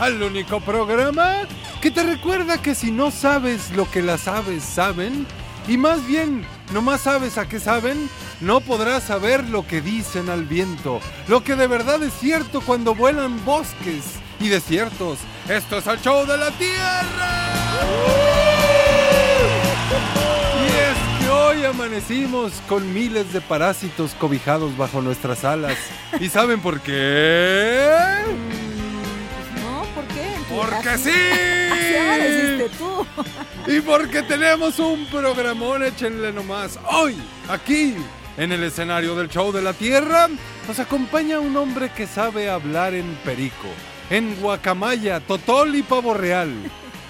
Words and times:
Al 0.00 0.22
único 0.22 0.60
programa 0.60 1.46
que 1.82 1.90
te 1.90 2.02
recuerda 2.02 2.60
que 2.60 2.74
si 2.74 2.90
no 2.90 3.10
sabes 3.10 3.70
lo 3.72 3.88
que 3.90 4.02
las 4.02 4.28
aves 4.28 4.64
saben, 4.64 5.26
y 5.68 5.76
más 5.76 6.06
bien 6.06 6.44
nomás 6.72 7.02
sabes 7.02 7.36
a 7.36 7.48
qué 7.48 7.60
saben, 7.60 8.08
no 8.40 8.60
podrás 8.60 9.04
saber 9.04 9.46
lo 9.48 9.66
que 9.66 9.82
dicen 9.82 10.30
al 10.30 10.44
viento, 10.44 11.00
lo 11.28 11.44
que 11.44 11.54
de 11.54 11.66
verdad 11.66 12.02
es 12.02 12.14
cierto 12.14 12.62
cuando 12.62 12.94
vuelan 12.94 13.44
bosques 13.44 14.04
y 14.40 14.48
desiertos. 14.48 15.18
Esto 15.48 15.78
es 15.78 15.86
el 15.86 16.00
show 16.00 16.26
de 16.26 16.38
la 16.38 16.50
Tierra. 16.52 17.50
Y 20.62 20.66
es 20.66 21.20
que 21.20 21.28
hoy 21.30 21.64
amanecimos 21.64 22.52
con 22.68 22.92
miles 22.94 23.32
de 23.34 23.42
parásitos 23.42 24.12
cobijados 24.14 24.76
bajo 24.78 25.02
nuestras 25.02 25.44
alas. 25.44 25.76
¿Y 26.18 26.30
saben 26.30 26.60
por 26.60 26.80
qué? 26.80 28.59
Porque 30.50 30.98
sí. 30.98 31.10
Así 32.10 32.76
tú. 32.76 33.06
Y 33.70 33.80
porque 33.80 34.22
tenemos 34.22 34.78
un 34.78 35.06
programón, 35.06 35.84
échenle 35.84 36.32
nomás. 36.32 36.78
Hoy, 36.90 37.16
aquí, 37.48 37.94
en 38.36 38.50
el 38.50 38.64
escenario 38.64 39.14
del 39.14 39.28
show 39.28 39.52
de 39.52 39.62
la 39.62 39.72
Tierra, 39.72 40.28
nos 40.66 40.78
acompaña 40.78 41.38
un 41.38 41.56
hombre 41.56 41.90
que 41.90 42.06
sabe 42.06 42.50
hablar 42.50 42.94
en 42.94 43.16
perico, 43.24 43.68
en 44.10 44.34
guacamaya, 44.40 45.20
totol 45.20 45.76
y 45.76 45.82
pavo 45.82 46.14
real. 46.14 46.52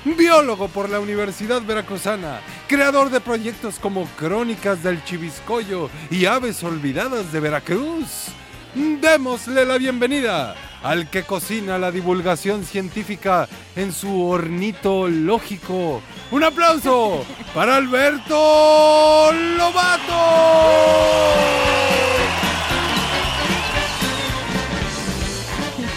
Biólogo 0.04 0.68
por 0.68 0.88
la 0.88 1.00
Universidad 1.00 1.62
Veracruzana, 1.62 2.40
creador 2.66 3.10
de 3.10 3.20
proyectos 3.20 3.78
como 3.78 4.06
Crónicas 4.18 4.82
del 4.82 5.02
Chiviscoyo 5.04 5.90
y 6.10 6.26
Aves 6.26 6.62
Olvidadas 6.62 7.32
de 7.32 7.40
Veracruz. 7.40 8.28
Démosle 8.74 9.64
la 9.66 9.78
bienvenida 9.78 10.54
al 10.82 11.10
que 11.10 11.24
cocina 11.24 11.78
la 11.78 11.90
divulgación 11.90 12.64
científica 12.64 13.48
en 13.76 13.92
su 13.92 14.26
hornito 14.26 15.08
lógico. 15.08 16.00
Un 16.30 16.44
aplauso 16.44 17.24
para 17.54 17.76
Alberto 17.76 19.30
Lobato. 19.56 20.12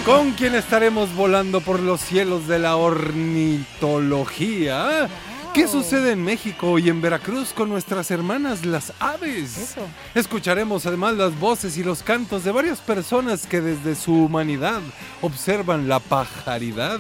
Con 0.06 0.32
quien 0.32 0.56
estaremos 0.56 1.14
volando 1.16 1.62
por 1.62 1.80
los 1.80 2.02
cielos 2.02 2.46
de 2.48 2.60
la 2.60 2.76
ornitología. 2.76 5.08
¿Qué 5.54 5.68
sucede 5.68 6.14
en 6.14 6.24
México 6.24 6.80
y 6.80 6.90
en 6.90 7.00
Veracruz 7.00 7.54
con 7.54 7.70
nuestras 7.70 8.10
hermanas 8.10 8.66
las 8.66 8.92
aves? 9.00 9.56
Eso. 9.56 9.82
Escucharemos 10.16 10.88
además 10.88 11.14
las 11.14 11.40
voces 11.40 11.78
y 11.78 11.84
los 11.84 12.02
cantos 12.02 12.44
de 12.44 12.52
varias 12.52 12.82
personas 12.82 13.46
que 13.46 13.62
desde 13.62 13.94
su 13.94 14.14
humanidad 14.16 14.82
observan 15.22 15.88
la 15.88 16.00
pajaridad. 16.00 17.00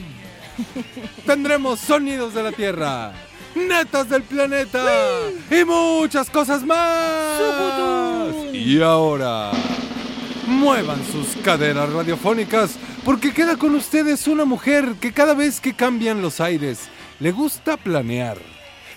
Tendremos 1.25 1.80
sonidos 1.80 2.36
de 2.36 2.44
la 2.44 2.52
Tierra, 2.52 3.14
netas 3.56 4.08
del 4.08 4.22
planeta 4.22 4.85
y 5.50 5.66
muchas 5.66 6.30
cosas 6.30 6.64
más. 6.64 8.35
Y 8.53 8.80
ahora, 8.84 9.50
muevan 10.46 11.03
sus 11.12 11.41
caderas 11.44 11.91
radiofónicas 11.91 12.78
porque 13.03 13.34
queda 13.34 13.58
con 13.58 13.74
ustedes 13.74 14.28
una 14.28 14.46
mujer 14.46 14.94
que 15.02 15.12
cada 15.12 15.34
vez 15.34 15.59
que 15.59 15.74
cambian 15.74 16.22
los 16.22 16.40
aires 16.40 16.90
le 17.19 17.31
gusta 17.31 17.78
planear, 17.78 18.38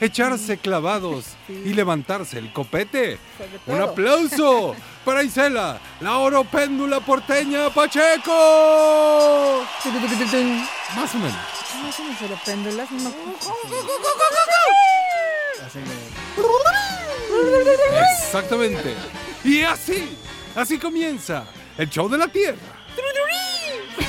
echarse 0.01 0.59
clavados 0.59 1.27
y 1.49 1.73
levantarse 1.75 2.39
el 2.39 2.53
copete. 2.53 3.19
Un 3.67 3.81
aplauso 3.81 4.75
para 5.05 5.23
Isela, 5.23 5.81
la 6.01 6.19
oropéndula 6.19 7.01
porteña 7.01 7.71
Pacheco. 7.71 9.63
Más 10.95 11.15
o 11.15 11.19
menos. 11.19 11.37
No. 12.93 13.13
Exactamente. 18.13 18.95
Y 19.45 19.63
así, 19.63 20.17
así 20.55 20.79
comienza 20.79 21.45
el 21.77 21.89
show 21.91 22.09
de 22.09 22.19
la 22.19 22.29
Tierra. 22.29 22.57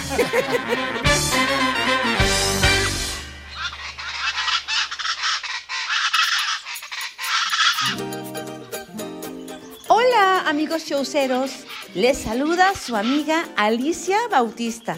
amigos 10.67 11.63
les 11.95 12.17
saluda 12.17 12.73
su 12.75 12.97
amiga 12.97 13.47
Alicia 13.55 14.17
Bautista 14.29 14.97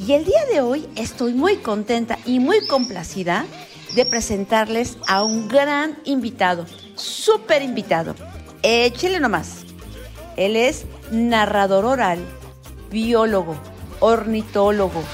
y 0.00 0.12
el 0.12 0.24
día 0.24 0.44
de 0.46 0.60
hoy 0.60 0.88
estoy 0.96 1.34
muy 1.34 1.58
contenta 1.58 2.18
y 2.26 2.40
muy 2.40 2.66
complacida 2.66 3.46
de 3.94 4.04
presentarles 4.06 4.98
a 5.06 5.22
un 5.22 5.46
gran 5.46 5.96
invitado, 6.04 6.66
súper 6.96 7.62
invitado. 7.62 8.16
Échele 8.64 9.20
nomás. 9.20 9.58
Él 10.36 10.56
es 10.56 10.84
narrador 11.12 11.84
oral, 11.84 12.18
biólogo, 12.90 13.56
ornitólogo, 14.00 15.04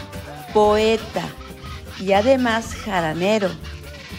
poeta 0.55 1.29
y 2.01 2.13
además 2.13 2.75
jaranero. 2.75 3.51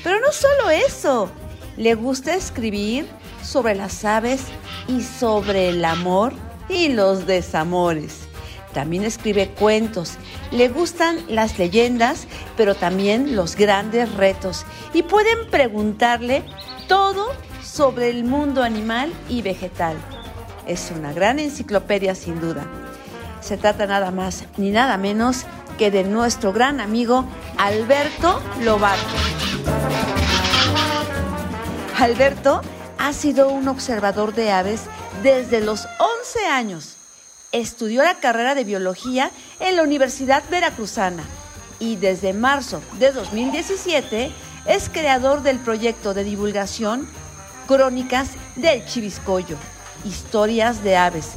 Pero 0.03 0.19
no 0.19 0.31
solo 0.31 0.69
eso, 0.69 1.31
le 1.75 1.95
gusta 1.95 2.35
escribir 2.35 3.07
sobre 3.43 3.73
las 3.73 4.05
aves 4.05 4.41
y 4.87 5.01
sobre 5.01 5.69
el 5.69 5.85
amor 5.85 6.33
y 6.69 6.89
los 6.89 7.25
desamores. 7.25 8.19
También 8.73 9.03
escribe 9.03 9.49
cuentos, 9.49 10.13
le 10.51 10.69
gustan 10.69 11.17
las 11.27 11.59
leyendas, 11.59 12.27
pero 12.55 12.73
también 12.73 13.35
los 13.35 13.55
grandes 13.55 14.13
retos. 14.13 14.65
Y 14.93 15.03
pueden 15.03 15.49
preguntarle 15.49 16.43
todo 16.87 17.27
sobre 17.63 18.09
el 18.09 18.23
mundo 18.23 18.63
animal 18.63 19.11
y 19.27 19.41
vegetal. 19.41 19.97
Es 20.67 20.91
una 20.95 21.11
gran 21.11 21.39
enciclopedia 21.39 22.15
sin 22.15 22.39
duda. 22.39 22.65
Se 23.41 23.57
trata 23.57 23.87
nada 23.87 24.11
más 24.11 24.45
ni 24.57 24.71
nada 24.71 24.97
menos 24.97 25.45
que 25.77 25.91
de 25.91 26.03
nuestro 26.03 26.53
gran 26.53 26.79
amigo 26.79 27.25
Alberto 27.57 28.41
Lobato. 28.61 29.01
Alberto 31.99 32.61
ha 33.01 33.13
sido 33.13 33.50
un 33.50 33.67
observador 33.67 34.35
de 34.35 34.51
aves 34.51 34.81
desde 35.23 35.59
los 35.59 35.88
11 36.19 36.45
años. 36.45 36.97
Estudió 37.51 38.03
la 38.03 38.19
carrera 38.19 38.53
de 38.53 38.63
biología 38.63 39.31
en 39.59 39.75
la 39.75 39.81
Universidad 39.81 40.44
Veracruzana 40.51 41.23
y 41.79 41.95
desde 41.95 42.31
marzo 42.34 42.79
de 42.99 43.11
2017 43.11 44.31
es 44.67 44.90
creador 44.90 45.41
del 45.41 45.58
proyecto 45.58 46.14
de 46.14 46.23
divulgación 46.23 47.09
Crónicas 47.67 48.29
del 48.55 48.85
Chiviscoyo, 48.85 49.58
Historias 50.05 50.84
de 50.84 50.96
Aves, 50.96 51.29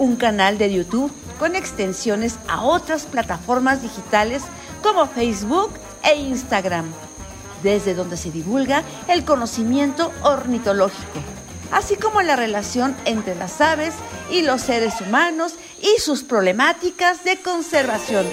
un 0.00 0.16
canal 0.16 0.58
de 0.58 0.74
YouTube 0.74 1.12
con 1.38 1.54
extensiones 1.54 2.40
a 2.48 2.62
otras 2.62 3.04
plataformas 3.04 3.82
digitales 3.82 4.42
como 4.82 5.06
Facebook 5.06 5.70
e 6.02 6.16
Instagram 6.16 6.92
desde 7.64 7.94
donde 7.94 8.16
se 8.16 8.30
divulga 8.30 8.84
el 9.08 9.24
conocimiento 9.24 10.12
ornitológico, 10.22 11.18
así 11.72 11.96
como 11.96 12.22
la 12.22 12.36
relación 12.36 12.94
entre 13.06 13.34
las 13.34 13.60
aves 13.60 13.94
y 14.30 14.42
los 14.42 14.60
seres 14.60 15.00
humanos 15.00 15.54
y 15.82 16.00
sus 16.00 16.22
problemáticas 16.22 17.24
de 17.24 17.40
conservación, 17.40 18.26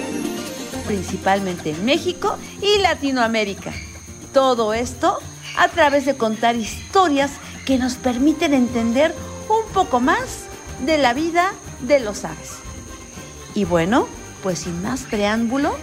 principalmente 0.85 1.71
en 1.71 1.83
México 1.85 2.37
y 2.61 2.79
Latinoamérica. 2.79 3.73
Todo 4.33 4.73
esto 4.73 5.17
a 5.57 5.69
través 5.69 6.05
de 6.05 6.15
contar 6.15 6.55
historias 6.55 7.31
que 7.65 7.77
nos 7.77 7.95
permiten 7.95 8.53
entender 8.53 9.15
un 9.49 9.73
poco 9.73 9.99
más 9.99 10.43
de 10.85 10.97
la 10.97 11.13
vida 11.13 11.53
de 11.81 11.99
los 11.99 12.25
aves. 12.25 12.55
Y 13.55 13.65
bueno, 13.65 14.07
pues 14.43 14.59
sin 14.59 14.81
más 14.81 15.03
preámbulo, 15.03 15.75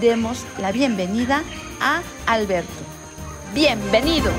demos 0.00 0.44
la 0.58 0.72
bienvenida 0.72 1.42
a 1.80 2.02
Alberto. 2.26 2.68
Bienvenido. 3.54 4.30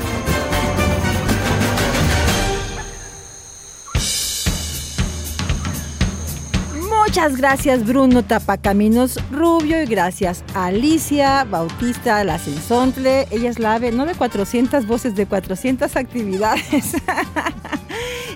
Muchas 7.05 7.35
gracias 7.35 7.85
Bruno 7.85 8.23
Tapacaminos 8.23 9.19
Rubio 9.31 9.83
y 9.83 9.85
gracias 9.85 10.45
a 10.53 10.67
Alicia 10.67 11.43
Bautista 11.43 12.23
La 12.23 12.39
Sensontle. 12.39 13.27
Ella 13.31 13.49
es 13.49 13.59
la 13.59 13.75
ave, 13.75 13.91
no 13.91 14.05
de 14.05 14.15
400 14.15 14.87
voces, 14.87 15.15
de 15.15 15.25
400 15.25 15.95
actividades. 15.97 16.95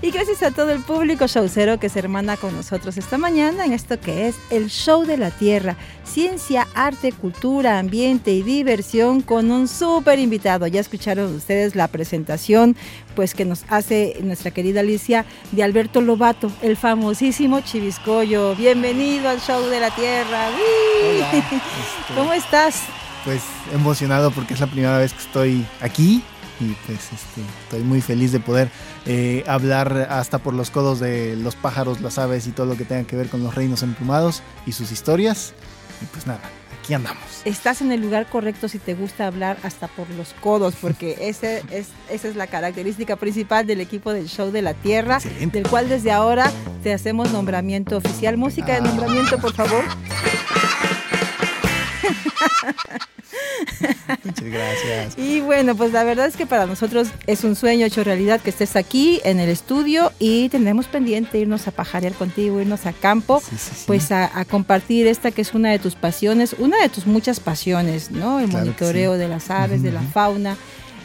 y 0.06 0.12
gracias 0.12 0.44
a 0.44 0.52
todo 0.52 0.70
el 0.70 0.82
público 0.82 1.26
showcero 1.26 1.80
que 1.80 1.90
se 1.90 1.98
hermana 1.98 2.38
con 2.38 2.56
nosotros 2.56 2.96
esta 2.96 3.18
mañana 3.18 3.66
en 3.66 3.74
esto 3.74 4.00
que 4.00 4.28
es 4.28 4.36
el 4.52 4.70
Show 4.70 5.04
de 5.04 5.18
la 5.18 5.32
Tierra. 5.32 5.78
Ciencia, 6.04 6.68
arte, 6.76 7.12
cultura, 7.12 7.80
ambiente 7.80 8.32
y 8.32 8.44
diversión 8.44 9.22
con 9.22 9.50
un 9.50 9.68
súper 9.68 10.20
invitado. 10.20 10.68
Ya 10.68 10.80
escucharon 10.80 11.34
ustedes 11.34 11.76
la 11.76 11.88
presentación 11.88 12.76
pues 13.16 13.34
que 13.34 13.46
nos 13.46 13.66
hace 13.68 14.18
nuestra 14.22 14.52
querida 14.52 14.82
Alicia 14.82 15.26
de 15.52 15.64
Alberto 15.64 16.02
Lobato, 16.02 16.52
el 16.62 16.78
famosísimo 16.78 17.62
Chiviscoyo. 17.62 18.56
Bienvenido 18.56 19.30
al 19.30 19.40
Show 19.40 19.64
de 19.70 19.80
la 19.80 19.90
Tierra. 19.90 20.50
Hola, 20.50 21.32
este, 21.34 21.62
¿Cómo 22.16 22.32
estás? 22.32 22.84
Pues 23.24 23.42
emocionado 23.74 24.30
porque 24.30 24.54
es 24.54 24.60
la 24.60 24.68
primera 24.68 25.00
vez 25.00 25.14
que 25.14 25.24
estoy 25.24 25.66
aquí 25.82 26.22
y 26.60 26.76
pues 26.86 27.00
este, 27.00 27.42
estoy 27.64 27.82
muy 27.82 28.02
feliz 28.02 28.32
de 28.32 28.40
poder 28.40 28.70
eh, 29.06 29.44
hablar 29.48 30.08
hasta 30.10 30.40
por 30.40 30.54
los 30.54 30.72
codos 30.72 31.00
de 31.00 31.36
los 31.36 31.56
pájaros, 31.56 32.02
las 32.02 32.18
aves 32.18 32.48
y 32.48 32.52
todo 32.52 32.66
lo 32.66 32.76
que 32.76 32.86
tenga 32.86 33.06
que 33.06 33.16
ver 33.16 33.30
con 33.30 33.44
los 33.44 33.56
reinos 33.56 33.84
emplumados 33.84 34.42
y 34.66 34.72
sus 34.72 34.92
historias. 34.92 35.54
Y 36.02 36.06
pues 36.06 36.28
nada, 36.28 36.42
aquí 36.82 36.94
andamos. 36.94 37.24
Estás 37.46 37.82
en 37.82 37.92
el 37.92 38.02
lugar 38.02 38.28
correcto 38.28 38.68
si 38.68 38.80
te 38.80 38.96
gusta 38.96 39.28
hablar 39.28 39.58
hasta 39.64 39.88
por 39.88 40.10
los 40.12 40.34
codos, 40.42 40.76
porque 40.82 41.18
ese 41.22 41.64
es, 41.72 41.88
esa 42.10 42.28
es 42.28 42.36
la 42.36 42.48
característica 42.48 43.16
principal 43.16 43.68
del 43.68 43.82
equipo 43.82 44.12
del 44.12 44.28
Show 44.28 44.52
de 44.52 44.62
la 44.62 44.74
Tierra, 44.74 45.18
Excelente. 45.18 45.60
del 45.60 45.70
cual 45.70 45.88
desde 45.88 46.12
ahora 46.12 46.52
te 46.84 46.94
hacemos 46.94 47.32
nombramiento 47.32 47.98
oficial. 47.98 48.38
Música 48.38 48.74
de 48.74 48.82
nombramiento, 48.82 49.38
por 49.38 49.54
favor. 49.54 49.84
Muchas 54.24 54.46
gracias. 54.46 55.18
Y 55.18 55.42
bueno, 55.42 55.76
pues 55.76 55.92
la 55.92 56.04
verdad 56.04 56.26
es 56.28 56.36
que 56.38 56.46
para 56.46 56.66
nosotros 56.66 57.10
es 57.28 57.44
un 57.44 57.56
sueño 57.56 57.86
hecho 57.86 58.04
realidad 58.04 58.42
que 58.42 58.50
estés 58.50 58.76
aquí 58.76 59.20
en 59.24 59.40
el 59.40 59.50
estudio 59.50 60.12
y 60.20 60.50
tenemos 60.50 60.88
pendiente 60.88 61.38
irnos 61.40 61.68
a 61.68 61.72
pajarear 61.72 62.14
contigo, 62.14 62.62
irnos 62.62 62.86
a 62.86 62.94
campo, 62.94 63.40
Sí, 63.42 63.56
sí, 63.58 63.72
sí. 63.76 63.84
pues 63.88 64.12
a, 64.12 64.38
a 64.38 64.46
compartir 64.46 65.08
esta 65.08 65.32
que 65.32 65.42
es 65.42 65.54
una 65.54 65.72
de 65.72 65.80
tus 65.80 65.96
pasiones, 65.96 66.56
una 66.60 66.82
de 66.82 66.90
tus 66.90 67.06
muchas 67.08 67.40
pasiones, 67.40 68.12
¿no? 68.12 68.40
El 68.40 68.50
Claro 68.50 68.66
monitoreo 68.66 69.14
de 69.14 69.28
las 69.28 69.50
aves, 69.50 69.82
de 69.84 69.92
la 69.92 70.02
fauna 70.02 70.56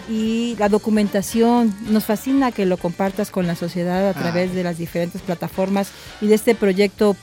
y 0.09 0.57
la 0.59 0.69
documentación. 0.69 1.75
Nos 1.89 2.05
fascina 2.05 2.51
que 2.53 2.67
lo 2.67 2.77
compartas 2.77 3.31
con 3.31 3.47
la 3.47 3.55
sociedad 3.55 4.09
a 4.09 4.15
través 4.15 4.51
Ah. 4.51 4.55
de 4.55 4.63
las 4.65 4.79
diferentes 4.79 5.23
plataformas 5.23 5.89
y 6.21 6.27
de 6.27 6.35
este 6.35 6.55
proyecto 6.55 7.17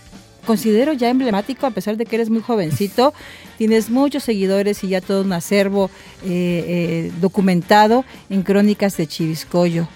considero 0.47 0.94
ya 0.94 1.09
emblemático, 1.09 1.67
a 1.67 1.71
pesar 1.71 1.97
de 1.97 2.05
que 2.05 2.15
eres 2.15 2.29
muy 2.31 2.41
jovencito, 2.41 3.13
tienes 3.59 3.91
muchos 3.91 4.23
seguidores 4.23 4.83
y 4.83 4.88
ya 4.88 5.01
todo 5.01 5.21
un 5.21 5.33
acervo 5.33 5.91
eh, 6.23 6.29
eh, 6.67 7.11
documentado 7.21 8.05
en 8.31 8.41
Crónicas 8.41 8.97
de 8.97 9.05
Chiviscoyo. 9.05 9.88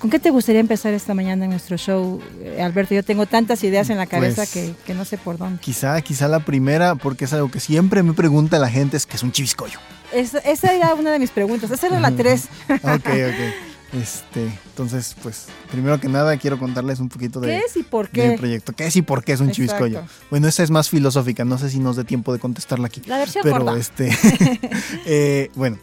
¿Con 0.00 0.10
qué 0.10 0.18
te 0.18 0.28
gustaría 0.28 0.60
empezar 0.60 0.92
esta 0.92 1.14
mañana 1.14 1.44
en 1.46 1.50
nuestro 1.52 1.78
show, 1.78 2.20
eh, 2.42 2.60
Alberto? 2.60 2.94
Yo 2.94 3.02
tengo 3.02 3.24
tantas 3.24 3.64
ideas 3.64 3.88
en 3.88 3.96
la 3.96 4.04
cabeza 4.04 4.42
Pues- 4.42 4.50
que, 4.50 4.74
que 4.84 4.92
no 4.92 5.06
sé 5.06 5.16
por 5.16 5.38
dónde. 5.38 5.60
Quizá, 5.62 5.98
quizá 6.02 6.28
la 6.28 6.40
primera, 6.40 6.94
porque 6.96 7.24
es 7.24 7.32
algo 7.32 7.50
que 7.50 7.58
siempre 7.60 8.02
me 8.02 8.12
pregunta 8.12 8.58
la 8.58 8.68
gente, 8.68 8.98
es 8.98 9.06
que 9.06 9.16
es 9.16 9.22
un 9.22 9.32
chiviscoyo. 9.32 9.78
Esa, 10.12 10.38
esa 10.40 10.74
era 10.74 10.94
una 10.94 11.10
de 11.10 11.18
mis 11.20 11.30
preguntas. 11.30 11.70
Esa 11.70 11.86
era 11.86 12.00
la 12.00 12.10
tres. 12.10 12.48
Ok, 12.68 12.82
ok. 13.06 13.08
Este, 13.94 14.46
entonces, 14.66 15.14
pues, 15.22 15.46
primero 15.70 16.00
que 16.00 16.08
nada 16.08 16.36
quiero 16.36 16.58
contarles 16.58 16.98
un 16.98 17.08
poquito 17.08 17.38
de, 17.40 17.48
¿Qué 17.48 17.58
es 17.58 17.76
y 17.76 17.82
por 17.84 18.08
qué? 18.08 18.30
mi 18.30 18.36
proyecto. 18.36 18.72
¿Qué 18.72 18.86
es 18.86 18.96
y 18.96 19.02
por 19.02 19.22
qué 19.22 19.32
es 19.32 19.40
un 19.40 19.50
Exacto. 19.50 19.84
chiviscoyo? 19.86 20.00
Bueno, 20.30 20.48
esa 20.48 20.62
es 20.64 20.70
más 20.70 20.88
filosófica, 20.90 21.44
no 21.44 21.58
sé 21.58 21.70
si 21.70 21.78
nos 21.78 21.94
dé 21.96 22.04
tiempo 22.04 22.32
de 22.32 22.38
contestarla 22.40 22.86
aquí. 22.86 23.02
La 23.06 23.18
versión 23.18 23.42
Pero 23.44 23.64
corta. 23.64 23.78
este, 23.78 24.10
eh, 25.06 25.50
bueno, 25.54 25.78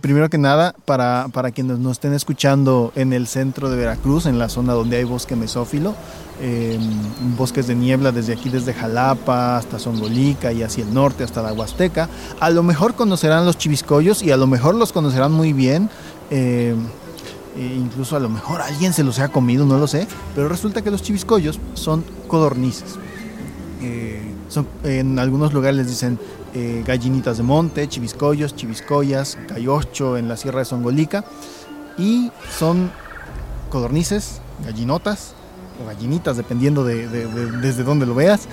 primero 0.00 0.30
que 0.30 0.38
nada, 0.38 0.74
para, 0.84 1.26
para 1.32 1.50
quienes 1.50 1.78
nos 1.78 1.92
estén 1.92 2.12
escuchando 2.14 2.92
en 2.94 3.12
el 3.12 3.26
centro 3.26 3.68
de 3.68 3.76
Veracruz, 3.76 4.26
en 4.26 4.38
la 4.38 4.48
zona 4.48 4.72
donde 4.74 4.98
hay 4.98 5.04
bosque 5.04 5.34
mesófilo, 5.34 5.96
eh, 6.40 6.78
bosques 7.36 7.66
de 7.66 7.74
niebla 7.74 8.12
desde 8.12 8.34
aquí, 8.34 8.48
desde 8.48 8.74
Jalapa 8.74 9.56
hasta 9.56 9.78
Zongolica 9.80 10.52
y 10.52 10.62
hacia 10.62 10.84
el 10.84 10.94
norte 10.94 11.24
hasta 11.24 11.42
la 11.42 11.52
Huasteca, 11.52 12.08
a 12.38 12.50
lo 12.50 12.62
mejor 12.62 12.94
conocerán 12.94 13.44
los 13.44 13.58
chiviscoyos 13.58 14.22
y 14.22 14.30
a 14.30 14.36
lo 14.36 14.46
mejor 14.46 14.74
los 14.76 14.92
conocerán 14.92 15.32
muy 15.32 15.52
bien. 15.52 15.90
eh, 16.30 16.76
e 17.56 17.62
incluso 17.64 18.16
a 18.16 18.20
lo 18.20 18.28
mejor 18.28 18.60
alguien 18.60 18.92
se 18.92 19.02
los 19.02 19.18
ha 19.18 19.28
comido, 19.28 19.64
no 19.66 19.78
lo 19.78 19.86
sé, 19.86 20.06
pero 20.34 20.48
resulta 20.48 20.82
que 20.82 20.90
los 20.90 21.02
chiviscoyos 21.02 21.58
son 21.74 22.04
codornices. 22.28 22.96
Eh, 23.82 24.20
son, 24.48 24.66
en 24.84 25.18
algunos 25.18 25.52
lugares 25.52 25.76
les 25.76 25.88
dicen 25.88 26.18
eh, 26.54 26.82
gallinitas 26.86 27.36
de 27.38 27.42
monte, 27.42 27.88
chiviscoyos, 27.88 28.54
chiviscoyas, 28.56 29.36
cayocho 29.48 30.16
en 30.16 30.28
la 30.28 30.36
sierra 30.36 30.60
de 30.60 30.64
Zongolica 30.66 31.24
y 31.98 32.30
son 32.58 32.90
codornices, 33.70 34.40
gallinotas 34.64 35.32
o 35.82 35.86
gallinitas 35.86 36.36
dependiendo 36.36 36.84
de, 36.84 37.08
de- 37.08 37.26
de- 37.26 37.50
desde 37.58 37.82
donde 37.84 38.06
lo 38.06 38.14
veas 38.14 38.48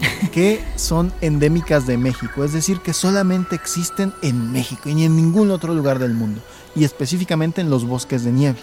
que 0.32 0.64
son 0.76 1.12
endémicas 1.20 1.86
de 1.86 1.96
México, 1.98 2.44
es 2.44 2.52
decir, 2.52 2.80
que 2.80 2.92
solamente 2.92 3.54
existen 3.56 4.12
en 4.22 4.52
México 4.52 4.88
y 4.88 4.94
ni 4.94 5.04
en 5.04 5.16
ningún 5.16 5.50
otro 5.50 5.74
lugar 5.74 5.98
del 5.98 6.14
mundo, 6.14 6.40
y 6.74 6.84
específicamente 6.84 7.60
en 7.60 7.70
los 7.70 7.84
bosques 7.84 8.24
de 8.24 8.32
nieve. 8.32 8.58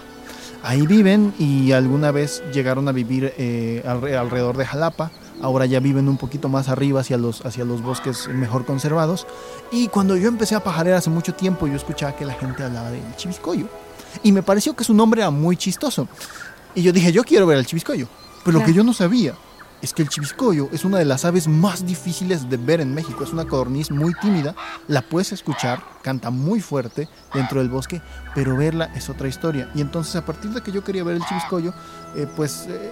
Ahí 0.64 0.86
viven 0.88 1.34
y 1.38 1.72
alguna 1.72 2.12
vez 2.12 2.42
llegaron 2.54 2.88
a 2.88 2.92
vivir 2.92 3.34
eh, 3.38 3.84
alre- 3.86 4.18
alrededor 4.18 4.58
de 4.58 4.66
Jalapa, 4.66 5.12
ahora 5.42 5.66
ya 5.68 5.80
viven 5.80 6.10
un 6.10 6.18
poquito 6.18 6.50
más 6.50 6.68
arriba 6.68 7.02
hacia 7.02 7.18
los, 7.18 7.46
hacia 7.46 7.64
los 7.64 7.82
bosques 7.84 8.28
mejor 8.28 8.66
conservados. 8.66 9.28
Y 9.72 9.88
cuando 9.90 10.18
yo 10.18 10.28
empecé 10.28 10.56
a 10.56 10.64
pajarear 10.64 10.98
hace 10.98 11.12
mucho 11.12 11.34
tiempo, 11.36 11.68
yo 11.68 11.76
escuchaba 11.76 12.16
que 12.16 12.26
la 12.26 12.34
gente 12.34 12.64
hablaba 12.64 12.90
del 12.90 13.04
chiviscoyo. 13.18 13.68
Y 14.24 14.32
me 14.32 14.42
pareció 14.42 14.76
que 14.76 14.84
su 14.84 14.96
nombre 14.96 15.22
era 15.22 15.30
muy 15.30 15.56
chistoso. 15.58 16.08
Y 16.74 16.82
yo 16.82 16.92
dije, 16.92 17.12
yo 17.12 17.24
quiero 17.24 17.46
ver 17.46 17.60
al 17.60 17.66
chiviscoyo. 17.66 18.08
Pero 18.44 18.54
lo 18.58 18.66
que 18.66 18.72
Claro. 18.72 18.78
yo 18.78 18.84
no 18.84 18.94
sabía 18.94 19.36
es 19.82 19.94
que 19.94 20.02
el 20.02 20.10
chiviscoyo 20.10 20.70
es 20.72 20.86
una 20.86 20.98
de 20.98 21.06
las 21.06 21.26
aves 21.26 21.48
más 21.48 21.86
difíciles 21.86 22.50
de 22.50 22.58
ver 22.58 22.82
en 22.82 22.94
México. 22.94 23.24
Es 23.24 23.32
una 23.32 23.46
codorniz 23.46 23.92
muy 23.92 24.14
tímida, 24.16 24.56
la 24.88 25.02
puedes 25.02 25.32
escuchar, 25.32 25.84
canta 26.02 26.30
muy 26.30 26.62
fuerte 26.62 27.08
dentro 27.34 27.60
del 27.60 27.70
bosque, 27.70 28.02
pero 28.34 28.58
verla 28.58 28.92
es 28.96 29.10
otra 29.10 29.28
historia. 29.28 29.70
Y 29.76 29.82
entonces 29.82 30.16
a 30.16 30.26
partir 30.26 30.52
de 30.52 30.62
que 30.62 30.72
yo 30.72 30.84
quería 30.84 31.04
ver 31.04 31.18
el 31.18 31.26
chiviscoyo, 31.26 31.74
eh, 32.16 32.28
pues 32.36 32.66
eh, 32.68 32.92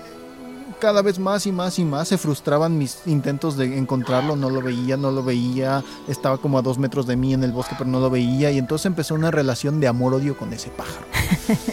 cada 0.79 1.01
vez 1.01 1.19
más 1.19 1.45
y 1.47 1.51
más 1.51 1.79
y 1.79 1.85
más 1.85 2.07
se 2.07 2.17
frustraban 2.17 2.77
mis 2.77 2.99
intentos 3.05 3.57
de 3.57 3.77
encontrarlo, 3.77 4.35
no 4.35 4.49
lo 4.49 4.61
veía, 4.61 4.97
no 4.97 5.11
lo 5.11 5.23
veía, 5.23 5.83
estaba 6.07 6.37
como 6.37 6.57
a 6.57 6.61
dos 6.61 6.77
metros 6.77 7.07
de 7.07 7.15
mí 7.15 7.33
en 7.33 7.43
el 7.43 7.51
bosque, 7.51 7.75
pero 7.77 7.89
no 7.89 7.99
lo 7.99 8.09
veía, 8.09 8.51
y 8.51 8.57
entonces 8.57 8.85
empezó 8.85 9.15
una 9.15 9.31
relación 9.31 9.79
de 9.79 9.87
amor-odio 9.87 10.37
con 10.37 10.53
ese 10.53 10.69
pájaro. 10.69 11.05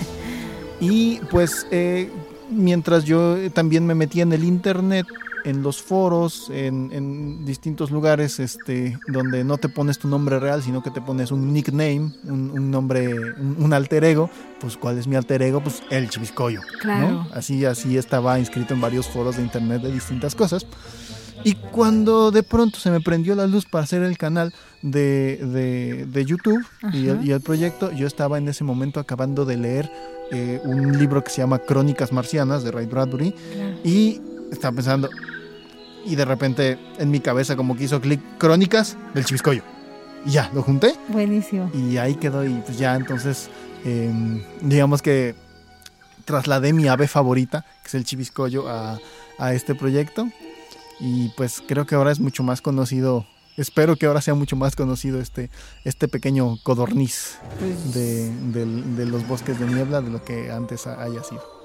y 0.80 1.18
pues 1.30 1.66
eh, 1.70 2.10
mientras 2.52 3.04
yo 3.04 3.36
eh, 3.36 3.50
también 3.50 3.86
me 3.86 3.94
metía 3.94 4.22
en 4.22 4.32
el 4.32 4.44
internet, 4.44 5.06
en 5.44 5.62
los 5.62 5.82
foros, 5.82 6.48
en, 6.52 6.90
en 6.92 7.44
distintos 7.44 7.90
lugares 7.90 8.38
este, 8.38 8.96
donde 9.08 9.42
no 9.42 9.58
te 9.58 9.68
pones 9.68 9.98
tu 9.98 10.06
nombre 10.06 10.38
real, 10.38 10.62
sino 10.62 10.82
que 10.84 10.90
te 10.92 11.00
pones 11.00 11.32
un 11.32 11.52
nickname, 11.52 12.12
un, 12.24 12.50
un 12.54 12.70
nombre, 12.70 13.08
un, 13.40 13.56
un 13.58 13.72
alter 13.72 14.04
ego, 14.04 14.30
pues 14.60 14.76
¿cuál 14.76 14.98
es 14.98 15.08
mi 15.08 15.16
alter 15.16 15.42
ego? 15.42 15.60
Pues 15.60 15.82
el 15.90 16.08
chiviscoyo. 16.10 16.60
¿no? 16.60 16.78
Claro. 16.80 17.26
Así, 17.34 17.64
así 17.64 17.96
estaba 17.98 18.38
inscrito 18.38 18.72
en 18.74 18.80
varios 18.80 19.08
foros 19.08 19.36
de 19.36 19.42
internet 19.42 19.82
de 19.82 19.90
distintas 19.92 20.36
cosas. 20.36 20.64
Y 21.44 21.54
cuando 21.56 22.30
de 22.30 22.44
pronto 22.44 22.78
se 22.78 22.92
me 22.92 23.00
prendió 23.00 23.34
la 23.34 23.48
luz 23.48 23.66
para 23.66 23.82
hacer 23.82 24.04
el 24.04 24.16
canal 24.16 24.54
de, 24.80 25.38
de- 25.42 26.06
de 26.06 26.24
YouTube 26.24 26.64
y 26.92 27.08
el, 27.08 27.26
y 27.26 27.32
el 27.32 27.40
proyecto, 27.40 27.90
yo 27.90 28.06
estaba 28.06 28.38
en 28.38 28.46
ese 28.46 28.62
momento 28.62 29.00
acabando 29.00 29.44
de 29.44 29.56
leer 29.56 29.90
eh, 30.32 30.60
un 30.64 30.98
libro 30.98 31.22
que 31.22 31.30
se 31.30 31.38
llama 31.38 31.58
Crónicas 31.60 32.10
Marcianas 32.12 32.64
de 32.64 32.70
Ray 32.72 32.86
Bradbury 32.86 33.34
y 33.84 34.20
estaba 34.50 34.74
pensando, 34.74 35.08
y 36.04 36.14
de 36.16 36.24
repente 36.24 36.78
en 36.98 37.10
mi 37.10 37.20
cabeza 37.20 37.54
como 37.54 37.76
que 37.76 37.84
hizo 37.84 38.00
clic, 38.00 38.20
Crónicas 38.38 38.96
del 39.14 39.24
Chiviscoyo. 39.24 39.62
Y 40.24 40.30
ya, 40.32 40.50
lo 40.54 40.62
junté 40.62 40.94
Buenísimo. 41.08 41.70
y 41.74 41.96
ahí 41.98 42.14
quedó 42.14 42.44
y 42.44 42.54
pues 42.64 42.78
ya 42.78 42.94
entonces 42.96 43.48
em, 43.84 44.42
digamos 44.60 45.02
que 45.02 45.34
trasladé 46.24 46.72
mi 46.72 46.88
ave 46.88 47.08
favorita, 47.08 47.64
que 47.82 47.88
es 47.88 47.94
el 47.94 48.04
chiviscoyo, 48.04 48.68
a, 48.68 48.98
a 49.38 49.54
este 49.54 49.74
proyecto 49.74 50.28
y 51.00 51.28
pues 51.36 51.62
creo 51.66 51.84
que 51.86 51.96
ahora 51.96 52.12
es 52.12 52.20
mucho 52.20 52.44
más 52.44 52.60
conocido, 52.62 53.26
espero 53.56 53.96
que 53.96 54.06
ahora 54.06 54.20
sea 54.20 54.34
mucho 54.34 54.56
más 54.56 54.76
conocido 54.76 55.20
este, 55.20 55.50
este 55.84 56.08
pequeño 56.08 56.56
codorniz 56.62 57.38
Pues, 57.58 57.94
de, 57.94 58.30
del- 58.52 58.96
de 58.96 59.06
los 59.06 59.26
bosques 59.26 59.58
de 59.58 59.66
niebla 59.66 60.00
de 60.00 60.10
lo 60.10 60.24
que 60.24 60.50
antes 60.50 60.86
ha- 60.86 61.02
haya 61.02 61.22
sido. 61.24 61.61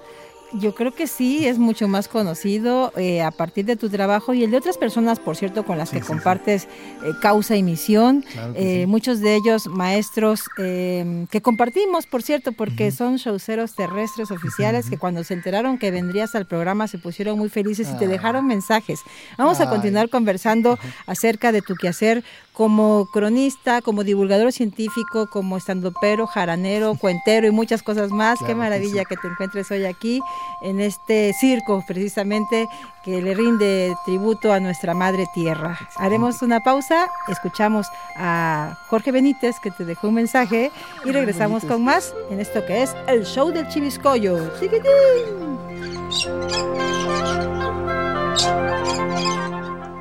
Yo 0.54 0.74
creo 0.74 0.94
que 0.94 1.08
sí, 1.08 1.46
es 1.46 1.58
mucho 1.58 1.90
más 1.90 2.08
conocido 2.08 2.94
eh, 2.96 3.22
a 3.22 3.32
partir 3.32 3.66
de 3.66 3.76
tu 3.76 3.90
trabajo 3.90 4.34
y 4.34 4.46
el 4.46 4.52
de 4.52 4.58
otras 4.58 4.78
personas, 4.78 5.20
por 5.20 5.36
cierto, 5.36 5.66
con 5.66 5.78
las 5.78 5.90
que 5.90 6.00
compartes 6.00 6.66
eh, 7.04 7.12
causa 7.22 7.58
y 7.58 7.64
misión. 7.64 8.24
Eh, 8.56 8.86
muchos 8.88 9.20
de 9.20 9.36
ellos 9.36 9.68
maestros 9.68 10.44
que 10.56 11.42
compartimos, 11.44 12.08
por 12.08 12.24
cierto, 12.24 12.54
porque 12.54 12.92
son 12.92 13.18
showceros 13.18 13.76
terrestres 13.76 14.32
oficiales 14.32 14.90
que 14.90 14.98
cuando 14.98 15.24
se 15.26 15.34
enteraron 15.34 15.78
que 15.78 15.92
vendrías 15.92 16.34
al 16.34 16.46
programa 16.46 16.88
se 16.88 16.98
pusieron 16.98 17.38
muy 17.38 17.50
felices 17.50 17.90
y 17.94 17.98
te 17.98 18.06
ah. 18.06 18.10
dejaron 18.10 18.48
mensajes. 18.48 19.02
Vamos 19.38 19.60
a 19.60 19.70
continuar 19.70 20.10
conversando 20.10 20.80
acerca 21.08 21.52
de 21.52 21.62
tu 21.62 21.76
quehacer 21.76 22.24
como 22.58 23.06
cronista, 23.06 23.84
como 23.84 24.04
divulgador 24.04 24.52
científico, 24.52 25.28
como 25.28 25.58
estandopero, 25.58 26.26
jaranero, 26.26 26.96
cuentero 27.00 27.46
y 27.46 27.52
muchas 27.52 27.84
cosas 27.84 28.10
más. 28.10 28.40
Qué 28.44 28.56
maravilla 28.56 29.06
que, 29.06 29.16
te 29.16 29.28
encuentres 29.28 29.70
hoy 29.70 29.86
aquí 29.86 30.22
en 30.64 30.80
este 30.80 31.34
circo 31.40 31.84
precisamente 31.88 32.68
que 33.04 33.22
le 33.22 33.36
rinde 33.36 33.96
tributo 34.06 34.52
a 34.52 34.60
nuestra 34.60 34.96
madre 34.96 35.28
tierra. 35.36 35.78
Haremos 35.98 36.42
una 36.42 36.60
pausa, 36.60 37.08
escuchamos 37.28 37.86
a 38.18 38.76
Jorge 38.90 39.12
Benítez 39.12 39.60
que 39.60 39.70
te 39.70 39.86
dejó 39.86 40.08
un 40.08 40.16
mensaje 40.16 40.72
y 41.06 41.12
regresamos 41.12 41.64
con 41.64 41.84
más 41.84 42.16
en 42.32 42.40
esto 42.40 42.66
que 42.66 42.82
es 42.82 42.96
el 43.08 43.24
show 43.24 43.52
del 43.52 43.68
Chiviscoyo. 43.68 44.50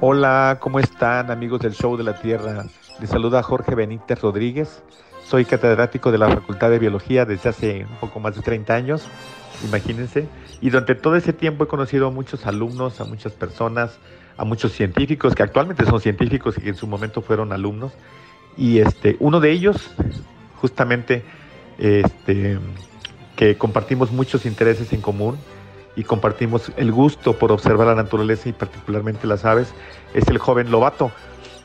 Hola, 0.02 0.58
¿cómo 0.60 0.78
están 0.78 1.30
amigos 1.30 1.60
del 1.60 1.72
Show 1.72 1.96
de 1.96 2.04
la 2.04 2.20
Tierra? 2.20 2.66
Les 3.00 3.08
saluda 3.08 3.42
Jorge 3.42 3.74
Benítez 3.74 4.20
Rodríguez. 4.20 4.82
Soy 5.24 5.46
catedrático 5.46 6.12
de 6.12 6.18
la 6.18 6.28
Facultad 6.28 6.68
de 6.68 6.78
Biología 6.78 7.24
desde 7.24 7.48
hace 7.48 7.86
un 7.88 7.96
poco 7.96 8.20
más 8.20 8.36
de 8.36 8.42
30 8.42 8.74
años, 8.74 9.08
imagínense. 9.64 10.28
Y 10.60 10.68
durante 10.68 10.96
todo 10.96 11.16
ese 11.16 11.32
tiempo 11.32 11.64
he 11.64 11.66
conocido 11.66 12.08
a 12.08 12.10
muchos 12.10 12.44
alumnos, 12.44 13.00
a 13.00 13.06
muchas 13.06 13.32
personas, 13.32 13.98
a 14.36 14.44
muchos 14.44 14.72
científicos 14.72 15.34
que 15.34 15.42
actualmente 15.42 15.86
son 15.86 15.98
científicos 15.98 16.58
y 16.58 16.60
que 16.60 16.68
en 16.68 16.76
su 16.76 16.86
momento 16.86 17.22
fueron 17.22 17.54
alumnos. 17.54 17.92
Y 18.54 18.80
este, 18.80 19.16
uno 19.18 19.40
de 19.40 19.50
ellos, 19.50 19.92
justamente, 20.60 21.24
este, 21.78 22.58
que 23.34 23.56
compartimos 23.56 24.12
muchos 24.12 24.44
intereses 24.44 24.92
en 24.92 25.00
común, 25.00 25.38
y 25.96 26.04
compartimos 26.04 26.70
el 26.76 26.92
gusto 26.92 27.32
por 27.32 27.50
observar 27.50 27.88
la 27.88 27.94
naturaleza 27.94 28.48
y 28.48 28.52
particularmente 28.52 29.26
las 29.26 29.44
aves, 29.44 29.74
es 30.14 30.28
el 30.28 30.38
joven 30.38 30.70
Lobato. 30.70 31.10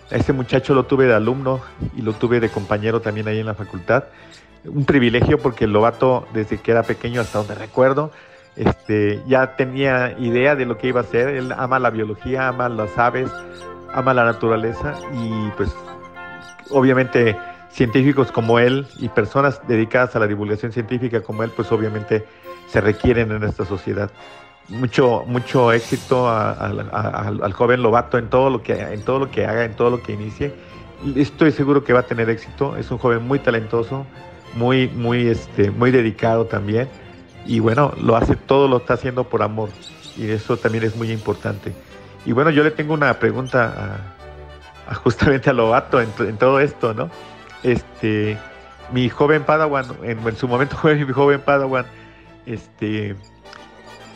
Este 0.10 0.34
muchacho 0.34 0.74
lo 0.74 0.86
tuve 0.86 1.06
de 1.06 1.14
alumno 1.14 1.62
y 1.96 2.02
lo 2.02 2.14
tuve 2.14 2.40
de 2.40 2.50
compañero 2.50 3.02
también 3.02 3.28
ahí 3.28 3.40
en 3.40 3.46
la 3.46 3.54
facultad. 3.54 4.06
Un 4.66 4.86
privilegio 4.86 5.38
porque 5.38 5.66
el 5.66 5.74
Lobato, 5.74 6.28
desde 6.34 6.58
que 6.58 6.72
era 6.72 6.84
pequeño 6.84 7.22
hasta 7.22 7.40
donde 7.40 7.56
recuerdo, 7.56 8.12
este, 8.56 9.22
ya 9.28 9.56
tenía 9.56 10.18
idea 10.20 10.56
de 10.56 10.66
lo 10.66 10.78
que 10.78 10.88
iba 10.88 11.02
a 11.02 11.04
hacer. 11.04 11.30
Él 11.30 11.54
ama 11.58 11.80
la 11.80 11.90
biología, 11.90 12.48
ama 12.48 12.70
las 12.70 12.98
aves, 12.98 13.30
ama 13.94 14.14
la 14.14 14.24
naturaleza 14.24 14.96
y 15.14 15.50
pues 15.58 15.74
obviamente 16.70 17.38
científicos 17.70 18.32
como 18.32 18.60
él 18.60 18.88
y 18.98 19.10
personas 19.10 19.62
dedicadas 19.68 20.16
a 20.16 20.20
la 20.20 20.28
divulgación 20.28 20.72
científica 20.72 21.22
como 21.22 21.44
él, 21.44 21.52
pues 21.56 21.72
obviamente 21.72 22.26
se 22.72 22.82
requieren 22.82 23.32
en 23.32 23.44
esta 23.44 23.66
sociedad. 23.66 24.12
Mucho, 24.70 25.24
mucho 25.28 25.72
éxito 25.74 26.30
al 26.30 27.54
joven 27.54 27.82
Lobato 27.82 28.18
en 28.18 28.30
todo 28.30 28.50
lo 28.50 28.64
que 28.64 28.74
en 28.74 29.04
todo 29.04 29.20
lo 29.20 29.30
que 29.30 29.46
haga, 29.46 29.66
en 29.66 29.76
todo 29.76 29.90
lo 29.90 30.02
que 30.02 30.14
inicie. 30.14 30.54
Estoy 31.16 31.52
seguro 31.52 31.84
que 31.84 31.94
va 31.94 32.02
a 32.02 32.04
tener 32.04 32.30
éxito. 32.30 32.78
Es 32.78 32.90
un 32.92 32.98
joven 32.98 33.28
muy 33.28 33.40
talentoso, 33.40 34.06
muy, 34.54 34.88
muy, 34.88 35.28
este, 35.28 35.72
muy 35.72 35.92
dedicado 35.92 36.46
también. 36.46 36.88
Y 37.46 37.60
bueno, 37.60 37.94
lo 38.02 38.16
hace 38.16 38.36
todo, 38.36 38.68
lo 38.68 38.78
está 38.78 38.94
haciendo 38.94 39.26
por 39.26 39.42
amor. 39.42 39.70
Y 40.16 40.30
eso 40.30 40.58
también 40.58 40.84
es 40.84 40.96
muy 40.96 41.12
importante. 41.12 41.74
Y 42.26 42.32
bueno, 42.34 42.52
yo 42.52 42.64
le 42.64 42.72
tengo 42.72 42.94
una 42.94 43.14
pregunta 43.20 44.16
justamente 45.04 45.50
a 45.50 45.54
Lobato 45.54 46.00
en, 46.00 46.10
en 46.20 46.38
todo 46.38 46.60
esto, 46.60 46.94
¿no? 46.94 47.10
Este, 47.64 48.38
mi 48.92 49.10
joven 49.10 49.44
Padawan, 49.44 49.86
en, 50.04 50.20
en 50.20 50.36
su 50.36 50.48
momento 50.48 50.78
fue 50.78 50.96
mi 50.96 51.12
joven 51.12 51.42
Padawan, 51.42 51.86
este, 52.46 53.16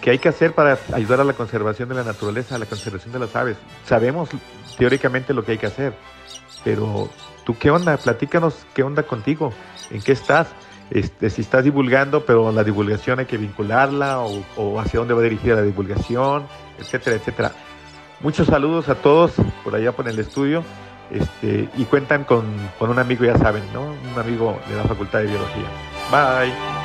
¿qué 0.01 0.11
hay 0.11 0.19
que 0.19 0.29
hacer 0.29 0.53
para 0.53 0.77
ayudar 0.93 1.21
a 1.21 1.23
la 1.23 1.33
conservación 1.33 1.89
de 1.89 1.95
la 1.95 2.03
naturaleza, 2.03 2.55
a 2.55 2.59
la 2.59 2.65
conservación 2.65 3.13
de 3.13 3.19
las 3.19 3.35
aves? 3.35 3.57
Sabemos 3.85 4.29
teóricamente 4.77 5.33
lo 5.33 5.43
que 5.43 5.53
hay 5.53 5.57
que 5.57 5.67
hacer, 5.67 5.93
pero 6.63 7.09
¿tú 7.45 7.57
qué 7.57 7.71
onda? 7.71 7.97
Platícanos 7.97 8.65
qué 8.73 8.83
onda 8.83 9.03
contigo, 9.03 9.51
en 9.91 10.01
qué 10.01 10.11
estás. 10.11 10.47
Este, 10.91 11.31
si 11.31 11.41
estás 11.41 11.63
divulgando, 11.63 12.25
pero 12.25 12.51
la 12.51 12.63
divulgación 12.63 13.17
hay 13.17 13.25
que 13.25 13.37
vincularla 13.37 14.19
o, 14.19 14.43
o 14.55 14.79
hacia 14.79 14.99
dónde 14.99 15.15
va 15.15 15.21
dirigida 15.23 15.55
la 15.55 15.63
divulgación, 15.63 16.45
etcétera, 16.77 17.15
etcétera. 17.15 17.51
Muchos 18.21 18.47
saludos 18.47 18.87
a 18.89 18.95
todos 18.95 19.33
por 19.63 19.75
allá 19.75 19.91
por 19.91 20.07
el 20.07 20.19
estudio 20.19 20.63
este, 21.11 21.69
y 21.75 21.85
cuentan 21.85 22.23
con, 22.23 22.45
con 22.79 22.89
un 22.89 22.99
amigo, 22.99 23.25
ya 23.25 23.37
saben, 23.37 23.63
¿no? 23.73 23.81
Un 23.81 24.19
amigo 24.19 24.59
de 24.67 24.75
la 24.75 24.83
Facultad 24.83 25.19
de 25.19 25.25
Biología. 25.25 25.67
Bye. 26.11 26.84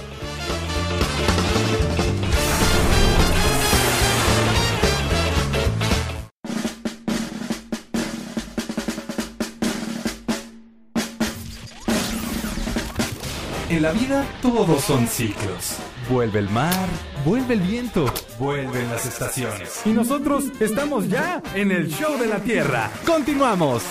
En 13.71 13.83
la 13.83 13.93
vida 13.93 14.25
todos 14.41 14.83
son 14.83 15.07
ciclos. 15.07 15.77
Vuelve 16.09 16.39
el 16.39 16.49
mar, 16.49 16.89
vuelve 17.23 17.53
el 17.53 17.61
viento, 17.61 18.03
vuelven 18.37 18.89
las 18.89 19.05
estaciones. 19.05 19.81
Y 19.85 19.91
nosotros 19.91 20.43
estamos 20.59 21.07
ya 21.07 21.41
en 21.55 21.71
el 21.71 21.87
show 21.87 22.19
de 22.19 22.27
la 22.27 22.39
Tierra. 22.39 22.91
Continuamos. 23.05 23.83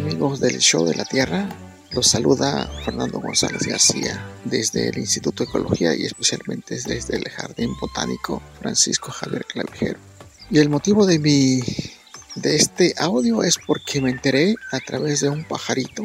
Amigos 0.00 0.40
del 0.40 0.58
Show 0.60 0.86
de 0.86 0.94
la 0.94 1.04
Tierra, 1.04 1.46
los 1.90 2.06
saluda 2.06 2.70
Fernando 2.86 3.20
González 3.20 3.66
García 3.66 4.18
desde 4.44 4.88
el 4.88 4.96
Instituto 4.96 5.44
de 5.44 5.50
Ecología 5.50 5.94
y 5.94 6.06
especialmente 6.06 6.80
desde 6.86 7.16
el 7.16 7.28
Jardín 7.28 7.70
Botánico 7.78 8.40
Francisco 8.60 9.12
Javier 9.12 9.44
Clavijero. 9.44 9.98
Y 10.50 10.58
el 10.58 10.70
motivo 10.70 11.04
de 11.04 11.18
mi 11.18 11.60
de 12.34 12.56
este 12.56 12.94
audio 12.96 13.42
es 13.42 13.58
porque 13.58 14.00
me 14.00 14.08
enteré 14.08 14.54
a 14.72 14.80
través 14.80 15.20
de 15.20 15.28
un 15.28 15.44
pajarito 15.44 16.04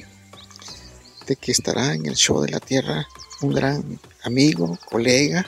de 1.25 1.37
que 1.37 1.53
estará 1.53 1.93
en 1.93 2.05
el 2.05 2.15
Show 2.15 2.41
de 2.41 2.51
la 2.51 2.59
Tierra 2.59 3.07
un 3.41 3.53
gran 3.53 3.97
amigo, 4.23 4.77
colega, 4.89 5.45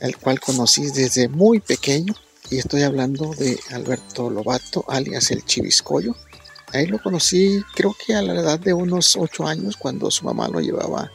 el 0.00 0.18
cual 0.18 0.40
conocí 0.40 0.90
desde 0.90 1.28
muy 1.28 1.60
pequeño. 1.60 2.14
Y 2.50 2.58
estoy 2.58 2.82
hablando 2.82 3.32
de 3.34 3.58
Alberto 3.70 4.28
Lobato, 4.28 4.84
alias 4.88 5.30
el 5.30 5.42
Chiviscoyo 5.46 6.14
Ahí 6.74 6.86
lo 6.86 7.00
conocí 7.00 7.62
creo 7.76 7.94
que 7.94 8.16
a 8.16 8.22
la 8.22 8.34
edad 8.34 8.58
de 8.58 8.74
unos 8.74 9.14
8 9.16 9.46
años 9.46 9.76
cuando 9.76 10.10
su 10.10 10.24
mamá 10.24 10.48
lo 10.48 10.58
llevaba 10.58 11.12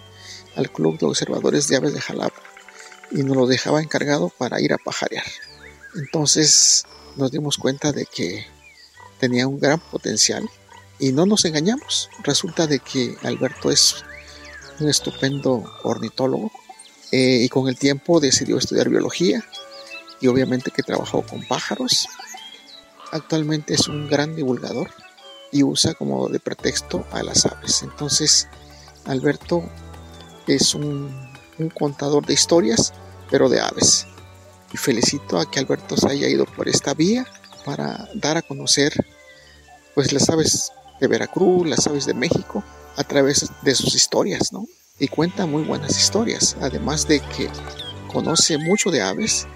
al 0.55 0.71
Club 0.71 0.97
de 0.97 1.05
Observadores 1.05 1.67
de 1.67 1.75
Aves 1.75 1.93
de 1.93 1.99
Jalapa 1.99 2.41
y 3.11 3.23
nos 3.23 3.35
lo 3.35 3.45
dejaba 3.45 3.81
encargado 3.81 4.29
para 4.29 4.61
ir 4.61 4.71
a 4.71 4.77
pajarear. 4.77 5.25
Entonces 5.95 6.85
nos 7.17 7.31
dimos 7.31 7.57
cuenta 7.57 7.91
de 7.91 8.05
que 8.05 8.45
tenía 9.19 9.47
un 9.47 9.59
gran 9.59 9.81
potencial 9.81 10.49
y 10.97 11.11
no 11.11 11.25
nos 11.25 11.43
engañamos. 11.43 12.09
Resulta 12.23 12.65
de 12.65 12.79
que 12.79 13.17
Alberto 13.23 13.69
es 13.69 14.05
un 14.79 14.87
estupendo 14.87 15.69
ornitólogo 15.83 16.53
eh, 17.11 17.41
y 17.43 17.49
con 17.49 17.67
el 17.67 17.77
tiempo 17.77 18.21
decidió 18.21 18.57
estudiar 18.57 18.87
biología 18.87 19.43
y 20.21 20.27
obviamente 20.27 20.71
que 20.71 20.83
trabajó 20.83 21.21
con 21.21 21.45
pájaros. 21.45 22.07
Actualmente 23.11 23.73
es 23.73 23.89
un 23.89 24.07
gran 24.07 24.37
divulgador 24.37 24.89
y 25.51 25.63
usa 25.63 25.93
como 25.93 26.29
de 26.29 26.39
pretexto 26.39 27.05
a 27.11 27.23
las 27.23 27.45
aves. 27.45 27.83
Entonces, 27.83 28.47
Alberto 29.05 29.63
es 30.47 30.75
un, 30.75 31.29
contador 31.77 32.25
de 32.25 32.33
historias, 32.33 32.93
pero 33.29 33.49
de 33.49 33.59
aves. 33.59 34.07
Y 34.71 34.77
felicito 34.77 35.39
a 35.39 35.49
que 35.49 35.59
Alberto 35.59 35.97
se 35.97 36.09
haya 36.09 36.27
ido 36.27 36.45
por 36.45 36.69
esta 36.69 36.93
vía 36.93 37.25
para 37.65 38.07
dar 38.15 38.37
a 38.37 38.41
conocer 38.41 38.93
pues 39.93 40.13
las 40.13 40.29
aves 40.29 40.71
de 41.01 41.07
Veracruz, 41.07 41.67
las 41.67 41.85
aves 41.87 42.05
de 42.05 42.13
México, 42.13 42.63
a 42.95 43.03
través 43.03 43.51
de 43.61 43.75
sus 43.75 43.95
historias, 43.95 44.53
¿no? 44.53 44.65
Y 44.99 45.07
cuenta 45.07 45.45
muy 45.45 45.63
buenas 45.63 45.97
historias, 45.97 46.55
además 46.61 47.07
de 47.07 47.19
que 47.19 47.49
conoce 48.11 48.57
mucho 48.57 48.91
de 48.91 49.01
aves, 49.01 49.47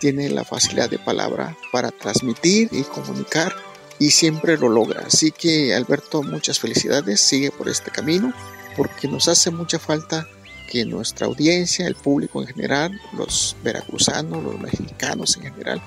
tiene 0.00 0.28
la 0.28 0.44
facilidad 0.44 0.90
de 0.90 0.98
palabra 0.98 1.56
para 1.72 1.90
transmitir 1.90 2.68
y 2.72 2.82
comunicar 2.82 3.52
y 3.98 4.10
siempre 4.10 4.56
lo 4.58 4.68
logra. 4.68 5.04
Así 5.06 5.32
que 5.32 5.74
Alberto, 5.74 6.22
muchas 6.22 6.58
felicidades, 6.58 7.20
sigue 7.20 7.50
por 7.50 7.68
este 7.68 7.90
camino 7.90 8.32
porque 8.76 9.08
nos 9.08 9.28
hace 9.28 9.50
mucha 9.50 9.78
falta 9.78 10.28
que 10.70 10.84
nuestra 10.84 11.26
audiencia, 11.26 11.86
el 11.86 11.94
público 11.94 12.40
en 12.40 12.48
general, 12.48 13.00
los 13.16 13.56
veracruzanos, 13.64 14.44
los 14.44 14.60
mexicanos 14.60 15.36
en 15.36 15.44
general, 15.44 15.82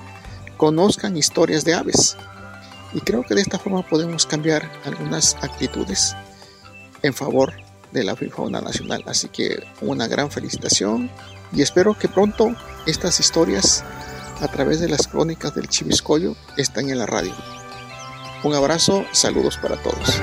conozcan 0.56 1.16
historias 1.16 1.64
de 1.64 1.74
aves. 1.74 2.16
Y 2.92 3.00
creo 3.00 3.22
que 3.22 3.34
de 3.34 3.40
esta 3.40 3.58
forma 3.58 3.88
podemos 3.88 4.26
cambiar 4.26 4.70
algunas 4.84 5.36
actitudes 5.36 6.14
en 7.02 7.14
favor 7.14 7.54
de 7.92 8.04
la 8.04 8.16
fauna 8.16 8.60
nacional. 8.60 9.02
Así 9.06 9.28
que 9.28 9.62
una 9.80 10.06
gran 10.06 10.30
felicitación 10.30 11.10
y 11.54 11.62
espero 11.62 11.98
que 11.98 12.08
pronto 12.08 12.54
estas 12.86 13.20
historias 13.20 13.84
a 14.40 14.48
través 14.48 14.80
de 14.80 14.88
las 14.88 15.06
crónicas 15.06 15.54
del 15.54 15.68
Chiviscoyo 15.68 16.34
estén 16.56 16.90
en 16.90 16.98
la 16.98 17.06
radio. 17.06 17.32
Un 18.44 18.54
abrazo, 18.54 19.04
saludos 19.12 19.56
para 19.56 19.76
todos. 19.76 20.20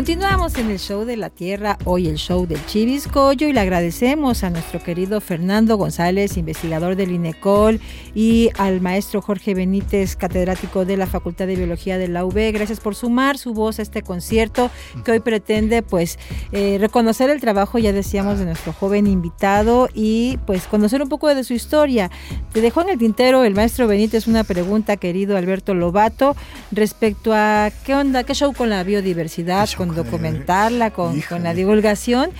Continuamos 0.00 0.56
en 0.56 0.70
el 0.70 0.78
show 0.78 1.04
de 1.04 1.18
la 1.18 1.28
Tierra, 1.28 1.76
hoy 1.84 2.08
el 2.08 2.16
show 2.16 2.46
del 2.46 2.64
Chiviscoyo 2.64 3.46
y 3.46 3.52
le 3.52 3.60
agradecemos 3.60 4.44
a 4.44 4.48
nuestro 4.48 4.82
querido 4.82 5.20
Fernando 5.20 5.76
González, 5.76 6.38
investigador 6.38 6.96
del 6.96 7.10
INECOL, 7.10 7.78
y 8.14 8.48
al 8.56 8.80
maestro 8.80 9.20
Jorge 9.20 9.52
Benítez, 9.52 10.16
catedrático 10.16 10.86
de 10.86 10.96
la 10.96 11.06
Facultad 11.06 11.46
de 11.46 11.56
Biología 11.56 11.98
de 11.98 12.08
la 12.08 12.24
UB. 12.24 12.50
Gracias 12.50 12.80
por 12.80 12.94
sumar 12.94 13.36
su 13.36 13.52
voz 13.52 13.78
a 13.78 13.82
este 13.82 14.00
concierto 14.00 14.70
que 15.04 15.12
hoy 15.12 15.20
pretende 15.20 15.82
pues 15.82 16.18
eh, 16.50 16.78
reconocer 16.80 17.28
el 17.28 17.42
trabajo, 17.42 17.78
ya 17.78 17.92
decíamos, 17.92 18.38
de 18.38 18.46
nuestro 18.46 18.72
joven 18.72 19.06
invitado 19.06 19.90
y 19.92 20.38
pues 20.46 20.66
conocer 20.66 21.02
un 21.02 21.10
poco 21.10 21.28
de 21.28 21.44
su 21.44 21.52
historia. 21.52 22.10
Te 22.54 22.62
dejó 22.62 22.80
en 22.80 22.88
el 22.88 22.98
tintero 22.98 23.44
el 23.44 23.54
maestro 23.54 23.86
Benítez 23.86 24.26
una 24.28 24.44
pregunta, 24.44 24.96
querido 24.96 25.36
Alberto 25.36 25.74
Lobato, 25.74 26.36
respecto 26.72 27.34
a 27.34 27.70
qué 27.84 27.94
onda, 27.94 28.24
qué 28.24 28.32
show 28.32 28.54
con 28.54 28.70
la 28.70 28.82
biodiversidad 28.82 29.68
con 29.76 29.89
documentarla, 29.94 30.90
con, 30.90 31.20
con, 31.22 31.42
la 31.42 31.54
divulgación 31.54 32.30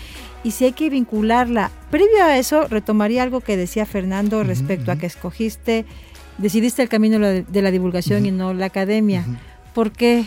y 0.42 0.52
si 0.52 0.64
hay 0.64 0.72
que 0.72 0.90
vincularla. 0.90 1.70
Previo 1.90 2.24
a 2.24 2.36
eso, 2.38 2.66
retomaría 2.68 3.22
algo 3.22 3.40
que 3.40 3.56
decía 3.56 3.86
Fernando 3.86 4.42
respecto 4.44 4.92
a 4.92 4.96
que 4.96 5.06
escogiste, 5.06 5.84
decidiste 6.38 6.82
el 6.82 6.88
camino 6.88 7.18
de 7.18 7.62
la 7.62 7.70
divulgación 7.70 8.26
y 8.26 8.30
no 8.30 8.54
la 8.54 8.66
academia. 8.66 9.24
¿Por 9.74 9.92
qué? 9.92 10.24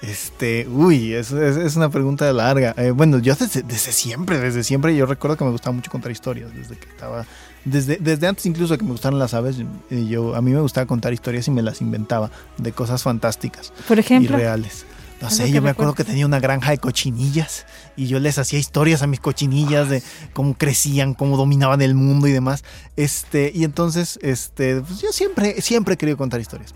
Este, 0.00 0.68
uy, 0.68 1.12
es, 1.12 1.32
es, 1.32 1.74
una 1.74 1.90
pregunta 1.90 2.32
larga. 2.32 2.72
Eh, 2.76 2.92
bueno, 2.92 3.18
yo 3.18 3.34
desde, 3.34 3.62
desde, 3.62 3.90
siempre, 3.90 4.38
desde 4.38 4.62
siempre, 4.62 4.94
yo 4.94 5.06
recuerdo 5.06 5.36
que 5.36 5.44
me 5.44 5.50
gustaba 5.50 5.74
mucho 5.74 5.90
contar 5.90 6.12
historias, 6.12 6.54
desde 6.54 6.76
que 6.76 6.88
estaba, 6.88 7.26
desde, 7.64 7.96
desde 7.96 8.28
antes 8.28 8.46
incluso 8.46 8.74
de 8.74 8.78
que 8.78 8.84
me 8.84 8.92
gustaran 8.92 9.18
las 9.18 9.34
aves, 9.34 9.56
yo, 9.90 10.36
a 10.36 10.40
mí 10.40 10.52
me 10.52 10.60
gustaba 10.60 10.86
contar 10.86 11.12
historias 11.12 11.48
y 11.48 11.50
me 11.50 11.62
las 11.62 11.80
inventaba 11.80 12.30
de 12.58 12.70
cosas 12.70 13.02
fantásticas. 13.02 13.72
Por 13.88 13.98
ejemplo. 13.98 14.36
Y 14.36 14.40
reales. 14.40 14.86
No 15.20 15.30
sé, 15.30 15.50
yo 15.50 15.60
me 15.62 15.70
acuerdo 15.70 15.94
que 15.94 16.04
tenía 16.04 16.26
una 16.26 16.38
granja 16.38 16.70
de 16.70 16.78
cochinillas 16.78 17.66
y 17.96 18.06
yo 18.06 18.20
les 18.20 18.38
hacía 18.38 18.58
historias 18.58 19.02
a 19.02 19.08
mis 19.08 19.18
cochinillas 19.18 19.88
de 19.88 20.02
cómo 20.32 20.54
crecían, 20.54 21.14
cómo 21.14 21.36
dominaban 21.36 21.82
el 21.82 21.94
mundo 21.94 22.28
y 22.28 22.32
demás. 22.32 22.62
Este, 22.96 23.50
y 23.54 23.64
entonces, 23.64 24.18
este, 24.22 24.80
pues 24.80 25.00
yo 25.00 25.10
siempre, 25.10 25.60
siempre 25.60 25.94
he 25.94 25.96
querido 25.96 26.16
contar 26.16 26.40
historias. 26.40 26.74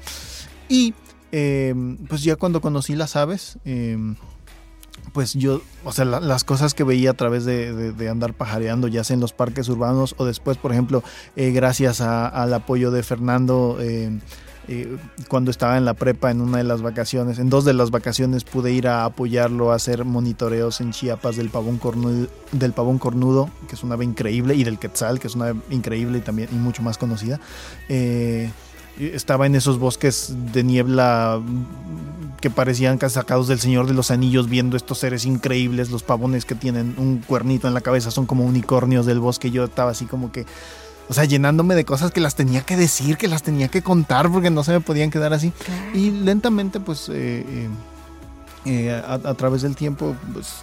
Y 0.69 0.95
em, 1.31 1.97
pues 2.09 2.25
ya 2.25 2.35
cuando 2.37 2.61
conocí 2.61 2.97
las 2.97 3.15
aves, 3.15 3.59
em, 3.65 4.17
pues 5.13 5.35
yo, 5.35 5.63
o 5.85 5.93
sea, 5.93 6.05
las 6.05 6.45
cosas 6.45 6.75
que 6.75 6.85
veía 6.85 7.11
a 7.11 7.15
través 7.15 7.45
de, 7.45 8.09
andar 8.11 8.35
pajareando, 8.35 8.89
ya 8.89 9.05
sea 9.05 9.15
en 9.15 9.21
los 9.21 9.33
parques 9.33 9.69
urbanos 9.69 10.15
o 10.19 10.25
después, 10.25 10.59
por 10.59 10.73
ejemplo, 10.73 11.05
eh, 11.37 11.51
gracias 11.53 12.01
al 12.01 12.53
apoyo 12.55 12.91
de 12.91 13.03
Fernando 13.03 13.79
em, 13.81 14.21
eh, 14.69 14.97
cuando 15.29 15.51
estaba 15.51 15.77
en 15.77 15.85
la 15.85 15.95
prepa 15.95 16.31
en 16.31 16.41
una 16.41 16.59
de 16.59 16.65
las 16.65 16.83
vacaciones, 16.83 17.39
en 17.39 17.51
dos 17.51 17.65
de 17.65 17.75
las 17.75 17.91
vacaciones 17.91 18.45
pude 18.45 18.73
ir 18.73 18.87
a 18.87 19.05
apoyarlo 19.05 19.73
a 19.73 19.75
hacer 19.75 20.05
monitoreos 20.05 20.81
en 20.81 20.93
Chiapas 20.93 21.37
del 21.37 21.51
pavón 21.51 21.79
cornudo, 21.79 22.29
del 22.53 22.73
pavón 22.73 22.99
cornudo 22.99 23.51
que 23.69 23.75
es 23.75 23.83
una 23.83 23.95
ave 23.95 24.05
increíble, 24.05 24.55
y 24.55 24.65
del 24.65 24.79
quetzal, 24.79 25.19
que 25.19 25.27
es 25.27 25.35
una 25.35 25.47
ave 25.49 25.61
increíble 25.71 26.19
y 26.19 26.21
también 26.21 26.49
y 26.53 26.57
mucho 26.57 26.83
más 26.83 26.99
conocida. 26.99 27.41
Eh, 27.89 28.51
estaba 28.99 29.47
en 29.47 29.55
esos 29.55 29.79
bosques 29.79 30.35
de 30.53 30.63
niebla 30.63 31.41
que 32.41 32.51
parecían 32.51 32.99
sacados 33.09 33.49
del 33.49 33.59
Señor 33.59 33.87
de 33.87 33.95
los 33.95 34.11
Anillos, 34.11 34.49
viendo 34.49 34.77
estos 34.77 34.99
seres 34.99 35.25
increíbles, 35.25 35.91
los 35.91 36.03
pavones 36.03 36.45
que 36.45 36.55
tienen 36.55 36.95
un 36.99 37.19
cuernito 37.19 37.69
en 37.69 37.75
la 37.75 37.81
cabeza, 37.81 38.11
son 38.11 38.27
como 38.27 38.45
unicornios 38.45 39.07
del 39.07 39.21
bosque. 39.21 39.51
Yo 39.51 39.65
estaba 39.65 39.93
así 39.93 40.07
como 40.07 40.33
que 40.33 40.45
o 41.09 41.15
sea, 41.15 41.25
llenándome 41.25 41.75
de 41.75 41.85
cosas 41.85 42.11
que 42.11 42.21
las 42.21 42.35
tenía 42.35 42.63
que 42.63 42.77
decir, 42.77 43.17
que 43.17 43.29
las 43.29 43.43
tenía 43.43 43.69
que 43.69 43.83
contar, 43.83 44.31
porque 44.31 44.51
no 44.51 44.65
se 44.65 44.73
me 44.73 44.81
podían 44.81 45.11
quedar 45.11 45.33
así. 45.33 45.53
Y 45.95 46.11
lentamente, 46.11 46.81
pues, 46.81 47.09
eh, 47.09 47.45
eh, 47.47 47.69
eh, 48.65 49.03
a, 49.07 49.35
través 49.35 49.63
del 49.63 49.77
tiempo, 49.77 50.15
pues, 50.33 50.61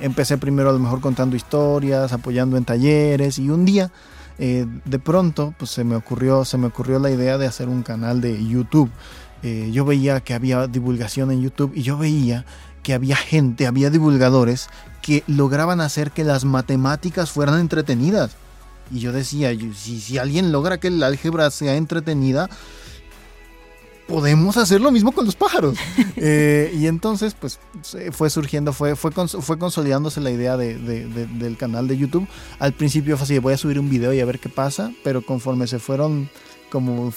empecé 0.00 0.38
primero 0.38 0.70
a 0.70 0.72
lo 0.72 0.78
mejor 0.78 1.00
contando 1.00 1.36
historias, 1.36 2.12
apoyando 2.12 2.56
en 2.56 2.64
talleres, 2.64 3.38
y 3.38 3.50
un 3.50 3.64
día, 3.64 3.90
de 4.38 4.98
pronto, 4.98 5.54
pues, 5.58 5.70
se 5.70 5.84
me 5.84 5.96
ocurrió, 5.96 6.44
se 6.44 6.58
me 6.58 6.68
ocurrió 6.68 6.98
la 6.98 7.10
idea 7.10 7.38
de 7.38 7.46
hacer 7.46 7.68
un 7.68 7.82
canal 7.82 8.20
de 8.20 8.46
YouTube. 8.46 8.90
yo 9.42 9.84
veía 9.84 10.20
que 10.20 10.34
había 10.34 10.66
divulgación 10.66 11.30
en 11.30 11.42
YouTube 11.42 11.72
y 11.74 11.82
yo 11.82 11.98
veía 11.98 12.44
que 12.82 12.94
había 12.94 13.16
gente, 13.16 13.66
había 13.66 13.90
divulgadores 13.90 14.68
que 15.02 15.22
lograban 15.26 15.80
hacer 15.80 16.12
que 16.12 16.24
las 16.24 16.44
matemáticas 16.44 17.30
fueran 17.30 17.60
entretenidas. 17.60 18.36
Y 18.90 19.00
yo 19.00 19.12
decía, 19.12 19.52
si, 19.74 20.00
si 20.00 20.18
alguien 20.18 20.52
logra 20.52 20.78
que 20.78 20.88
el 20.88 21.02
álgebra 21.02 21.50
sea 21.50 21.76
entretenida, 21.76 22.48
podemos 24.06 24.56
hacer 24.56 24.80
lo 24.80 24.90
mismo 24.90 25.12
con 25.12 25.24
los 25.24 25.36
pájaros. 25.36 25.76
Eh, 26.18 26.74
y 26.74 26.86
entonces, 26.86 27.36
pues, 27.38 27.60
fue 28.10 28.30
surgiendo, 28.30 28.72
fue, 28.72 28.96
fue, 28.96 29.10
fue 29.12 29.58
consolidándose 29.58 30.20
la 30.22 30.30
idea 30.30 30.56
de, 30.56 30.74
del 30.78 31.58
canal 31.58 31.88
de 31.88 31.98
YouTube. 31.98 32.26
Al 32.58 32.72
principio 32.72 33.18
fue 33.18 33.24
así, 33.24 33.38
voy 33.38 33.52
a 33.52 33.58
subir 33.58 33.78
un 33.78 33.90
video 33.90 34.14
y 34.14 34.20
a 34.20 34.24
ver 34.24 34.38
qué 34.38 34.48
pasa, 34.48 34.92
pero 35.04 35.20
conforme 35.20 35.66
se 35.66 35.78
fueron 35.78 36.30
como 36.70 37.12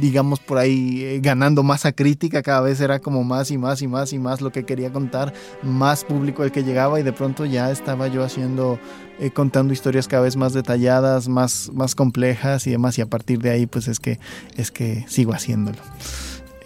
digamos 0.00 0.40
por 0.40 0.58
ahí 0.58 1.02
eh, 1.02 1.20
ganando 1.20 1.62
masa 1.62 1.92
crítica, 1.92 2.42
cada 2.42 2.60
vez 2.60 2.80
era 2.80 2.98
como 2.98 3.24
más 3.24 3.50
y 3.50 3.58
más 3.58 3.82
y 3.82 3.88
más 3.88 4.12
y 4.12 4.18
más 4.18 4.40
lo 4.40 4.52
que 4.52 4.64
quería 4.64 4.92
contar, 4.92 5.32
más 5.62 6.04
público 6.04 6.44
el 6.44 6.52
que 6.52 6.64
llegaba 6.64 7.00
y 7.00 7.02
de 7.02 7.12
pronto 7.12 7.44
ya 7.44 7.70
estaba 7.70 8.08
yo 8.08 8.24
haciendo, 8.24 8.78
eh, 9.18 9.30
contando 9.30 9.72
historias 9.72 10.08
cada 10.08 10.22
vez 10.22 10.36
más 10.36 10.52
detalladas, 10.52 11.28
más, 11.28 11.70
más 11.74 11.94
complejas 11.94 12.66
y 12.66 12.70
demás 12.70 12.98
y 12.98 13.02
a 13.02 13.06
partir 13.06 13.40
de 13.40 13.50
ahí 13.50 13.66
pues 13.66 13.88
es 13.88 14.00
que, 14.00 14.18
es 14.56 14.70
que 14.70 15.04
sigo 15.08 15.32
haciéndolo. 15.32 15.78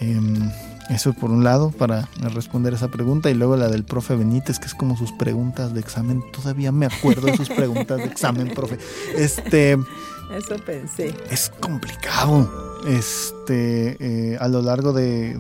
Em, 0.01 0.51
eso 0.89 1.13
por 1.13 1.31
un 1.31 1.45
lado, 1.45 1.71
para 1.71 2.09
responder 2.33 2.73
esa 2.73 2.89
pregunta, 2.89 3.29
y 3.31 3.35
luego 3.35 3.57
la 3.57 3.69
del 3.69 3.85
profe 3.85 4.17
Benítez, 4.17 4.59
que 4.59 4.67
es 4.67 4.75
como 4.75 4.97
sus 4.97 5.13
preguntas 5.13 5.75
de 5.75 5.81
examen. 5.81 6.23
Todavía 6.33 6.73
me 6.73 6.87
acuerdo 6.87 7.27
de 7.27 7.37
sus 7.37 7.51
preguntas 7.51 7.99
de 7.99 8.05
examen, 8.05 8.49
profe. 8.55 8.79
Este. 9.15 9.77
Eso 10.31 10.57
pensé. 10.65 11.15
Es 11.31 11.51
complicado. 11.61 12.69
Este, 12.87 13.97
eh, 13.99 14.39
a 14.39 14.47
lo 14.49 14.63
largo 14.63 14.93
del, 14.93 15.37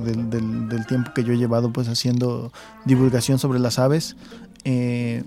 tiempo 0.88 1.12
que 1.14 1.22
yo 1.22 1.32
he 1.32 1.38
llevado 1.38 1.72
pues 1.72 1.88
haciendo 1.88 2.52
divulgación 2.84 3.38
sobre 3.38 3.60
las 3.60 3.78
aves, 3.78 4.16
eh, 4.64 5.22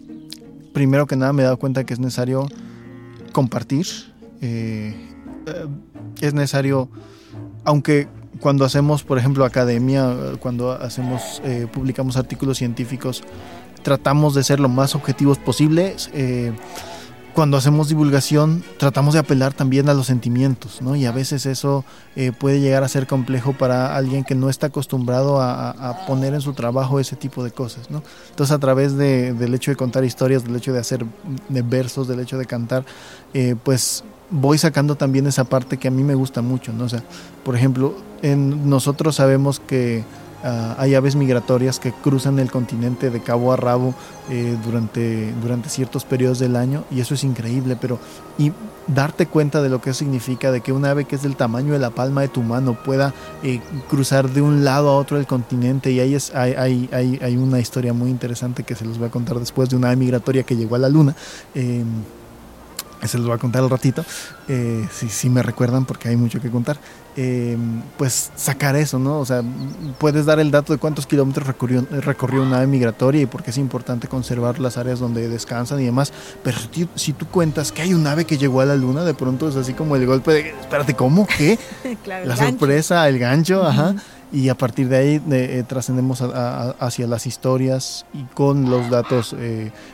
primero 0.73 1.07
que 1.07 1.15
nada 1.15 1.31
me 1.31 1.43
he 1.43 1.45
dado 1.45 1.57
cuenta 1.57 1.85
que 1.85 1.93
es 1.93 1.99
necesario 1.99 2.47
compartir. 3.31 3.85
Eh, 4.41 4.93
es 6.19 6.33
necesario, 6.33 6.89
aunque 7.63 8.07
cuando 8.39 8.65
hacemos, 8.65 9.03
por 9.03 9.17
ejemplo, 9.17 9.45
academia, 9.45 10.13
cuando 10.39 10.71
hacemos, 10.71 11.41
publicamos 11.71 12.17
artículos 12.17 12.57
científicos, 12.57 13.23
tratamos 13.83 14.35
de 14.35 14.43
ser 14.43 14.59
lo 14.59 14.69
más 14.69 14.95
objetivos 14.95 15.37
posibles. 15.37 16.09
Cuando 17.33 17.55
hacemos 17.55 17.87
divulgación 17.87 18.63
tratamos 18.77 19.13
de 19.13 19.21
apelar 19.21 19.53
también 19.53 19.87
a 19.87 19.93
los 19.93 20.07
sentimientos, 20.07 20.81
¿no? 20.81 20.95
Y 20.95 21.05
a 21.05 21.11
veces 21.11 21.45
eso 21.45 21.85
eh, 22.15 22.31
puede 22.37 22.59
llegar 22.59 22.83
a 22.83 22.87
ser 22.89 23.07
complejo 23.07 23.53
para 23.53 23.95
alguien 23.95 24.25
que 24.25 24.35
no 24.35 24.49
está 24.49 24.67
acostumbrado 24.67 25.41
a, 25.41 26.05
poner 26.07 26.33
en 26.33 26.41
su 26.41 26.53
trabajo 26.53 26.99
ese 26.99 27.15
tipo 27.15 27.43
de 27.43 27.51
cosas, 27.51 27.89
¿no? 27.89 28.03
Entonces 28.29 28.53
a 28.53 28.59
través 28.59 28.97
del 28.97 29.53
hecho 29.53 29.71
de 29.71 29.77
contar 29.77 30.03
historias, 30.03 30.43
del 30.43 30.55
hecho 30.55 30.73
de 30.73 30.79
hacer 30.79 31.05
versos, 31.49 32.07
del 32.07 32.19
hecho 32.19 32.37
de 32.37 32.45
cantar, 32.45 32.85
eh, 33.33 33.55
pues 33.63 34.03
voy 34.29 34.57
sacando 34.57 34.95
también 34.95 35.27
esa 35.27 35.43
parte 35.43 35.77
que 35.77 35.87
a 35.87 35.91
mí 35.91 36.03
me 36.03 36.15
gusta 36.15 36.41
mucho, 36.41 36.73
¿no? 36.73 36.85
O 36.85 36.89
sea, 36.89 37.03
por 37.43 37.55
ejemplo, 37.55 37.95
en, 38.21 38.69
nosotros 38.69 39.15
sabemos 39.15 39.59
que 39.59 40.03
Ah, 40.43 40.75
hay 40.79 40.95
aves 40.95 41.15
migratorias 41.15 41.79
que 41.79 41.91
cruzan 41.91 42.39
el 42.39 42.49
continente 42.49 43.11
de 43.11 43.19
cabo 43.21 43.53
a 43.53 43.57
rabo 43.57 43.93
eh, 44.29 44.57
durante, 44.65 45.31
durante 45.41 45.69
ciertos 45.69 46.03
periodos 46.03 46.39
del 46.39 46.55
año 46.55 46.83
y 46.89 46.99
eso 46.99 47.13
es 47.13 47.23
increíble, 47.23 47.77
pero 47.79 47.99
y 48.39 48.51
darte 48.87 49.27
cuenta 49.27 49.61
de 49.61 49.69
lo 49.69 49.81
que 49.81 49.93
significa, 49.93 50.51
de 50.51 50.61
que 50.61 50.71
un 50.71 50.83
ave 50.85 51.05
que 51.05 51.15
es 51.15 51.21
del 51.21 51.35
tamaño 51.35 51.73
de 51.73 51.79
la 51.79 51.91
palma 51.91 52.21
de 52.21 52.27
tu 52.27 52.41
mano 52.41 52.73
pueda 52.73 53.13
eh, 53.43 53.59
cruzar 53.87 54.29
de 54.29 54.41
un 54.41 54.63
lado 54.63 54.89
a 54.89 54.97
otro 54.97 55.17
del 55.17 55.27
continente 55.27 55.91
y 55.91 55.99
ahí 55.99 56.15
es, 56.15 56.33
hay, 56.33 56.53
hay, 56.53 56.89
hay, 56.91 57.19
hay, 57.21 57.37
una 57.37 57.59
historia 57.59 57.93
muy 57.93 58.09
interesante 58.09 58.63
que 58.63 58.73
se 58.73 58.83
los 58.83 58.97
voy 58.97 59.09
a 59.09 59.11
contar 59.11 59.39
después 59.39 59.69
de 59.69 59.75
una 59.75 59.87
ave 59.87 59.97
migratoria 59.97 60.41
que 60.41 60.55
llegó 60.55 60.75
a 60.75 60.79
la 60.79 60.89
luna. 60.89 61.15
Eh, 61.53 61.83
se 63.07 63.17
los 63.17 63.27
voy 63.27 63.35
a 63.35 63.39
contar 63.39 63.63
al 63.63 63.69
ratito, 63.69 64.05
eh, 64.47 64.87
si, 64.91 65.29
me 65.29 65.41
recuerdan 65.41 65.85
porque 65.85 66.09
hay 66.09 66.15
mucho 66.15 66.39
que 66.39 66.49
contar, 66.49 66.77
eh, 67.15 67.57
pues 67.97 68.31
sacar 68.35 68.75
eso, 68.75 68.99
¿no? 68.99 69.19
O 69.19 69.25
sea, 69.25 69.43
puedes 69.97 70.25
dar 70.25 70.39
el 70.39 70.51
dato 70.51 70.73
de 70.73 70.79
cuántos 70.79 71.07
kilómetros 71.07 71.47
recorrió, 71.47 71.85
recorrió 71.89 72.43
una 72.43 72.57
ave 72.57 72.67
migratoria 72.67 73.21
y 73.21 73.25
por 73.25 73.43
qué 73.43 73.51
es 73.51 73.57
importante 73.57 74.07
conservar 74.07 74.59
las 74.59 74.77
áreas 74.77 74.99
donde 74.99 75.27
descansan 75.29 75.79
y 75.81 75.85
demás, 75.85 76.13
pero 76.43 76.57
si, 76.95 77.13
tú 77.13 77.27
cuentas 77.27 77.71
que 77.71 77.81
hay 77.81 77.93
un 77.93 78.05
ave 78.07 78.25
que 78.25 78.37
llegó 78.37 78.61
a 78.61 78.65
la 78.65 78.75
luna, 78.75 79.03
de 79.03 79.13
pronto 79.13 79.49
es 79.49 79.55
así 79.55 79.73
como 79.73 79.95
el 79.95 80.05
golpe 80.05 80.31
de, 80.31 80.49
espérate, 80.49 80.93
¿cómo? 80.93 81.27
¿Qué? 81.27 81.57
la 82.05 82.35
sorpresa, 82.35 83.07
el 83.07 83.19
gancho, 83.19 83.65
ajá. 83.65 83.95
Y 84.33 84.47
a 84.47 84.55
partir 84.55 84.87
de 84.87 84.95
ahí 84.95 85.21
eh, 85.29 85.61
trascendemos 85.67 86.21
hacia 86.21 87.05
las 87.05 87.27
historias 87.27 88.05
y 88.13 88.23
con 88.33 88.69
los 88.69 88.89
datos 88.89 89.35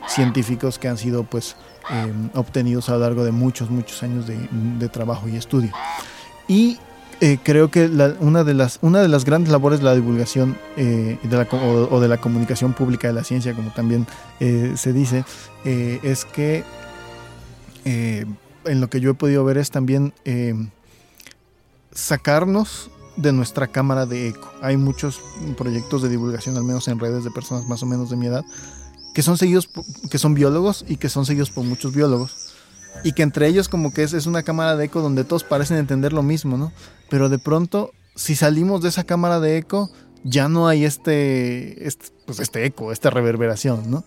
científicos 0.08 0.78
que 0.78 0.88
han 0.88 1.00
sido 1.00 1.24
pues 1.24 1.56
Em, 1.90 2.30
obtenidos 2.34 2.90
a 2.90 2.94
lo 2.94 3.00
largo 3.00 3.24
de 3.24 3.32
muchos, 3.32 3.70
muchos 3.70 4.04
años 4.04 4.26
de, 4.28 4.90
trabajo 4.90 5.30
y 5.30 5.38
estudio. 5.38 5.72
Y 6.48 6.78
eh, 7.22 7.38
creo 7.42 7.72
que 7.72 7.90
una, 8.20 8.44
de 8.44 8.54
las, 8.54 8.80
una 8.82 9.02
de 9.02 9.08
las 9.08 9.24
grandes 9.24 9.52
labores 9.52 9.80
de 9.80 9.86
la 9.86 9.96
divulgación 9.96 10.58
eh, 10.76 11.18
de 11.24 11.38
la, 11.38 11.44
o, 11.44 12.00
de 12.02 12.08
la 12.10 12.18
comunicación 12.18 12.74
pública 12.74 13.08
de 13.08 13.14
la 13.14 13.24
ciencia, 13.24 13.54
como 13.54 13.72
también 13.72 14.06
eh, 14.42 14.74
se 14.76 14.92
dice, 14.92 15.24
es 15.64 16.26
que 16.26 16.66
en 17.86 18.82
lo 18.82 18.90
que 18.90 19.00
yo 19.00 19.12
he 19.12 19.14
podido 19.14 19.46
ver 19.46 19.58
es 19.58 19.72
también 19.72 20.14
sacarnos 21.94 22.92
de 23.16 23.32
nuestra 23.32 23.68
cámara 23.68 24.06
de 24.06 24.28
eco. 24.28 24.52
Hay 24.62 24.76
muchos 24.76 25.22
proyectos 25.58 26.02
de 26.02 26.10
divulgación, 26.10 26.58
al 26.58 26.66
menos 26.66 26.88
en 26.90 27.00
redes 27.00 27.24
de 27.24 27.32
personas 27.32 27.66
más 27.68 27.82
o 27.82 27.86
menos 27.86 28.10
de 28.10 28.18
mi 28.18 28.28
edad, 28.28 28.44
que 29.18 29.24
son 29.24 29.36
seguidos, 29.36 29.68
que 30.12 30.20
son 30.20 30.36
biólogos 30.36 30.86
y 30.88 30.98
que 30.98 31.10
son 31.10 31.26
seguidos 31.26 31.50
por 31.50 31.64
muchos 31.64 31.92
biólogos. 31.92 32.54
Y 33.04 33.14
que 33.14 33.24
entre 33.24 33.48
ellos 33.48 33.68
como 33.68 33.92
que 33.92 34.04
es, 34.04 34.14
es 34.14 34.28
una 34.28 34.44
cámara 34.44 34.76
de 34.76 34.86
eco 34.86 35.02
donde 35.02 35.24
todos 35.24 35.44
parecen 35.44 35.78
entender 35.78 36.14
lo 36.14 36.22
mismo, 36.22 36.56
¿no? 36.56 36.72
Pero 37.10 37.28
de 37.28 37.40
pronto, 37.40 37.94
si 38.16 38.36
salimos 38.36 38.84
de 38.84 38.90
esa 38.90 39.06
cámara 39.06 39.40
de 39.40 39.58
eco, 39.58 39.90
ya 40.24 40.50
no 40.50 40.68
hay 40.68 40.86
este, 40.86 41.88
este, 41.88 42.10
pues 42.28 42.40
este 42.40 42.64
eco, 42.64 42.92
esta 42.92 43.10
reverberación, 43.10 43.90
¿no? 43.90 44.06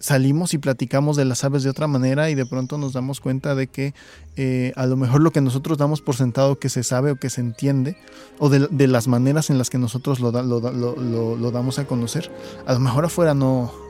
Salimos 0.00 0.52
y 0.52 0.58
platicamos 0.58 1.16
de 1.16 1.24
las 1.24 1.42
aves 1.42 1.62
de 1.62 1.70
otra 1.70 1.86
manera 1.86 2.28
y 2.28 2.34
de 2.34 2.44
pronto 2.44 2.76
nos 2.76 2.92
damos 2.92 3.20
cuenta 3.20 3.54
de 3.54 3.68
que 3.68 3.94
eh, 4.36 4.74
a 4.76 4.84
lo 4.84 4.98
mejor 4.98 5.22
lo 5.22 5.30
que 5.30 5.40
nosotros 5.40 5.78
damos 5.78 6.02
por 6.02 6.14
sentado 6.14 6.58
que 6.58 6.68
se 6.68 6.82
sabe 6.82 7.12
o 7.12 7.16
que 7.16 7.30
se 7.30 7.40
entiende, 7.40 7.96
o 8.38 8.50
de, 8.50 8.68
de 8.70 8.86
las 8.86 9.08
maneras 9.08 9.48
en 9.48 9.56
las 9.56 9.70
que 9.70 9.78
nosotros 9.78 10.20
lo, 10.20 10.30
lo, 10.30 10.60
lo, 10.60 11.36
lo 11.36 11.50
damos 11.50 11.78
a 11.78 11.86
conocer, 11.86 12.30
a 12.66 12.74
lo 12.74 12.80
mejor 12.80 13.06
afuera 13.06 13.32
no, 13.32 13.85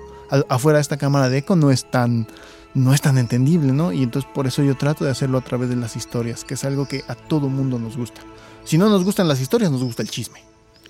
afuera 0.49 0.79
de 0.79 0.83
esta 0.83 0.97
cámara 0.97 1.29
de 1.29 1.39
eco 1.39 1.57
no 1.57 1.71
es 1.71 1.91
tan 1.91 2.27
no 2.75 2.93
es 2.93 3.01
tan 3.01 3.17
entendible, 3.17 3.73
¿no? 3.73 3.91
Y 3.93 4.03
entonces 4.03 4.31
por 4.35 4.47
eso 4.47 4.63
yo 4.63 4.77
trato 4.77 5.05
de 5.05 5.11
hacerlo 5.11 5.39
a 5.39 5.41
través 5.41 5.71
de 5.71 5.77
las 5.77 5.97
historias, 5.97 6.45
que 6.45 6.55
es 6.55 6.65
algo 6.65 6.87
que 6.87 7.05
a 7.09 7.15
todo 7.15 7.49
mundo 7.49 7.79
nos 7.79 7.97
gusta. 7.97 8.21
Si 8.65 8.77
no 8.77 8.91
nos 8.91 9.03
gustan 9.03 9.29
las 9.29 9.41
historias, 9.41 9.71
nos 9.71 9.83
gusta 9.83 10.03
el 10.03 10.11
chisme. 10.11 10.41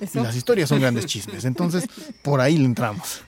Y 0.01 0.18
las 0.18 0.35
historias 0.35 0.68
son 0.68 0.81
grandes 0.81 1.07
chismes. 1.07 1.44
Entonces, 1.44 1.85
por 2.22 2.40
ahí 2.40 2.59
le 2.59 2.64
entramos. 2.64 3.20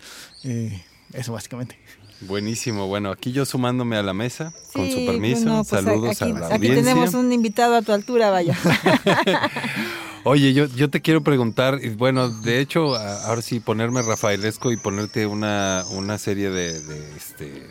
Eh, 0.43 0.83
eso 1.13 1.33
básicamente. 1.33 1.79
Buenísimo. 2.21 2.87
Bueno, 2.89 3.11
aquí 3.11 3.33
yo 3.33 3.45
sumándome 3.45 3.97
a 3.97 4.03
la 4.03 4.13
mesa, 4.13 4.53
con 4.73 4.91
su 4.91 5.07
permiso. 5.07 5.65
Pues 5.69 5.69
Saludos 5.69 6.23
a 6.23 6.27
la 6.27 6.47
audiencia. 6.47 6.57
Aquí 6.57 6.69
tenemos 6.69 7.15
un 7.15 7.33
invitado 7.33 7.77
a 7.77 7.83
tu 7.83 7.93
altura, 7.93 8.31
vaya. 8.31 8.57
Oye, 10.25 10.53
yo, 10.53 10.67
yo 10.67 10.91
te 10.91 11.01
quiero 11.01 11.23
preguntar, 11.23 11.79
bueno, 11.97 12.29
de 12.29 12.61
hecho, 12.61 12.97
ahora 12.97 13.41
sí 13.41 13.61
ponerme 13.61 14.03
rafaelesco 14.03 14.73
y 14.73 14.77
ponerte 14.77 15.27
una, 15.27 15.85
una 15.93 16.19
serie 16.19 16.51
de, 16.51 16.77
este, 17.17 17.67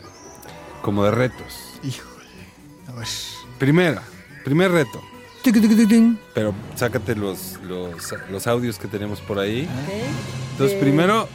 como 0.82 1.04
de 1.04 1.10
retos. 1.10 1.78
Híjole, 1.84 2.24
a 2.88 2.92
ver. 2.94 3.08
Primera, 3.58 4.02
primer 4.44 4.72
reto. 4.72 5.00
Pero 6.34 6.54
sácate 6.74 7.14
los, 7.14 7.58
los, 7.62 8.46
audios 8.46 8.78
que 8.78 8.88
tenemos 8.88 9.20
por 9.20 9.38
ahí. 9.38 9.68
Entonces, 10.52 10.78
primero 10.80 11.28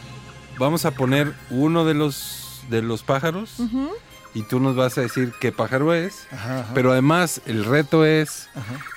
vamos 0.58 0.86
a 0.86 0.92
poner 0.92 1.34
uno 1.50 1.86
de 1.86 1.94
los, 1.94 2.43
de 2.70 2.82
los 2.82 3.04
pájaros. 3.04 3.58
y 4.36 4.42
tú 4.44 4.60
nos 4.60 4.76
vas 4.76 4.98
a 4.98 5.02
decir 5.02 5.34
qué 5.40 5.52
pájaro 5.52 5.94
es. 5.94 6.28
Pero 6.74 6.92
además 6.92 7.42
el 7.46 7.66
reto 7.66 8.06
es 8.06 8.50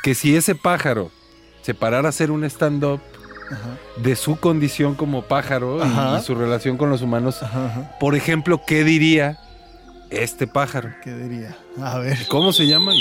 que 0.03 0.15
si 0.15 0.37
ese 0.37 0.55
pájaro 0.55 1.11
separar 1.63 2.07
a 2.07 2.11
hacer 2.11 2.31
un 2.31 2.45
stand-up 2.45 3.01
de 3.97 4.17
su 4.17 4.37
condición 4.37 4.95
como 4.95 5.23
pájaro 5.23 5.81
y, 5.85 6.23
su 6.23 6.35
relación 6.35 6.77
con 6.77 6.91
los 6.91 7.03
humanos. 7.03 7.41
Por 8.01 8.15
ejemplo, 8.15 8.61
¿qué 8.67 8.85
diría 8.85 9.39
este 10.11 10.47
pájaro? 10.47 10.91
¿Qué 11.03 11.13
diría? 11.13 11.57
A 11.83 11.99
ver. 11.99 12.27
¿Cómo 12.29 12.53
se 12.53 12.67
llama? 12.67 12.93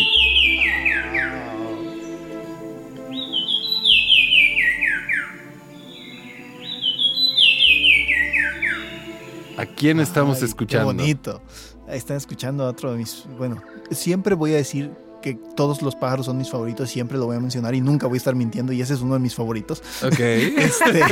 ¿A 9.58 9.66
quién 9.66 10.00
estamos 10.00 10.42
escuchando? 10.42 10.92
Qué 10.92 10.98
bonito. 10.98 11.42
Están 11.88 12.18
escuchando 12.18 12.66
a 12.66 12.70
otro 12.70 12.92
de 12.92 12.98
mis. 12.98 13.26
Bueno, 13.38 13.62
siempre 13.92 14.36
voy 14.36 14.54
a 14.54 14.58
decir 14.58 14.92
que 15.22 15.36
todos 15.56 15.82
los 15.82 15.96
pájaros 15.96 16.26
son 16.28 16.38
mis 16.38 16.50
favoritos, 16.50 16.90
siempre 16.90 17.18
lo 17.18 17.26
voy 17.26 17.38
a 17.38 17.40
mencionar 17.40 17.74
y 17.74 17.82
nunca 17.82 18.06
voy 18.08 18.18
a 18.18 18.20
estar 18.20 18.36
mintiendo 18.36 18.74
y 18.74 18.82
ese 18.82 18.94
es 18.94 19.02
uno 19.02 19.14
de 19.16 19.20
mis 19.20 19.34
favoritos. 19.34 19.82
Ok. 20.04 20.20
Este, 20.20 21.04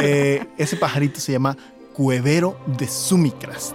eh, 0.00 0.46
ese 0.58 0.76
pajarito 0.76 1.18
se 1.18 1.32
llama 1.32 1.56
cuevero 1.92 2.56
de 2.78 2.86
Sumicrast. 2.86 3.74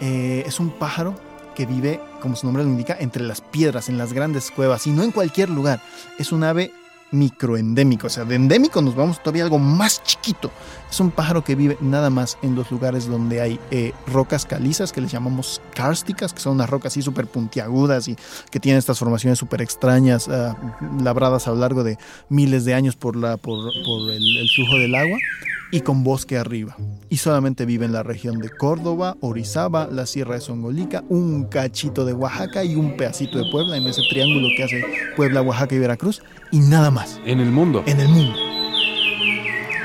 Eh, 0.00 0.44
es 0.46 0.60
un 0.60 0.70
pájaro 0.70 1.27
que 1.58 1.66
vive, 1.66 2.00
como 2.22 2.36
su 2.36 2.46
nombre 2.46 2.62
lo 2.62 2.70
indica, 2.70 2.96
entre 3.00 3.24
las 3.24 3.40
piedras, 3.40 3.88
en 3.88 3.98
las 3.98 4.12
grandes 4.12 4.52
cuevas 4.52 4.86
y 4.86 4.90
no 4.90 5.02
en 5.02 5.10
cualquier 5.10 5.50
lugar. 5.50 5.82
Es 6.16 6.30
un 6.30 6.44
ave 6.44 6.70
microendémico. 7.10 8.06
O 8.06 8.10
sea, 8.10 8.24
de 8.24 8.36
endémico 8.36 8.80
nos 8.80 8.94
vamos 8.94 9.20
todavía 9.20 9.42
algo 9.42 9.58
más 9.58 10.00
chiquito. 10.04 10.52
Es 10.88 11.00
un 11.00 11.10
pájaro 11.10 11.42
que 11.42 11.56
vive 11.56 11.76
nada 11.80 12.10
más 12.10 12.38
en 12.42 12.54
los 12.54 12.70
lugares 12.70 13.08
donde 13.08 13.40
hay 13.40 13.58
eh, 13.72 13.92
rocas 14.06 14.46
calizas 14.46 14.92
que 14.92 15.00
les 15.00 15.10
llamamos 15.10 15.60
kársticas, 15.74 16.32
que 16.32 16.38
son 16.38 16.52
unas 16.52 16.70
rocas 16.70 16.92
así 16.92 17.02
súper 17.02 17.26
puntiagudas 17.26 18.06
y 18.06 18.16
que 18.52 18.60
tienen 18.60 18.78
estas 18.78 19.00
formaciones 19.00 19.40
súper 19.40 19.60
extrañas, 19.60 20.28
ah, 20.28 20.56
labradas 21.02 21.48
a 21.48 21.50
lo 21.50 21.56
largo 21.56 21.82
de 21.82 21.98
miles 22.28 22.64
de 22.66 22.74
años 22.74 22.94
por, 22.94 23.16
la, 23.16 23.36
por, 23.36 23.58
el 23.58 24.48
flujo 24.54 24.76
del 24.76 24.94
agua 24.94 25.18
y 25.70 25.80
con 25.80 26.04
bosque 26.04 26.36
arriba. 26.36 26.76
Y 27.08 27.18
solamente 27.18 27.64
vive 27.64 27.84
en 27.84 27.92
la 27.92 28.02
región 28.02 28.38
de 28.38 28.50
Córdoba, 28.50 29.16
Orizaba, 29.20 29.88
la 29.90 30.06
Sierra 30.06 30.34
de 30.34 30.40
Songolica, 30.40 31.04
un 31.08 31.44
cachito 31.44 32.04
de 32.04 32.12
Oaxaca 32.12 32.64
y 32.64 32.74
un 32.74 32.96
pedacito 32.96 33.38
de 33.38 33.50
Puebla, 33.50 33.76
en 33.76 33.86
ese 33.86 34.02
triángulo 34.10 34.48
que 34.56 34.64
hace 34.64 34.84
Puebla, 35.16 35.42
Oaxaca 35.42 35.74
y 35.74 35.78
Veracruz, 35.78 36.22
y 36.50 36.60
nada 36.60 36.90
más. 36.90 37.20
En 37.24 37.40
el 37.40 37.50
mundo. 37.50 37.82
En 37.86 38.00
el 38.00 38.08
mundo. 38.08 38.34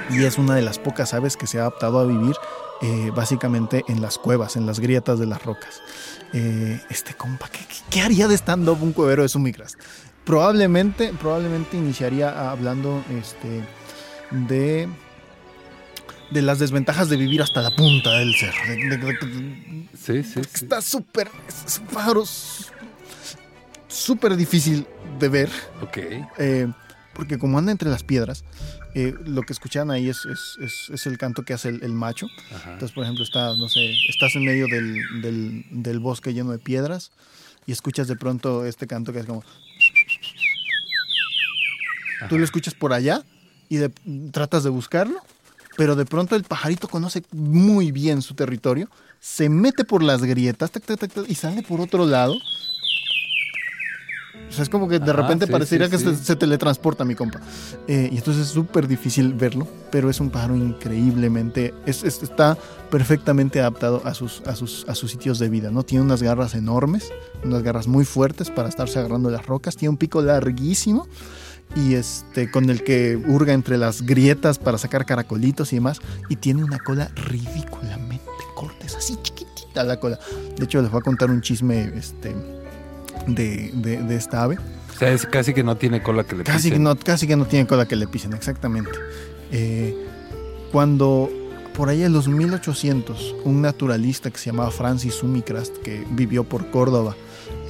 Y 0.10 0.24
es 0.24 0.38
una 0.38 0.56
de 0.56 0.62
las 0.62 0.80
pocas 0.80 1.14
aves 1.14 1.38
que 1.38 1.48
se 1.48 1.60
ha 1.60 1.62
adaptado 1.62 2.00
a 2.00 2.06
vivir 2.06 2.36
eh, 2.82 3.12
básicamente 3.16 3.84
en 3.88 4.02
las 4.02 4.18
cuevas, 4.18 4.56
en 4.56 4.66
las 4.66 4.80
grietas 4.80 5.18
de 5.18 5.26
las 5.26 5.44
rocas. 5.44 5.82
Eh, 6.34 6.82
este 6.90 7.14
compa, 7.14 7.50
¿qué, 7.90 8.02
haría 8.02 8.28
de 8.28 8.36
stand-up 8.36 8.82
un 8.82 8.92
cuevero 8.92 9.24
de 9.24 9.30
Sumigras? 9.30 9.78
Probablemente, 10.26 11.14
probablemente 11.20 11.78
iniciaría 11.78 12.52
hablando 12.52 13.04
este, 13.10 13.64
de 14.32 14.90
de 16.34 16.42
las 16.42 16.60
desventajas 16.60 17.10
de 17.10 17.18
vivir 17.18 17.42
hasta 17.42 17.62
la 17.62 17.76
punta 17.76 18.12
del 18.18 18.34
cerro. 18.36 18.54
sí, 19.98 20.24
sí, 20.24 20.40
Está 20.42 20.82
súper, 20.82 21.30
es 21.48 21.80
súper 23.88 24.36
difícil 24.36 24.86
de 25.20 25.30
ver. 25.30 25.50
Ok. 25.82 25.98
eh, 26.40 26.68
porque 27.14 27.38
como 27.38 27.60
anda 27.60 27.72
entre 27.72 27.92
las 27.92 28.02
piedras, 28.04 28.44
eh, 28.96 29.14
lo 29.26 29.44
que 29.44 29.54
escuchan 29.54 29.92
ahí 29.92 30.10
es, 30.10 30.26
es- 30.26 30.58
es- 30.60 30.90
es 30.92 31.06
el 31.06 31.20
canto 31.20 31.44
que 31.44 31.54
hace 31.54 31.70
el, 31.70 31.84
el 31.84 31.94
macho. 31.94 32.28
Ajá. 32.56 32.74
Entonces, 32.74 32.92
por 32.96 33.04
ejemplo, 33.04 33.24
está, 33.24 33.56
no 33.56 33.70
sé, 33.70 33.94
estás 34.10 34.36
en 34.36 34.44
medio 34.46 34.66
del, 34.68 35.22
del- 35.22 35.66
del 35.70 36.00
bosque 36.00 36.34
lleno 36.34 36.52
de 36.52 36.58
piedras 36.58 37.12
y 37.68 37.72
escuchas 37.72 38.08
de 38.08 38.16
pronto 38.16 38.66
este 38.66 38.88
canto 38.88 39.14
que 39.14 39.20
es 39.20 39.26
como... 39.28 39.44
Tú 42.30 42.38
lo 42.40 42.44
escuchas 42.46 42.74
por 42.74 42.94
allá 42.94 43.24
y 43.70 43.78
de- 43.78 43.92
tratas 44.32 44.64
de 44.64 44.70
buscarlo, 44.72 45.18
pero 45.76 45.96
de 45.96 46.06
pronto 46.06 46.36
el 46.36 46.44
pajarito 46.44 46.88
conoce 46.88 47.24
muy 47.32 47.92
bien 47.92 48.22
su 48.22 48.34
territorio, 48.36 48.90
se 49.20 49.50
mete 49.50 49.84
por 49.86 50.04
las 50.04 50.24
grietas 50.24 50.72
tac, 50.72 50.84
tac, 50.84 51.00
tac, 51.00 51.12
y 51.30 51.36
sale 51.36 51.64
por 51.64 51.82
otro 51.82 52.06
lado. 52.06 52.36
O 54.50 54.56
sea, 54.56 54.64
es 54.64 54.70
como 54.70 54.88
que 54.88 55.00
de 55.00 55.12
Ajá, 55.12 55.22
repente 55.24 55.46
sí, 55.48 55.52
parecería 55.52 55.88
sí, 55.88 55.92
que 55.92 55.98
sí. 55.98 56.04
Se, 56.18 56.26
se 56.26 56.36
teletransporta 56.36 57.06
mi 57.06 57.16
compa. 57.16 57.40
Eh, 57.88 58.10
y 58.12 58.18
entonces 58.18 58.44
es 58.48 58.50
súper 58.50 58.88
difícil 58.88 59.34
verlo, 59.34 59.68
pero 59.92 60.10
es 60.12 60.20
un 60.20 60.30
pájaro 60.30 60.56
increíblemente, 60.56 61.74
es, 61.88 62.04
es- 62.04 62.22
está 62.22 62.56
perfectamente 62.92 63.60
adaptado 63.62 64.02
a 64.06 64.14
sus, 64.14 64.42
a, 64.46 64.56
sus, 64.56 64.86
a 64.88 64.94
sus 64.94 65.10
sitios 65.12 65.40
de 65.40 65.50
vida, 65.50 65.72
¿no? 65.72 65.84
Tiene 65.84 66.04
unas 66.04 66.22
garras 66.22 66.54
enormes, 66.54 67.12
unas 67.44 67.64
garras 67.64 67.88
muy 67.88 68.06
fuertes 68.06 68.52
para 68.52 68.70
estarse 68.70 69.00
agarrando 69.00 69.32
las 69.32 69.46
rocas, 69.46 69.76
tiene 69.76 69.90
un 69.92 69.98
pico 69.98 70.22
larguísimo 70.22 71.08
y 71.76 71.96
este 71.96 72.52
con 72.52 72.70
el 72.70 72.84
que 72.84 73.16
hurga 73.28 73.54
entre 73.54 73.78
las 73.78 74.02
grietas 74.04 74.60
para 74.60 74.78
sacar 74.78 75.06
caracolitos 75.06 75.74
y 75.74 75.78
demás, 75.78 76.00
y 76.30 76.36
tiene 76.36 76.64
una 76.64 76.80
cola 76.80 77.10
ridículamente 77.16 78.24
corta, 78.56 78.86
es 78.86 78.96
así 78.96 79.18
chiquitita 79.22 79.84
la 79.84 80.00
cola. 80.00 80.20
De 80.58 80.66
hecho, 80.66 80.82
les 80.82 80.92
voy 80.92 81.00
a 81.00 81.04
contar 81.04 81.32
un 81.32 81.42
chisme 81.42 81.92
este, 81.98 82.36
de, 83.28 83.72
de- 83.74 84.04
de 84.04 84.16
esta 84.16 84.44
ave. 84.44 84.58
O 84.94 84.98
sea, 85.00 85.12
es 85.12 85.26
casi 85.26 85.54
que 85.56 85.64
no 85.64 85.76
tiene 85.78 86.04
cola 86.04 86.24
que 86.24 86.36
le 86.36 86.44
Casi 86.44 86.70
que, 86.70 86.76
pisen. 86.76 86.84
no, 86.84 86.96
casi 86.96 87.26
que 87.28 87.36
no 87.36 87.46
tiene 87.46 87.66
cola 87.66 87.88
que 87.88 87.96
le 87.96 88.08
pisen, 88.08 88.34
exactamente. 88.34 88.92
Eh, 89.52 89.96
cuando 90.72 91.30
por 91.76 91.90
ahí 91.90 92.04
en 92.04 92.14
los 92.14 92.28
1800, 92.28 93.36
un 93.46 93.62
naturalista 93.64 94.30
que 94.30 94.38
se 94.38 94.52
llamaba 94.52 94.70
Francis 94.70 95.16
Sumicrast, 95.16 95.76
que 95.78 96.06
vivió 96.12 96.44
por 96.44 96.70
Córdoba, 96.70 97.16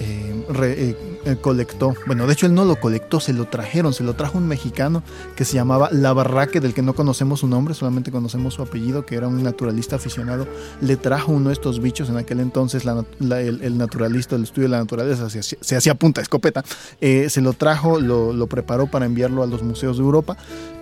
eh, 0.02 0.46
re- 0.50 0.90
eh, 0.90 1.13
eh, 1.26 1.38
colectó, 1.40 1.94
bueno, 2.06 2.28
de 2.28 2.34
hecho 2.34 2.46
él 2.46 2.54
no 2.54 2.66
lo 2.66 2.76
colectó, 2.80 3.20
se 3.20 3.34
lo 3.34 3.46
trajeron, 3.46 3.94
se 3.94 4.04
lo 4.04 4.14
trajo 4.14 4.38
un 4.38 4.48
mexicano 4.48 5.04
que 5.36 5.46
se 5.46 5.56
llamaba 5.56 5.90
Labarraque, 5.92 6.60
del 6.60 6.74
que 6.74 6.82
no 6.82 6.94
conocemos 6.94 7.40
su 7.42 7.48
nombre, 7.48 7.74
solamente 7.74 8.12
conocemos 8.12 8.54
su 8.56 8.62
apellido, 8.62 9.06
que 9.06 9.16
era 9.16 9.28
un 9.28 9.42
naturalista 9.44 9.96
aficionado, 9.96 10.48
le 10.82 10.98
trajo 10.98 11.32
uno 11.32 11.50
de 11.50 11.54
estos 11.54 11.82
bichos, 11.82 12.10
en 12.10 12.18
aquel 12.18 12.40
entonces 12.40 12.84
el, 12.86 13.78
naturalista, 13.78 14.36
el 14.36 14.44
estudio 14.44 14.64
de 14.68 14.72
la 14.72 14.80
naturaleza 14.80 15.30
se, 15.30 15.40
hacía- 15.40 15.58
se 15.62 15.76
hacía 15.76 15.96
punta 15.96 16.22
escopeta, 16.22 16.64
eh, 17.02 17.30
se 17.30 17.42
lo 17.42 17.54
trajo, 17.54 18.00
lo, 18.00 18.34
preparó 18.48 18.88
para 18.88 19.06
enviarlo 19.06 19.44
a 19.44 19.48
los 19.48 19.64
museos 19.64 19.98
de 19.98 20.04
Europa. 20.04 20.38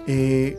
Eh, 0.08 0.58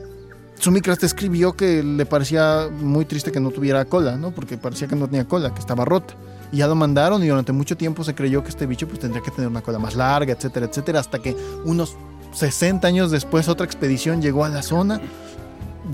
escribió 1.06 1.54
que 1.54 1.82
le 1.82 2.06
parecía 2.06 2.68
muy 2.70 3.04
triste 3.04 3.32
que 3.32 3.40
no 3.40 3.50
tuviera 3.50 3.84
cola, 3.84 4.16
¿no? 4.16 4.30
Porque 4.30 4.56
parecía 4.56 4.86
que 4.86 4.94
no 4.94 5.06
tenía 5.06 5.26
cola, 5.26 5.52
que 5.52 5.58
estaba 5.60 5.84
rota. 5.84 6.14
Y 6.52 6.58
ya 6.58 6.66
lo 6.66 6.74
mandaron 6.74 7.22
y 7.24 7.28
durante 7.28 7.50
mucho 7.52 7.76
tiempo 7.76 8.04
se 8.04 8.14
creyó 8.14 8.42
que 8.44 8.50
este 8.50 8.66
bicho 8.66 8.86
pues 8.86 9.00
tendría 9.00 9.22
que 9.22 9.30
tener 9.30 9.48
una 9.48 9.62
cola 9.62 9.78
más 9.78 9.94
larga, 9.96 10.32
etcétera, 10.34 10.66
etcétera, 10.66 11.00
hasta 11.00 11.18
que 11.18 11.34
unos 11.64 11.96
60 12.34 12.86
años 12.86 13.10
después 13.10 13.48
otra 13.48 13.64
expedición 13.66 14.20
llegó 14.22 14.44
a 14.44 14.48
la 14.50 14.62
zona, 14.62 15.00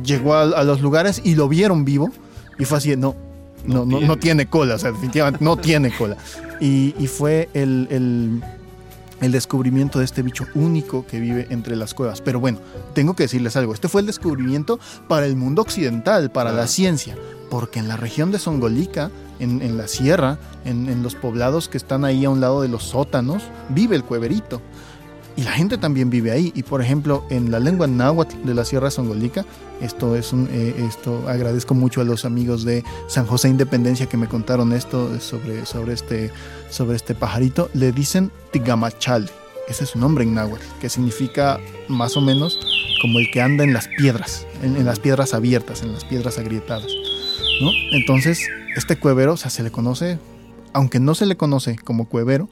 llegó 0.04 0.34
a, 0.34 0.42
a 0.42 0.64
los 0.64 0.80
lugares 0.80 1.20
y 1.24 1.34
lo 1.36 1.48
vieron 1.48 1.84
vivo 1.84 2.10
y 2.58 2.64
fue 2.64 2.78
así, 2.78 2.96
no, 2.96 3.14
no, 3.64 3.84
no, 3.84 4.00
no 4.00 4.16
tiene 4.18 4.46
cola, 4.46 4.74
o 4.74 4.78
sea, 4.78 4.90
definitivamente 4.92 5.44
no 5.44 5.56
tiene 5.56 5.90
cola. 5.96 6.16
Y, 6.60 6.94
y 6.98 7.06
fue 7.06 7.48
el, 7.54 7.86
el- 7.90 8.42
el 9.20 9.32
descubrimiento 9.32 9.98
de 9.98 10.04
este 10.04 10.22
bicho 10.22 10.46
único 10.54 11.06
que 11.06 11.20
vive 11.20 11.46
entre 11.50 11.76
las 11.76 11.94
cuevas. 11.94 12.20
Pero 12.20 12.40
bueno, 12.40 12.58
tengo 12.94 13.14
que 13.14 13.24
decirles 13.24 13.56
algo, 13.56 13.74
este 13.74 13.88
fue 13.88 14.00
el 14.00 14.06
descubrimiento 14.06 14.78
para 15.08 15.26
el 15.26 15.36
mundo 15.36 15.62
occidental, 15.62 16.30
para 16.30 16.52
la 16.52 16.66
ciencia, 16.66 17.16
porque 17.50 17.78
en 17.78 17.88
la 17.88 17.96
región 17.96 18.30
de 18.30 18.38
Songolica, 18.38 19.10
en, 19.38 19.62
en 19.62 19.76
la 19.76 19.88
sierra, 19.88 20.38
en, 20.64 20.88
en 20.88 21.02
los 21.02 21.14
poblados 21.14 21.68
que 21.68 21.78
están 21.78 22.04
ahí 22.04 22.24
a 22.24 22.30
un 22.30 22.40
lado 22.40 22.62
de 22.62 22.68
los 22.68 22.84
sótanos, 22.84 23.42
vive 23.68 23.96
el 23.96 24.04
cueverito. 24.04 24.60
Y 25.38 25.44
la 25.44 25.52
gente 25.52 25.78
también 25.78 26.10
vive 26.10 26.32
ahí. 26.32 26.52
Y 26.56 26.64
por 26.64 26.82
ejemplo, 26.82 27.24
en 27.30 27.52
la 27.52 27.60
lengua 27.60 27.86
náhuatl 27.86 28.44
de 28.44 28.54
la 28.54 28.64
Sierra 28.64 28.90
Songolica, 28.90 29.46
esto 29.80 30.16
es 30.16 30.32
un, 30.32 30.48
eh, 30.50 30.74
esto 30.88 31.28
agradezco 31.28 31.74
mucho 31.74 32.00
a 32.00 32.04
los 32.04 32.24
amigos 32.24 32.64
de 32.64 32.82
San 33.06 33.24
José 33.24 33.48
Independencia 33.48 34.06
que 34.06 34.16
me 34.16 34.26
contaron 34.26 34.72
esto 34.72 35.20
sobre, 35.20 35.64
sobre, 35.64 35.92
este, 35.92 36.32
sobre 36.70 36.96
este 36.96 37.14
pajarito. 37.14 37.70
Le 37.72 37.92
dicen 37.92 38.32
tigamachale. 38.50 39.28
Ese 39.68 39.84
es 39.84 39.90
su 39.90 40.00
nombre 40.00 40.24
en 40.24 40.34
náhuatl, 40.34 40.64
que 40.80 40.88
significa 40.88 41.60
más 41.86 42.16
o 42.16 42.20
menos 42.20 42.58
como 43.00 43.20
el 43.20 43.30
que 43.30 43.40
anda 43.40 43.62
en 43.62 43.72
las 43.72 43.86
piedras, 43.86 44.44
en, 44.64 44.76
en 44.76 44.86
las 44.86 44.98
piedras 44.98 45.34
abiertas, 45.34 45.82
en 45.82 45.92
las 45.92 46.04
piedras 46.04 46.38
agrietadas. 46.38 46.90
¿no? 47.60 47.70
Entonces, 47.92 48.40
este 48.74 48.98
cuevero, 48.98 49.34
o 49.34 49.36
sea, 49.36 49.50
se 49.50 49.62
le 49.62 49.70
conoce, 49.70 50.18
aunque 50.72 50.98
no 50.98 51.14
se 51.14 51.26
le 51.26 51.36
conoce 51.36 51.76
como 51.76 52.08
cuevero, 52.08 52.48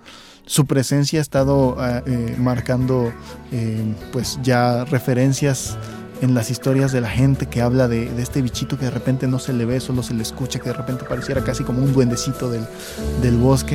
su 0.46 0.66
presencia 0.66 1.18
ha 1.18 1.22
estado 1.22 1.76
ah, 1.78 2.02
eh, 2.06 2.34
marcando 2.38 3.12
eh, 3.52 3.94
pues 4.12 4.38
ya 4.42 4.84
referencias 4.84 5.76
en 6.22 6.34
las 6.34 6.50
historias 6.50 6.92
de 6.92 7.00
la 7.02 7.10
gente 7.10 7.46
que 7.46 7.60
habla 7.60 7.88
de, 7.88 8.08
de 8.10 8.22
este 8.22 8.40
bichito 8.40 8.78
que 8.78 8.86
de 8.86 8.90
repente 8.90 9.26
no 9.26 9.38
se 9.38 9.52
le 9.52 9.64
ve, 9.66 9.80
solo 9.80 10.02
se 10.02 10.14
le 10.14 10.22
escucha, 10.22 10.58
que 10.60 10.70
de 10.70 10.74
repente 10.74 11.04
pareciera 11.04 11.44
casi 11.44 11.62
como 11.62 11.82
un 11.82 11.92
duendecito 11.92 12.50
del, 12.50 12.66
del 13.20 13.36
bosque. 13.36 13.74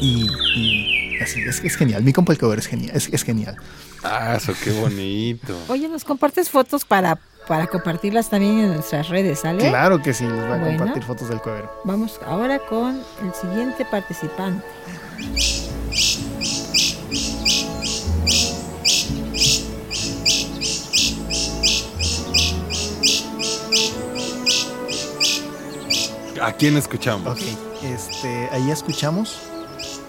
Y, 0.00 0.26
y 0.56 1.18
así, 1.20 1.40
es, 1.40 1.62
es 1.64 1.76
genial. 1.76 2.02
Mi 2.04 2.12
compa 2.12 2.32
el 2.32 2.38
cover 2.38 2.58
es 2.60 2.66
genial. 2.66 2.94
Es, 2.94 3.08
es 3.12 3.22
genial. 3.24 3.56
Ah, 4.04 4.34
eso 4.36 4.52
qué 4.62 4.70
bonito. 4.72 5.56
Oye, 5.68 5.88
¿nos 5.88 6.04
compartes 6.04 6.50
fotos 6.50 6.84
para, 6.84 7.18
para 7.48 7.66
compartirlas 7.66 8.28
también 8.30 8.58
en 8.58 8.74
nuestras 8.74 9.08
redes, 9.08 9.40
¿sale? 9.40 9.68
Claro 9.68 10.00
que 10.02 10.12
sí, 10.12 10.24
les 10.24 10.32
voy 10.34 10.44
a 10.44 10.56
Bueno. 10.58 10.78
compartir 10.78 11.02
fotos 11.04 11.28
del 11.28 11.40
cuevero. 11.40 11.72
Vamos 11.84 12.20
ahora 12.26 12.58
con 12.60 12.96
el 12.96 13.34
siguiente 13.40 13.84
participante. 13.84 14.64
¿A 26.40 26.52
quién 26.52 26.76
escuchamos? 26.76 27.26
Ok, 27.28 27.40
este, 27.84 28.48
ahí 28.52 28.70
escuchamos 28.70 29.36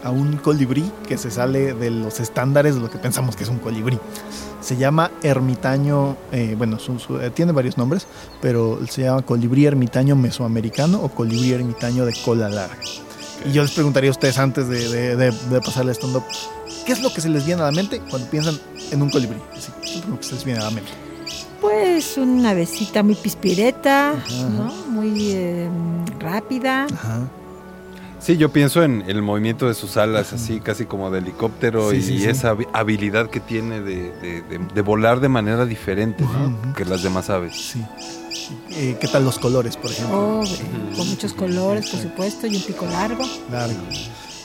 a 0.04 0.10
un 0.10 0.38
colibrí 0.38 0.92
que 1.08 1.18
se 1.18 1.30
sale 1.30 1.74
de 1.74 1.90
los 1.92 2.20
estándares 2.20 2.76
de 2.76 2.82
lo 2.82 2.90
que 2.90 2.98
pensamos 2.98 3.36
que 3.36 3.44
es 3.44 3.50
un 3.50 3.60
colibrí. 3.60 4.00
Se 4.62 4.78
llama 4.78 5.12
ermitaño, 5.22 6.16
eh, 6.32 6.56
bueno, 6.58 6.80
su- 6.80 7.20
eh, 7.20 7.30
tiene 7.30 7.52
varios 7.52 7.78
nombres, 7.78 8.08
pero 8.42 8.80
se 8.90 9.04
llama 9.04 9.22
colibrí 9.22 9.66
ermitaño 9.66 10.16
mesoamericano 10.16 11.02
o 11.04 11.10
colibrí 11.10 11.52
ermitaño 11.52 12.06
de 12.06 12.14
cola 12.24 12.50
larga. 12.50 12.78
Y 13.46 13.52
yo 13.52 13.62
les 13.62 13.72
preguntaría 13.72 14.10
a 14.10 14.12
ustedes 14.12 14.38
antes 14.38 14.68
de, 14.68 14.88
de, 14.90 15.16
de, 15.16 15.32
de 15.32 15.62
¿no? 16.08 16.26
¿qué 16.86 16.92
es 16.92 17.02
lo 17.02 17.14
que 17.14 17.22
se 17.22 17.30
les 17.30 17.46
viene 17.46 17.62
a 17.62 17.66
la 17.66 17.72
mente 17.72 18.00
cuando 18.10 18.28
piensan 18.30 18.58
en 18.92 19.02
un 19.02 19.10
colibrí? 19.10 19.38
¿qué 19.84 20.00
es 20.00 20.06
lo 20.06 20.18
que 20.18 20.24
se 20.24 20.36
les 20.36 20.44
viene 20.46 20.60
a 20.62 20.64
la 20.66 20.72
mente? 20.72 20.92
Pues 21.60 22.18
una 22.18 22.52
avecita 22.52 23.04
muy 23.04 23.16
pispireta, 23.16 24.12
Ajá. 24.12 24.50
¿no? 24.50 24.74
Muy 24.90 25.32
eh, 25.32 25.70
rápida. 26.20 26.86
Ajá. 26.86 27.22
Sí, 28.20 28.38
yo 28.38 28.52
pienso 28.54 28.84
en 28.84 29.04
el 29.08 29.22
movimiento 29.22 29.68
de 29.68 29.74
sus 29.74 29.98
alas, 29.98 30.32
así 30.32 30.62
casi 30.62 30.86
como 30.86 31.12
de 31.12 31.20
helicóptero 31.20 31.92
Sí, 31.92 31.98
y 31.98 32.02
sí, 32.02 32.20
sí. 32.20 32.26
esa 32.30 32.54
habi- 32.56 32.68
habilidad 32.72 33.30
que 33.30 33.42
tiene 33.42 33.82
de, 33.82 34.12
de- 34.14 34.42
de- 34.44 34.60
de 34.74 34.82
volar 34.82 35.20
de 35.20 35.28
manera 35.28 35.66
diferente 35.66 36.24
que 36.78 36.86
las 36.86 37.04
demás 37.04 37.30
aves. 37.30 37.54
Sí. 37.74 37.84
Eh, 38.72 38.98
¿Qué 39.00 39.08
tal 39.08 39.24
los 39.26 39.40
colores, 39.40 39.78
por 39.78 39.92
ejemplo? 39.92 40.42
Oh, 40.42 40.44
con 40.96 41.10
muchos 41.10 41.34
colores, 41.34 41.90
por 41.90 42.00
supuesto, 42.02 42.48
y 42.48 42.56
un 42.56 42.62
pico 42.62 42.86
largo. 42.86 43.24
Largo. 43.52 43.82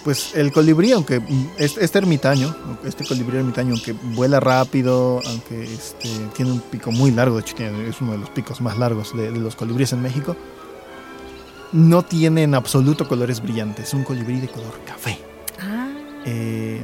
Pues 0.04 0.34
el 0.34 0.52
colibrí, 0.52 0.92
aunque 0.92 1.20
este, 1.58 1.84
este 1.84 1.98
ermitaño, 1.98 2.54
este 2.84 3.04
colibrí 3.04 3.37
ermitaño, 3.38 3.74
aunque 3.74 3.92
vuela 3.92 4.40
rápido, 4.40 5.20
aunque 5.26 5.64
este, 5.64 6.08
tiene 6.34 6.52
un 6.52 6.61
pico 6.61 6.90
muy 6.92 7.11
largo, 7.11 7.37
de 7.37 7.42
hecho 7.42 7.54
tiene- 7.56 7.88
es 7.88 8.00
uno 8.00 8.12
de 8.12 8.18
los 8.18 8.30
picos 8.30 8.61
más 8.61 8.78
largos 8.78 9.14
de, 9.16 9.30
de 9.32 9.38
los 9.38 9.54
colibríes 9.56 9.92
en 9.92 10.00
México, 10.00 10.37
no 11.72 12.02
tiene 12.04 12.44
en 12.44 12.54
absoluto 12.54 13.06
colores 13.06 13.42
brillantes, 13.42 13.88
es 13.88 13.94
un 13.94 14.04
colibrí 14.04 14.40
de 14.40 14.48
color 14.48 14.72
café. 14.87 15.18
Ah, 15.61 15.88
eh, 16.24 16.82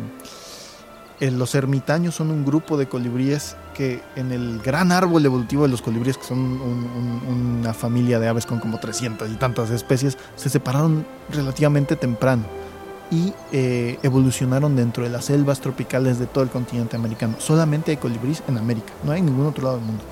los 1.30 1.54
ermitaños 1.54 2.14
son 2.16 2.30
un 2.30 2.44
grupo 2.44 2.76
de 2.76 2.88
colibríes 2.88 3.56
que 3.74 4.02
en 4.16 4.32
el 4.32 4.60
gran 4.60 4.92
árbol 4.92 5.24
evolutivo 5.24 5.62
de 5.62 5.68
los 5.68 5.80
colibríes, 5.82 6.16
que 6.18 6.24
son 6.24 6.38
un- 6.38 6.60
un- 7.28 7.58
una 7.60 7.74
familia 7.74 8.18
de 8.18 8.28
aves 8.28 8.46
con 8.46 8.58
como 8.60 8.78
300 8.78 9.28
y 9.30 9.34
tantas 9.34 9.70
especies, 9.70 10.18
se 10.36 10.48
separaron 10.48 11.06
relativamente 11.30 11.96
temprano 11.96 12.42
y 13.10 13.32
eh, 13.52 13.98
evolucionaron 14.02 14.74
dentro 14.76 15.04
de 15.04 15.10
las 15.10 15.26
selvas 15.26 15.60
tropicales 15.60 16.18
de 16.18 16.26
todo 16.26 16.42
el 16.42 16.50
continente 16.50 16.96
americano. 16.96 17.36
Solamente 17.38 17.90
hay 17.92 17.96
colibríes 17.98 18.42
en 18.48 18.58
América, 18.58 18.92
no 19.04 19.12
hay 19.12 19.20
en 19.20 19.26
ningún 19.26 19.46
otro 19.46 19.64
lado 19.64 19.76
del 19.76 19.84
mundo. 19.86 20.02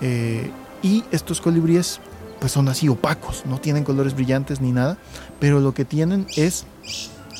Eh, 0.00 0.50
y 0.82 1.04
estos 1.12 1.40
colibríes 1.40 2.00
pues 2.40 2.50
son 2.50 2.68
así 2.68 2.88
opacos, 2.88 3.44
no 3.46 3.58
tienen 3.58 3.84
colores 3.84 4.16
brillantes 4.16 4.60
ni 4.60 4.72
nada, 4.72 4.96
pero 5.38 5.60
lo 5.60 5.74
que 5.74 5.84
tienen 5.84 6.26
es 6.36 6.64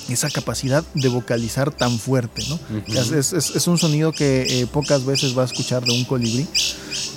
esa 0.09 0.31
capacidad 0.31 0.85
de 0.95 1.09
vocalizar 1.09 1.71
tan 1.71 1.99
fuerte, 1.99 2.43
¿no? 2.49 2.59
es, 2.87 3.33
es, 3.33 3.33
es, 3.33 3.67
un 3.67 3.79
sonido 3.79 4.13
que 4.13 4.43
eh, 4.63 4.67
pocas 4.67 5.05
veces 5.05 5.37
va 5.37 5.43
a 5.43 5.45
escuchar 5.47 5.85
de 5.85 5.93
un 5.93 6.05
colibrí 6.05 6.47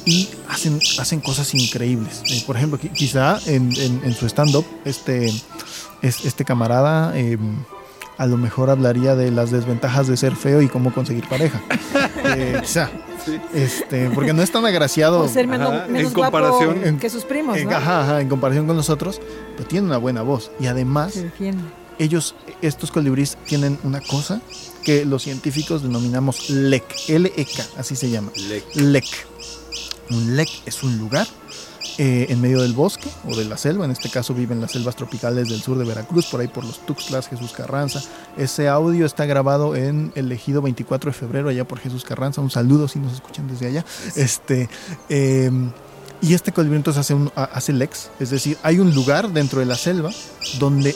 y 0.05 0.29
hacen, 0.49 0.79
hacen 0.99 1.19
cosas 1.19 1.53
increíbles. 1.53 2.21
Eh, 2.29 2.43
por 2.45 2.57
ejemplo, 2.57 2.79
quizá 2.93 3.39
en, 3.45 3.71
en, 3.75 4.13
su 4.13 4.25
stand-up, 4.27 4.65
este, 4.85 5.33
este 6.01 6.45
camarada 6.45 7.17
eh, 7.17 7.37
a 8.17 8.25
lo 8.25 8.37
mejor 8.37 8.69
hablaría 8.69 9.15
de 9.15 9.31
las 9.31 9.51
desventajas 9.51 10.07
de 10.07 10.15
ser 10.15 10.35
feo 10.35 10.61
y 10.61 10.67
cómo 10.67 10.93
conseguir 10.93 11.27
pareja. 11.27 11.61
quizá. 12.61 12.89
Este, 13.53 14.09
porque 14.11 14.33
no 14.33 14.43
es 14.43 14.51
tan 14.51 14.65
agraciado 14.65 15.21
o 15.21 15.27
ser 15.27 15.47
menos, 15.47 15.89
en 15.89 16.11
comparación 16.11 16.99
que 16.99 17.09
sus 17.09 17.25
primos. 17.25 17.57
¿no? 17.63 17.71
Ajá, 17.71 18.21
en 18.21 18.29
comparación 18.29 18.67
con 18.67 18.75
nosotros, 18.75 19.19
pero 19.55 19.67
tiene 19.67 19.87
una 19.87 19.97
buena 19.97 20.21
voz. 20.21 20.51
Y 20.59 20.67
además, 20.67 21.19
ellos, 21.99 22.35
estos 22.61 22.91
colibríes, 22.91 23.37
tienen 23.45 23.79
una 23.83 24.01
cosa 24.01 24.41
que 24.83 25.05
los 25.05 25.23
científicos 25.23 25.81
denominamos 25.81 26.49
LEC, 26.49 26.83
L-E-K, 27.07 27.65
así 27.77 27.95
se 27.95 28.09
llama. 28.09 28.31
LEC. 28.75 29.05
Un 30.11 30.35
LEC 30.35 30.49
es 30.65 30.83
un 30.83 30.97
lugar 30.97 31.27
eh, 31.97 32.27
en 32.29 32.41
medio 32.41 32.61
del 32.61 32.73
bosque 32.73 33.09
o 33.25 33.35
de 33.35 33.45
la 33.45 33.55
selva, 33.57 33.85
en 33.85 33.91
este 33.91 34.09
caso 34.09 34.33
viven 34.33 34.59
las 34.59 34.73
selvas 34.73 34.97
tropicales 34.97 35.47
del 35.47 35.61
sur 35.61 35.77
de 35.77 35.85
Veracruz, 35.85 36.25
por 36.25 36.41
ahí 36.41 36.47
por 36.47 36.65
los 36.65 36.85
Tuxtlas, 36.85 37.29
Jesús 37.29 37.53
Carranza. 37.53 38.01
Ese 38.37 38.67
audio 38.67 39.05
está 39.05 39.25
grabado 39.25 39.75
en 39.75 40.11
el 40.15 40.29
ejido 40.31 40.61
24 40.61 41.11
de 41.11 41.17
febrero, 41.17 41.49
allá 41.49 41.65
por 41.65 41.79
Jesús 41.79 42.03
Carranza. 42.03 42.41
Un 42.41 42.51
saludo 42.51 42.89
si 42.89 42.99
nos 42.99 43.13
escuchan 43.13 43.47
desde 43.47 43.67
allá. 43.67 43.85
Este. 44.15 44.69
Em, 45.07 45.71
y 46.21 46.33
este 46.33 46.51
colibrí 46.51 46.77
entonces 46.77 47.01
hace, 47.01 47.13
un, 47.13 47.31
hace 47.35 47.73
lex, 47.73 48.09
es 48.19 48.29
decir, 48.29 48.57
hay 48.63 48.79
un 48.79 48.93
lugar 48.93 49.29
dentro 49.31 49.59
de 49.59 49.65
la 49.65 49.75
selva 49.75 50.11
donde 50.59 50.95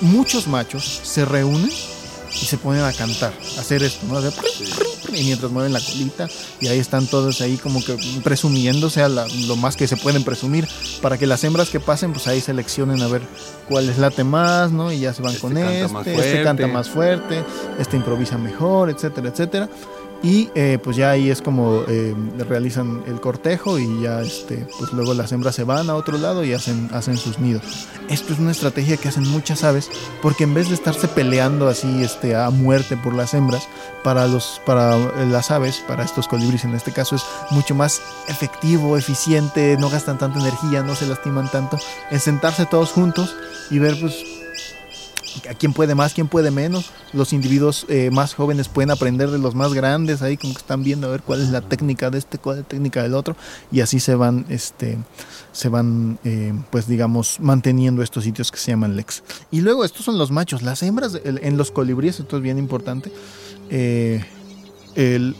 muchos 0.00 0.46
machos 0.46 0.84
se 1.02 1.24
reúnen 1.24 1.70
y 1.70 2.46
se 2.46 2.58
ponen 2.58 2.84
a 2.84 2.92
cantar, 2.92 3.32
a 3.56 3.60
hacer 3.60 3.82
esto, 3.82 4.06
¿no? 4.06 4.20
y 5.14 5.24
mientras 5.24 5.50
mueven 5.50 5.72
la 5.72 5.80
colita 5.80 6.28
y 6.60 6.68
ahí 6.68 6.78
están 6.78 7.06
todos 7.06 7.40
ahí 7.40 7.56
como 7.56 7.84
que 7.84 7.96
presumiéndose 8.22 9.02
a 9.02 9.08
lo 9.08 9.56
más 9.56 9.76
que 9.76 9.86
se 9.86 9.96
pueden 9.96 10.24
presumir 10.24 10.68
para 11.02 11.18
que 11.18 11.26
las 11.26 11.42
hembras 11.44 11.70
que 11.70 11.80
pasen 11.80 12.12
pues 12.12 12.26
ahí 12.26 12.40
seleccionen 12.40 13.02
a 13.02 13.08
ver 13.08 13.22
cuál 13.68 13.88
es 13.88 13.98
late 13.98 14.24
más, 14.24 14.70
¿no? 14.72 14.92
Y 14.92 15.00
ya 15.00 15.12
se 15.12 15.22
van 15.22 15.32
este 15.32 15.40
con 15.40 15.56
este, 15.56 15.84
este 16.04 16.42
canta 16.42 16.66
más 16.66 16.88
fuerte, 16.88 17.44
este 17.78 17.96
improvisa 17.96 18.38
mejor, 18.38 18.90
etcétera, 18.90 19.28
etcétera. 19.28 19.68
Y 20.22 20.50
eh, 20.54 20.78
pues 20.82 20.96
ya 20.96 21.10
ahí 21.10 21.30
es 21.30 21.40
como 21.40 21.82
eh, 21.88 22.14
realizan 22.46 23.02
el 23.06 23.20
cortejo 23.20 23.78
y 23.78 24.02
ya 24.02 24.20
este, 24.20 24.66
pues 24.78 24.92
luego 24.92 25.14
las 25.14 25.32
hembras 25.32 25.54
se 25.54 25.64
van 25.64 25.88
a 25.88 25.94
otro 25.94 26.18
lado 26.18 26.44
y 26.44 26.52
hacen, 26.52 26.90
hacen 26.92 27.16
sus 27.16 27.38
nidos. 27.38 27.88
Esto 28.08 28.34
es 28.34 28.38
una 28.38 28.50
estrategia 28.50 28.98
que 28.98 29.08
hacen 29.08 29.26
muchas 29.28 29.64
aves 29.64 29.90
porque 30.20 30.44
en 30.44 30.52
vez 30.52 30.68
de 30.68 30.74
estarse 30.74 31.08
peleando 31.08 31.68
así 31.68 32.02
este, 32.02 32.36
a 32.36 32.50
muerte 32.50 32.98
por 32.98 33.14
las 33.14 33.32
hembras, 33.32 33.66
para, 34.04 34.26
los, 34.26 34.60
para 34.66 34.96
las 35.24 35.50
aves, 35.50 35.82
para 35.88 36.04
estos 36.04 36.28
colibríes 36.28 36.64
en 36.64 36.74
este 36.74 36.92
caso 36.92 37.16
es 37.16 37.24
mucho 37.50 37.74
más 37.74 38.02
efectivo, 38.28 38.98
eficiente, 38.98 39.76
no 39.78 39.88
gastan 39.88 40.18
tanta 40.18 40.38
energía, 40.38 40.82
no 40.82 40.94
se 40.94 41.06
lastiman 41.06 41.50
tanto, 41.50 41.78
en 42.10 42.20
sentarse 42.20 42.66
todos 42.66 42.92
juntos 42.92 43.34
y 43.70 43.78
ver 43.78 43.98
pues 43.98 44.29
quién 45.58 45.72
puede 45.72 45.94
más, 45.94 46.14
quién 46.14 46.28
puede 46.28 46.50
menos. 46.50 46.90
Los 47.12 47.32
individuos 47.32 47.86
eh, 47.88 48.10
más 48.10 48.34
jóvenes 48.34 48.68
pueden 48.68 48.90
aprender 48.90 49.30
de 49.30 49.38
los 49.38 49.54
más 49.54 49.72
grandes, 49.72 50.22
ahí 50.22 50.36
como 50.36 50.54
que 50.54 50.60
están 50.60 50.82
viendo 50.82 51.06
a 51.06 51.10
ver 51.10 51.22
cuál 51.22 51.40
es 51.40 51.50
la 51.50 51.60
técnica 51.60 52.10
de 52.10 52.18
este, 52.18 52.38
cuál 52.38 52.58
es 52.58 52.62
la 52.62 52.68
técnica 52.68 53.02
del 53.02 53.14
otro, 53.14 53.36
y 53.70 53.80
así 53.80 54.00
se 54.00 54.14
van, 54.14 54.46
este, 54.48 54.98
se 55.52 55.68
van, 55.68 56.18
eh, 56.24 56.52
pues 56.70 56.86
digamos, 56.86 57.38
manteniendo 57.40 58.02
estos 58.02 58.24
sitios 58.24 58.50
que 58.50 58.58
se 58.58 58.72
llaman 58.72 58.96
lex. 58.96 59.22
Y 59.50 59.60
luego 59.60 59.84
estos 59.84 60.04
son 60.04 60.18
los 60.18 60.30
machos, 60.30 60.62
las 60.62 60.82
hembras 60.82 61.18
en 61.24 61.56
los 61.56 61.70
colibríes, 61.70 62.20
esto 62.20 62.36
es 62.36 62.42
bien 62.42 62.58
importante. 62.58 63.12
Eh, 63.70 64.24
el, 64.94 65.36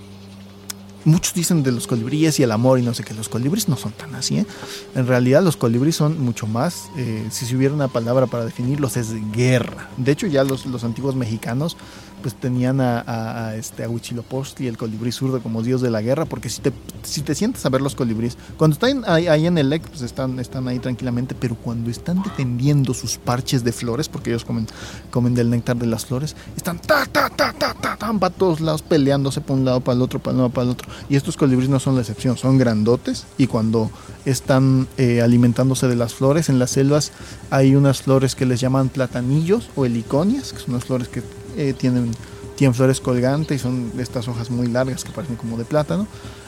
muchos 1.04 1.34
dicen 1.34 1.62
de 1.62 1.72
los 1.72 1.86
colibríes 1.86 2.38
y 2.40 2.42
el 2.42 2.52
amor 2.52 2.78
y 2.78 2.82
no 2.82 2.94
sé 2.94 3.04
qué, 3.04 3.14
los 3.14 3.28
colibríes 3.28 3.68
no 3.68 3.76
son 3.76 3.92
tan 3.92 4.14
así. 4.14 4.38
¿eh? 4.38 4.46
En 4.94 5.06
realidad 5.06 5.42
los 5.42 5.56
colibríes 5.56 5.96
son 5.96 6.20
mucho 6.22 6.46
más, 6.46 6.90
eh, 6.96 7.26
si 7.30 7.46
se 7.46 7.56
hubiera 7.56 7.74
una 7.74 7.88
palabra 7.88 8.26
para 8.26 8.44
definirlos, 8.44 8.96
es 8.96 9.14
guerra. 9.32 9.88
De 9.96 10.12
hecho 10.12 10.26
ya 10.26 10.44
los, 10.44 10.66
los 10.66 10.84
antiguos 10.84 11.14
mexicanos 11.14 11.76
pues 12.20 12.34
tenían 12.34 12.80
a, 12.80 13.48
a, 13.48 13.56
este, 13.56 13.84
a 13.84 13.88
Huitzilopochtli, 13.88 14.66
el 14.66 14.76
colibrí 14.76 15.12
zurdo, 15.12 15.42
como 15.42 15.62
dios 15.62 15.80
de 15.80 15.90
la 15.90 16.02
guerra, 16.02 16.24
porque 16.24 16.48
si 16.48 16.60
te, 16.60 16.72
si 17.02 17.22
te 17.22 17.34
sientas 17.34 17.64
a 17.66 17.68
ver 17.68 17.80
los 17.80 17.94
colibríes, 17.94 18.36
cuando 18.56 18.74
están 18.74 19.02
ahí, 19.06 19.46
en 19.46 19.58
el 19.58 19.70
lek, 19.70 19.86
pues 19.88 20.02
están, 20.02 20.38
están 20.38 20.68
ahí 20.68 20.78
tranquilamente, 20.78 21.34
pero 21.34 21.56
cuando 21.56 21.90
están 21.90 22.22
defendiendo 22.22 22.94
sus 22.94 23.16
parches 23.16 23.64
de 23.64 23.72
flores, 23.72 24.08
porque 24.08 24.30
ellos 24.30 24.44
comen, 24.44 24.66
comen 25.10 25.34
del 25.34 25.50
néctar 25.50 25.76
de 25.76 25.86
las 25.86 26.06
flores, 26.06 26.36
están 26.56 26.78
ta, 26.78 27.06
ta, 27.06 27.30
ta, 27.30 27.52
ta, 27.52 27.74
ta, 27.74 27.96
ta, 27.96 28.12
para 28.18 28.34
todos 28.34 28.60
lados 28.60 28.82
peleándose 28.82 29.40
para 29.40 29.58
un 29.58 29.64
lado, 29.64 29.80
para 29.80 29.96
el 29.96 30.02
otro, 30.02 30.18
para 30.18 30.32
un 30.32 30.38
lado, 30.38 30.50
para 30.50 30.64
el 30.64 30.70
otro. 30.70 30.88
Y 31.08 31.16
estos 31.16 31.36
colibríes 31.36 31.70
no 31.70 31.80
son 31.80 31.94
la 31.94 32.00
excepción, 32.00 32.36
son 32.36 32.58
grandotes 32.58 33.26
y 33.38 33.46
cuando 33.46 33.90
están 34.24 34.88
eh, 34.98 35.22
alimentándose 35.22 35.88
de 35.88 35.96
las 35.96 36.14
flores, 36.14 36.48
en 36.48 36.58
las 36.58 36.70
selvas 36.70 37.12
hay 37.50 37.74
unas 37.74 38.02
flores 38.02 38.34
que 38.34 38.46
les 38.46 38.60
llaman 38.60 38.88
platanillos 38.88 39.70
o 39.76 39.84
heliconias, 39.84 40.52
que 40.52 40.60
son 40.60 40.70
unas 40.70 40.84
flores 40.84 41.08
que 41.08 41.22
eh, 41.56 41.74
tienen, 41.76 42.12
tienen 42.56 42.74
flores 42.74 43.00
colgantes 43.00 43.60
y 43.60 43.62
son 43.62 43.92
estas 43.98 44.28
hojas 44.28 44.50
muy 44.50 44.66
largas 44.66 45.04
que 45.04 45.12
parecen 45.12 45.36
como 45.36 45.56
de 45.56 45.64
plátano. 45.64 46.06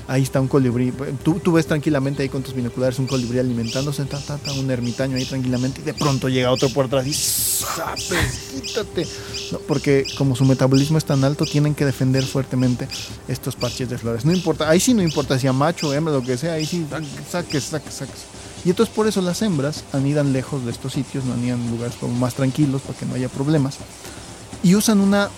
Ahí 0.09 0.23
está 0.23 0.41
un 0.41 0.49
colibrí. 0.49 0.93
Tú, 1.23 1.39
tú 1.39 1.53
ves 1.53 1.67
tranquilamente 1.67 2.23
ahí 2.23 2.29
con 2.29 2.43
tus 2.43 2.55
binoculares 2.55 2.99
un 2.99 3.07
colibrí 3.07 3.39
alimentándose, 3.39 4.05
ta, 4.05 4.19
ta, 4.19 4.53
un 4.53 4.71
ermitaño 4.71 5.17
ahí 5.17 5.25
tranquilamente 5.25 5.81
y 5.81 5.85
de 5.85 5.95
pronto 5.95 6.29
llega 6.29 6.51
otro 6.51 6.69
por 6.71 6.87
atrás 6.87 7.07
y 7.07 8.61
¡Quítate! 8.61 9.07
porque 9.69 10.07
como 10.19 10.35
su 10.35 10.45
metabolismo 10.45 10.99
es 10.99 11.05
tan 11.05 11.23
alto, 11.25 11.45
tienen 11.45 11.75
que 11.75 11.85
defender 11.85 12.25
fuertemente 12.25 12.89
estos 13.29 13.55
parches 13.55 13.89
de 13.89 13.99
flores. 13.99 14.25
No 14.25 14.33
importa, 14.33 14.69
ahí 14.69 14.81
sí 14.81 14.93
no 14.93 15.03
importa 15.03 15.39
si 15.39 15.47
a 15.47 15.53
macho, 15.53 15.95
hembra, 15.95 16.13
lo 16.13 16.23
que 16.23 16.37
sea, 16.37 16.55
ahí 16.55 16.67
sí 16.67 16.87
saques, 17.31 17.65
saques, 17.65 17.95
saques. 17.95 18.25
Y 18.65 18.71
entonces 18.71 18.95
por 18.95 19.07
eso 19.07 19.21
las 19.23 19.43
hembras 19.43 19.85
anidan 19.93 20.33
lejos 20.33 20.65
de 20.65 20.71
estos 20.71 20.93
sitios, 20.93 21.25
no 21.25 21.35
anidan 21.35 21.61
en 21.61 21.71
lugares 21.71 21.97
como 21.99 22.15
más 22.15 22.35
tranquilos 22.35 22.83
para 22.83 22.99
que 22.99 23.07
no 23.07 23.15
haya 23.15 23.29
problemas 23.29 23.79
y 24.63 24.75
usan 24.75 25.01
una, 25.01 25.29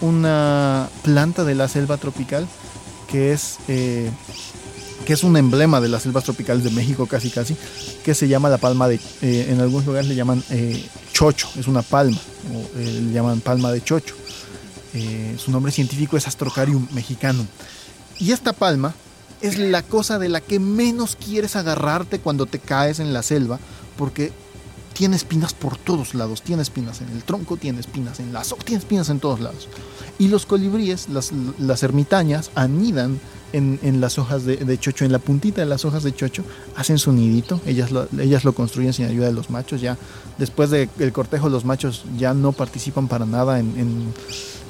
una 0.00 0.88
planta 1.02 1.44
de 1.44 1.54
la 1.54 1.68
selva 1.68 1.96
tropical 1.96 2.46
que 3.10 3.32
es, 3.32 3.58
eh, 3.68 4.10
que 5.06 5.12
es 5.12 5.22
un 5.22 5.36
emblema 5.36 5.80
de 5.80 5.88
las 5.88 6.02
selvas 6.02 6.24
tropicales 6.24 6.64
de 6.64 6.70
México 6.70 7.06
casi 7.06 7.30
casi, 7.30 7.56
que 8.04 8.14
se 8.14 8.28
llama 8.28 8.48
la 8.48 8.58
palma 8.58 8.88
de, 8.88 8.96
eh, 9.22 9.46
en 9.50 9.60
algunos 9.60 9.86
lugares 9.86 10.08
le 10.08 10.14
llaman 10.14 10.42
eh, 10.50 10.84
chocho, 11.12 11.48
es 11.56 11.68
una 11.68 11.82
palma, 11.82 12.18
o 12.52 12.78
le 12.78 13.12
llaman 13.12 13.40
palma 13.40 13.70
de 13.70 13.82
chocho. 13.82 14.14
su 15.38 15.50
nombre 15.50 15.72
científico 15.72 16.16
es 16.16 16.26
Astrocarium 16.26 16.86
mexicano. 16.92 17.46
Y 18.18 18.32
esta 18.32 18.52
palma 18.52 18.94
es 19.40 19.58
la 19.58 19.82
cosa 19.82 20.18
de 20.18 20.28
la 20.28 20.40
que 20.40 20.58
menos 20.58 21.16
quieres 21.16 21.56
agarrarte 21.56 22.18
cuando 22.18 22.46
te 22.46 22.58
caes 22.58 22.98
en 22.98 23.12
la 23.12 23.22
selva, 23.22 23.58
porque 23.96 24.32
tiene 24.94 25.16
espinas 25.16 25.52
por 25.52 25.76
todos 25.76 26.14
lados. 26.14 26.40
Tiene 26.40 26.62
espinas 26.62 27.02
en 27.02 27.10
el 27.10 27.22
tronco, 27.24 27.56
tiene 27.56 27.80
espinas 27.80 28.20
en 28.20 28.32
las 28.32 28.54
tiene 28.64 28.78
espinas 28.78 29.10
en 29.10 29.20
todos 29.20 29.40
lados. 29.40 29.68
Y 30.18 30.28
los 30.28 30.46
colibríes, 30.46 31.08
las, 31.08 31.32
las 31.58 31.82
ermitañas, 31.82 32.50
anidan 32.54 33.20
en, 33.52 34.00
las 34.00 34.18
hojas 34.18 34.44
de, 34.44 34.78
chocho, 34.78 35.04
en 35.04 35.12
la 35.12 35.18
puntita 35.18 35.60
de 35.60 35.66
las 35.66 35.84
hojas 35.84 36.02
de 36.02 36.12
chocho, 36.12 36.42
hacen 36.76 36.98
su 36.98 37.12
nidito. 37.12 37.60
Ellas 37.66 37.90
lo, 37.90 38.08
ellas 38.18 38.44
lo 38.44 38.52
construyen 38.52 38.92
sin 38.92 39.06
ayuda 39.06 39.26
de 39.26 39.32
los 39.32 39.50
machos. 39.50 39.80
Ya 39.80 39.96
después 40.38 40.70
del 40.70 41.12
cortejo, 41.12 41.48
los 41.48 41.64
machos 41.64 42.04
ya 42.16 42.34
no 42.34 42.52
participan 42.52 43.06
para 43.08 43.26
nada 43.26 43.58
en, 43.60 44.12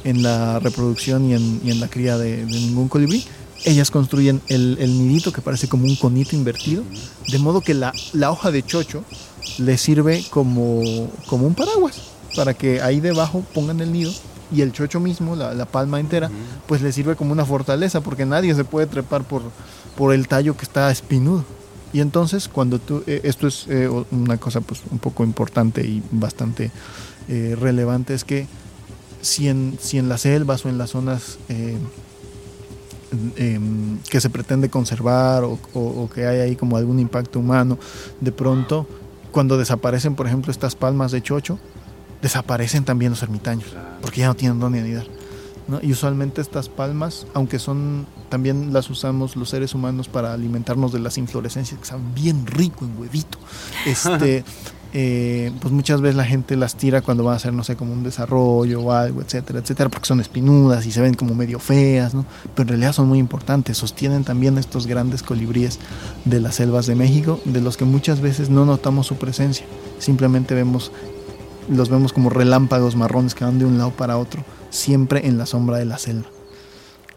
la 0.05 0.59
reproducción 0.59 1.31
y 1.31 1.35
en, 1.35 1.81
la 1.81 1.89
cría 1.89 2.19
de, 2.19 2.45
ningún 2.45 2.89
colibrí 2.89 3.25
ellas 3.65 3.91
construyen 3.91 4.43
el, 4.49 4.77
nidito 4.79 5.33
que 5.33 5.41
parece 5.41 5.69
como 5.69 5.87
un 5.87 5.97
conito 5.97 6.37
invertido, 6.37 6.83
de 7.29 7.39
modo 7.39 7.63
que 7.63 7.73
la, 7.73 7.95
la 8.13 8.31
hoja 8.31 8.51
de 8.51 8.63
chocho 8.63 9.05
le 9.59 9.79
sirve 9.79 10.25
como, 10.31 10.83
como 11.27 11.47
un 11.47 11.55
paraguas 11.55 12.15
para 12.35 12.55
que 12.55 12.81
ahí 12.81 13.01
debajo 13.01 13.45
pongan 13.55 13.81
el 13.81 13.93
nido 13.93 14.13
y 14.53 14.61
el 14.61 14.73
chocho 14.73 15.01
mismo, 15.01 15.37
la, 15.37 15.65
palma 15.67 16.01
entera, 16.01 16.31
pues 16.67 16.83
le 16.83 16.93
sirve 16.93 17.17
como 17.17 17.33
una 17.33 17.45
fortaleza 17.45 18.01
porque 18.01 18.25
nadie 18.27 18.55
se 18.55 18.65
puede 18.65 18.87
trepar 18.87 19.25
por, 19.25 19.43
por 19.97 20.15
el 20.15 20.29
tallo 20.29 20.57
que 20.57 20.65
está 20.65 20.91
espinudo. 20.91 21.45
Y 21.93 22.01
entonces 22.01 22.49
cuando 22.49 22.79
tú, 22.79 23.03
eh, 23.07 23.21
esto 23.25 23.47
es 23.47 23.67
eh, 23.69 23.88
una 24.11 24.37
cosa 24.37 24.61
pues 24.61 24.83
un 24.90 24.99
poco 24.99 25.25
importante 25.25 25.83
y 25.83 26.03
bastante 26.11 26.71
eh, 27.29 27.57
relevante, 27.59 28.15
es 28.15 28.25
que 28.25 28.47
si 29.23 29.49
en, 29.49 29.79
si 29.81 29.99
en 29.99 30.09
las 30.09 30.23
selvas 30.23 30.65
o 30.65 30.69
en 30.69 30.77
las 30.77 30.90
zonas 30.90 31.38
em, 33.37 33.99
que 34.11 34.21
se 34.21 34.29
pretende 34.29 34.69
conservar 34.69 35.45
o, 35.45 35.59
o, 35.73 36.11
que 36.13 36.27
hay 36.27 36.40
ahí 36.40 36.57
como 36.57 36.77
algún 36.77 36.99
impacto 36.99 37.38
humano, 37.38 37.79
de 38.21 38.33
pronto 38.33 38.87
cuando 39.35 39.59
desaparecen, 39.59 40.15
por 40.15 40.29
ejemplo, 40.29 40.53
estas 40.53 40.77
palmas 40.77 41.11
de 41.11 41.21
chocho, 41.21 41.59
desaparecen 42.23 42.85
también 42.85 43.11
los 43.11 43.21
ermitaños, 43.25 43.67
porque 44.01 44.21
ya 44.21 44.29
no 44.29 44.37
tienen 44.37 44.61
dónde 44.61 44.79
anidar. 44.79 45.07
¿no? 45.67 45.81
Y 45.83 45.91
usualmente 45.91 46.41
estas 46.41 46.69
palmas, 46.69 47.27
aunque 47.35 47.59
son, 47.59 48.07
también 48.35 48.73
las 48.73 48.91
usamos 48.91 49.37
los 49.37 49.49
seres 49.49 49.77
humanos 49.77 50.09
para 50.09 50.33
alimentarnos 50.33 50.93
de 50.93 50.99
las 50.99 51.19
inflorescencias, 51.19 51.79
que 51.79 51.87
saben 51.87 52.13
bien 52.17 52.49
rico 52.49 52.85
en 52.85 52.99
huevito. 52.99 53.39
Este, 53.87 54.43
eh, 54.93 55.53
pues 55.61 55.73
muchas 55.73 56.01
veces 56.01 56.17
la 56.17 56.25
gente 56.25 56.57
las 56.57 56.75
tira 56.75 57.01
cuando 57.01 57.23
va 57.23 57.35
a 57.35 57.37
hacer, 57.37 57.53
no 57.53 57.63
sé, 57.63 57.77
como 57.77 57.93
un 57.93 58.03
desarrollo 58.03 58.81
o 58.81 58.91
algo, 58.91 59.23
etcétera, 59.23 59.61
etcétera, 59.61 59.89
porque 59.89 60.07
son 60.07 60.21
espinudas 60.21 60.85
y 60.85 60.91
se 60.91 61.01
ven 61.01 61.15
como 61.15 61.37
medio 61.37 61.61
feas, 61.61 62.13
¿no? 62.13 62.27
Pero 62.57 62.63
en 62.63 62.69
realidad 62.71 62.93
son 62.93 63.07
muy 63.07 63.21
importantes, 63.21 63.79
sostienen 63.79 64.25
también 64.25 64.59
estos 64.59 64.89
grandes 64.89 65.23
colibríes 65.23 65.79
de 66.25 66.41
las 66.41 66.57
selvas 66.57 66.87
de 66.87 66.97
México, 66.97 67.39
de 67.45 67.61
los 67.61 67.77
que 67.77 67.85
muchas 67.85 68.21
veces 68.21 68.51
no 68.51 68.65
notamos 68.65 69.07
su 69.07 69.15
presencia, 69.15 69.65
simplemente 70.01 70.57
vemos, 70.57 70.91
los 71.69 71.89
vemos 71.89 72.13
como 72.13 72.31
relámpagos 72.31 72.97
marrones 72.97 73.37
que 73.37 73.45
van 73.45 73.61
de 73.61 73.65
un 73.65 73.79
lado 73.79 73.93
para 73.93 74.19
otro, 74.19 74.43
siempre 74.71 75.29
en 75.29 75.39
la 75.39 75.47
sombra 75.47 75.79
de 75.79 75.85
la 75.85 75.99
selva. 75.99 76.27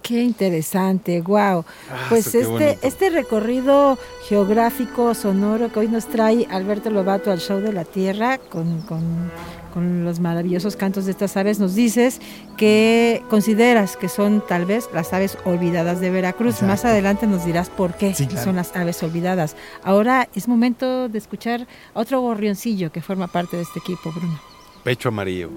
Qué 0.07 0.23
interesante, 0.23 1.21
wow. 1.21 1.65
Ah, 1.91 2.05
pues 2.09 2.27
este, 2.27 2.45
bonito. 2.45 2.79
este 2.81 3.09
recorrido 3.09 3.97
geográfico, 4.29 5.13
sonoro 5.13 5.71
que 5.71 5.79
hoy 5.79 5.87
nos 5.89 6.07
trae 6.07 6.47
Alberto 6.49 6.89
Lobato 6.89 7.29
al 7.31 7.39
Show 7.39 7.59
de 7.59 7.73
la 7.73 7.83
Tierra 7.83 8.37
con, 8.37 8.81
con- 8.83 9.31
con 9.73 10.03
los 10.05 10.19
maravillosos 10.19 10.75
cantos 10.75 11.05
de 11.05 11.11
estas 11.11 11.37
aves, 11.37 11.59
nos 11.59 11.75
dices 11.75 12.19
que 12.57 13.21
consideras 13.29 13.95
que 13.95 14.09
son 14.09 14.41
tal 14.47 14.65
vez 14.65 14.89
las 14.91 15.13
aves 15.13 15.37
olvidadas 15.45 15.99
de 15.99 16.09
Veracruz. 16.09 16.55
Exacto. 16.55 16.67
Más 16.71 16.85
adelante 16.85 17.27
nos 17.27 17.45
dirás 17.45 17.69
por 17.69 17.93
qué 17.93 18.15
Sí, 18.15 18.25
claro. 18.25 18.43
son 18.43 18.55
las 18.55 18.75
aves 18.75 19.03
olvidadas. 19.03 19.55
Ahora 19.83 20.29
es 20.33 20.47
momento 20.47 21.09
de 21.09 21.17
escuchar 21.19 21.67
a 21.93 21.99
otro 21.99 22.21
gorrioncillo 22.21 22.91
que 22.91 23.01
forma 23.01 23.27
parte 23.27 23.55
de 23.57 23.63
este 23.63 23.77
equipo, 23.77 24.11
Bruno. 24.11 24.39
Pecho 24.87 25.09
amarillo. 25.09 25.49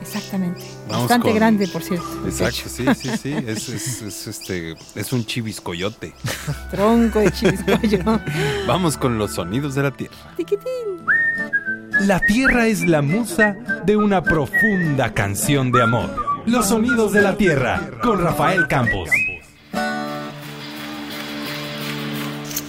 Exactamente. 0.00 0.62
Vamos 0.88 1.02
Bastante 1.02 1.28
con- 1.28 1.34
grande, 1.36 1.68
por 1.68 1.82
cierto. 1.82 2.06
Exacto, 2.24 2.62
sí, 2.66 2.86
sí, 2.94 3.10
sí. 3.18 3.34
Es, 3.46 3.68
es, 3.68 4.00
es, 4.00 4.26
este, 4.26 4.74
es 4.94 5.12
un 5.12 5.26
chiviscoyote. 5.26 6.14
Tronco 6.70 7.18
de 7.18 7.30
chiviscoyo. 7.30 7.98
Vamos 8.66 8.96
con 8.96 9.18
los 9.18 9.32
sonidos 9.34 9.74
de 9.74 9.82
la 9.82 9.90
tierra. 9.90 10.16
Tiquitín. 10.38 11.04
La 12.06 12.18
tierra 12.20 12.66
es 12.66 12.80
la 12.88 13.02
musa 13.02 13.54
de 13.84 13.98
una 13.98 14.22
profunda 14.22 15.12
canción 15.12 15.70
de 15.70 15.82
amor. 15.82 16.42
Los 16.46 16.68
sonidos 16.68 17.12
de 17.12 17.20
la 17.20 17.36
tierra 17.36 17.90
con 18.02 18.18
Rafael 18.18 18.66
Campos. 18.66 19.10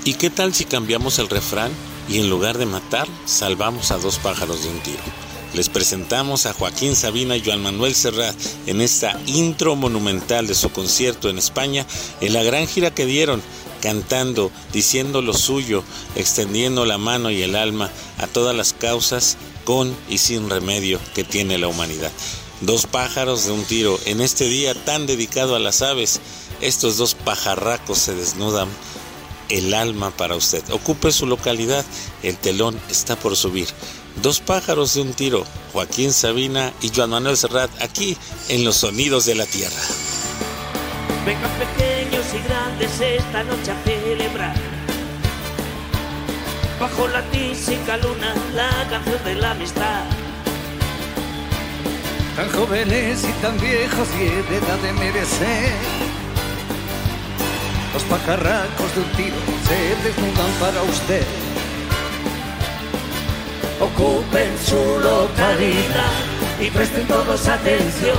¿Y 0.03 0.13
qué 0.15 0.29
tal 0.29 0.53
si 0.53 0.65
cambiamos 0.65 1.19
el 1.19 1.29
refrán 1.29 1.71
y 2.09 2.19
en 2.19 2.29
lugar 2.29 2.57
de 2.57 2.65
matar, 2.65 3.07
salvamos 3.23 3.91
a 3.93 3.97
dos 3.97 4.19
pájaros 4.19 4.61
de 4.61 4.69
un 4.71 4.79
tiro? 4.79 5.24
Les 5.55 5.69
presentamos 5.69 6.45
a 6.45 6.53
Joaquín 6.53 6.97
Sabina 6.97 7.37
y 7.37 7.41
Joan 7.41 7.63
Manuel 7.63 7.95
Serrat 7.95 8.35
en 8.67 8.81
esta 8.81 9.17
intro 9.25 9.77
monumental 9.77 10.47
de 10.47 10.53
su 10.53 10.69
concierto 10.69 11.29
en 11.29 11.37
España, 11.37 11.87
en 12.19 12.33
la 12.33 12.43
gran 12.43 12.67
gira 12.67 12.93
que 12.93 13.05
dieron, 13.05 13.41
cantando, 13.81 14.51
diciendo 14.73 15.21
lo 15.21 15.33
suyo, 15.33 15.85
extendiendo 16.17 16.85
la 16.85 16.97
mano 16.97 17.31
y 17.31 17.41
el 17.41 17.55
alma 17.55 17.89
a 18.17 18.27
todas 18.27 18.53
las 18.53 18.73
causas 18.73 19.37
con 19.63 19.95
y 20.09 20.17
sin 20.17 20.49
remedio 20.49 20.99
que 21.13 21.23
tiene 21.23 21.57
la 21.57 21.69
humanidad. 21.69 22.11
Dos 22.59 22.85
pájaros 22.85 23.45
de 23.45 23.53
un 23.53 23.63
tiro. 23.63 23.97
En 24.03 24.19
este 24.19 24.49
día 24.49 24.75
tan 24.75 25.07
dedicado 25.07 25.55
a 25.55 25.59
las 25.59 25.81
aves, 25.81 26.19
estos 26.59 26.97
dos 26.97 27.15
pajarracos 27.15 27.99
se 27.99 28.13
desnudan 28.13 28.67
el 29.47 29.73
alma 29.73 30.11
para 30.11 30.35
usted. 30.35 30.69
Ocupe 30.71 31.13
su 31.13 31.27
localidad, 31.27 31.85
el 32.23 32.35
telón 32.35 32.77
está 32.89 33.15
por 33.15 33.37
subir. 33.37 33.69
Dos 34.21 34.39
pájaros 34.39 34.93
de 34.93 35.01
un 35.01 35.13
tiro, 35.13 35.45
Joaquín 35.73 36.11
Sabina 36.13 36.73
y 36.81 36.91
Joan 36.95 37.11
Manuel 37.11 37.37
Serrat, 37.37 37.69
aquí 37.81 38.17
en 38.49 38.63
Los 38.63 38.77
Sonidos 38.77 39.25
de 39.25 39.35
la 39.35 39.45
Tierra. 39.45 39.81
Vengan 41.25 41.51
pequeños 41.51 42.25
y 42.33 42.47
grandes 42.47 43.01
esta 43.01 43.43
noche 43.43 43.71
a 43.71 43.83
celebrar. 43.83 44.55
Bajo 46.79 47.07
la 47.07 47.21
tísica 47.31 47.97
luna, 47.97 48.33
la 48.53 48.87
canción 48.89 49.23
de 49.23 49.35
la 49.35 49.51
amistad. 49.51 50.03
tan 52.35 52.49
jóvenes 52.49 53.23
y 53.23 53.41
tan 53.41 53.59
viejos 53.59 54.07
y 54.19 54.23
en 54.23 54.63
edad 54.63 54.77
de 54.83 54.93
merecer. 54.93 55.71
Los 57.93 58.03
pajarracos 58.03 58.93
de 58.93 59.01
un 59.01 59.11
tiro 59.13 59.37
se 59.67 60.07
desnudan 60.07 60.51
para 60.59 60.83
usted. 60.83 61.44
Ocupen 63.79 64.57
su 64.63 64.99
localidad 64.99 66.13
y 66.61 66.69
presten 66.71 67.05
todos 67.07 67.47
atención. 67.47 68.17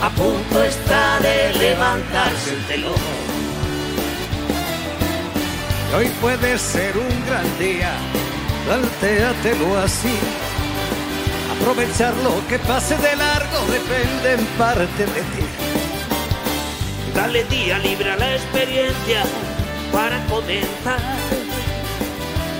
A 0.00 0.10
punto 0.10 0.62
está 0.62 1.18
de 1.18 1.54
levantarse 1.58 2.54
el 2.54 2.64
telón. 2.66 3.28
Hoy 5.96 6.06
puede 6.20 6.56
ser 6.58 6.96
un 6.96 7.26
gran 7.26 7.58
día, 7.58 7.92
plantéatelo 8.64 9.78
así. 9.78 10.16
Aprovechar 11.58 12.14
lo 12.18 12.46
que 12.46 12.60
pase 12.60 12.96
de 12.98 13.16
largo 13.16 13.58
depende 13.72 14.34
en 14.34 14.46
parte 14.56 15.04
de 15.04 15.20
ti. 15.20 15.46
Dale 17.12 17.42
día 17.44 17.78
libre 17.78 18.12
a 18.12 18.16
la 18.16 18.36
experiencia 18.36 19.24
para 19.92 20.24
comenzar. 20.26 21.47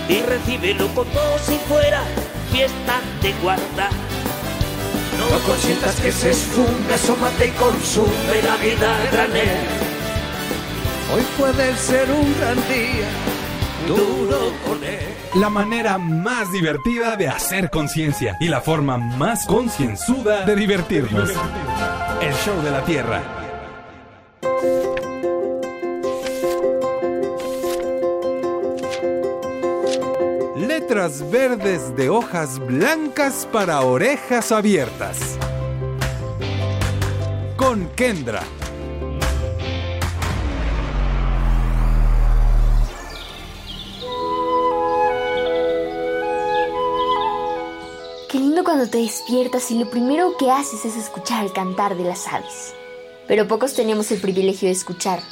Y 0.08 0.22
recíbelo 0.22 0.88
con 0.94 1.06
todo 1.08 1.38
si 1.38 1.56
fuera 1.68 2.02
fiesta 2.50 3.00
de 3.22 3.32
guardar. 3.42 3.90
No 5.18 5.38
consientas 5.46 5.96
que 6.00 6.12
se 6.12 6.30
esfume, 6.30 6.94
asómate 6.94 7.48
y 7.48 7.50
consume 7.50 8.42
la 8.42 8.56
vida 8.56 8.96
a 8.96 9.10
granel. 9.10 9.88
Hoy 11.14 11.22
puede 11.36 11.76
ser 11.76 12.10
un 12.10 12.34
gran 12.38 12.56
día, 12.68 13.08
duro 13.86 14.52
con 14.66 14.82
él. 14.84 15.08
La 15.34 15.50
manera 15.50 15.98
más 15.98 16.50
divertida 16.52 17.16
de 17.16 17.28
hacer 17.28 17.68
conciencia 17.68 18.36
y 18.40 18.48
la 18.48 18.60
forma 18.60 18.96
más 18.96 19.44
concienzuda 19.46 20.46
de 20.46 20.56
divertirnos. 20.56 21.30
El 22.20 22.34
show 22.34 22.62
de 22.62 22.70
la 22.70 22.82
tierra. 22.84 23.37
Verdes 31.30 31.96
de 31.96 32.10
hojas 32.10 32.58
blancas 32.58 33.48
para 33.50 33.80
orejas 33.80 34.52
abiertas. 34.52 35.38
Con 37.56 37.88
Kendra. 37.96 38.42
Qué 48.28 48.38
lindo 48.38 48.62
cuando 48.62 48.90
te 48.90 48.98
despiertas 48.98 49.70
y 49.70 49.78
lo 49.78 49.88
primero 49.88 50.36
que 50.38 50.50
haces 50.50 50.84
es 50.84 50.96
escuchar 50.96 51.42
el 51.42 51.52
cantar 51.54 51.96
de 51.96 52.04
las 52.04 52.28
aves. 52.28 52.74
Pero 53.26 53.48
pocos 53.48 53.72
tenemos 53.72 54.10
el 54.10 54.20
privilegio 54.20 54.68
de 54.68 54.72
escucharlo. 54.72 55.26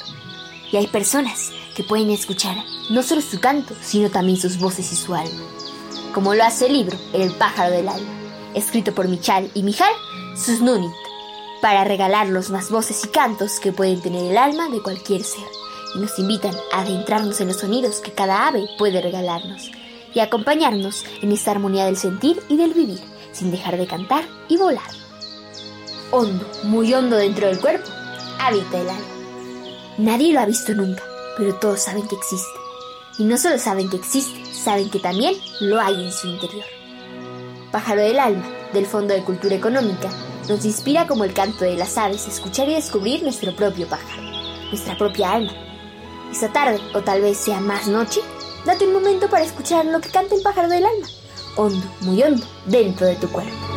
Y 0.71 0.77
hay 0.77 0.87
personas 0.87 1.51
que 1.75 1.83
pueden 1.83 2.09
escuchar 2.09 2.57
no 2.89 3.03
solo 3.03 3.21
su 3.21 3.39
canto, 3.39 3.75
sino 3.83 4.09
también 4.09 4.39
sus 4.39 4.57
voces 4.57 4.91
y 4.91 4.95
su 4.95 5.13
alma. 5.13 5.56
Como 6.17 6.33
lo 6.33 6.43
hace 6.43 6.65
el 6.65 6.73
libro 6.73 6.97
El 7.13 7.29
pájaro 7.29 7.71
del 7.71 7.87
alma, 7.87 8.09
escrito 8.55 8.91
por 8.91 9.07
Michal 9.07 9.51
y 9.53 9.61
Mijal 9.61 9.93
Susnunit, 10.35 10.91
para 11.61 11.83
regalar 11.83 12.27
los 12.29 12.49
más 12.49 12.71
voces 12.71 13.05
y 13.05 13.09
cantos 13.09 13.59
que 13.59 13.71
pueden 13.71 14.01
tener 14.01 14.31
el 14.31 14.35
alma 14.35 14.67
de 14.69 14.81
cualquier 14.81 15.23
ser. 15.23 15.45
Y 15.93 15.99
nos 15.99 16.17
invitan 16.17 16.55
a 16.73 16.81
adentrarnos 16.81 17.39
en 17.39 17.49
los 17.49 17.57
sonidos 17.57 17.99
que 17.99 18.13
cada 18.13 18.47
ave 18.47 18.67
puede 18.79 18.99
regalarnos 18.99 19.69
y 20.11 20.19
acompañarnos 20.19 21.05
en 21.21 21.33
esta 21.33 21.51
armonía 21.51 21.85
del 21.85 21.97
sentir 21.97 22.41
y 22.49 22.57
del 22.57 22.73
vivir, 22.73 22.99
sin 23.31 23.51
dejar 23.51 23.77
de 23.77 23.85
cantar 23.85 24.23
y 24.47 24.57
volar. 24.57 24.89
Hondo, 26.09 26.49
muy 26.63 26.95
hondo 26.95 27.15
dentro 27.15 27.45
del 27.45 27.59
cuerpo, 27.59 27.91
habita 28.39 28.81
el 28.81 28.89
alma. 28.89 29.05
Nadie 29.99 30.33
lo 30.33 30.39
ha 30.39 30.47
visto 30.47 30.73
nunca, 30.73 31.03
pero 31.37 31.53
todos 31.59 31.79
saben 31.79 32.07
que 32.07 32.15
existe. 32.15 32.59
Y 33.19 33.23
no 33.23 33.37
solo 33.37 33.59
saben 33.59 33.87
que 33.87 33.97
existe, 33.97 34.46
saben 34.57 34.89
que 34.89 34.99
también 34.99 35.35
lo 35.61 35.79
hay 35.79 36.05
en 36.05 36.11
su 36.11 36.27
interior. 36.27 36.65
Pájaro 37.71 38.01
del 38.01 38.19
alma, 38.19 38.45
del 38.73 38.85
Fondo 38.85 39.13
de 39.13 39.23
Cultura 39.23 39.55
Económica, 39.55 40.09
nos 40.49 40.65
inspira 40.65 41.07
como 41.07 41.23
el 41.23 41.33
canto 41.33 41.65
de 41.65 41.75
las 41.75 41.97
aves 41.97 42.25
a 42.25 42.31
escuchar 42.31 42.69
y 42.69 42.75
descubrir 42.75 43.23
nuestro 43.23 43.55
propio 43.55 43.87
pájaro, 43.87 44.23
nuestra 44.69 44.97
propia 44.97 45.33
alma. 45.33 45.53
Esta 46.31 46.51
tarde, 46.51 46.79
o 46.93 47.01
tal 47.01 47.21
vez 47.21 47.37
sea 47.37 47.59
más 47.59 47.87
noche, 47.87 48.21
date 48.65 48.87
un 48.87 48.93
momento 48.93 49.29
para 49.29 49.45
escuchar 49.45 49.85
lo 49.85 50.01
que 50.01 50.09
canta 50.09 50.35
el 50.35 50.41
pájaro 50.41 50.69
del 50.69 50.85
alma, 50.85 51.07
hondo, 51.55 51.85
muy 52.01 52.21
hondo, 52.23 52.45
dentro 52.65 53.07
de 53.07 53.15
tu 53.15 53.29
cuerpo. 53.29 53.76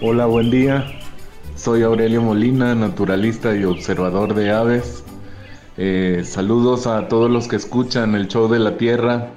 Hola, 0.00 0.26
buen 0.26 0.48
día. 0.48 0.86
Soy 1.56 1.82
Aurelio 1.82 2.22
Molina, 2.22 2.72
naturalista 2.76 3.56
y 3.56 3.64
observador 3.64 4.32
de 4.32 4.52
aves. 4.52 5.02
Eh, 5.76 6.22
saludos 6.24 6.86
a 6.86 7.08
todos 7.08 7.28
los 7.28 7.48
que 7.48 7.56
escuchan 7.56 8.14
el 8.14 8.28
show 8.28 8.46
de 8.46 8.60
la 8.60 8.76
Tierra. 8.76 9.30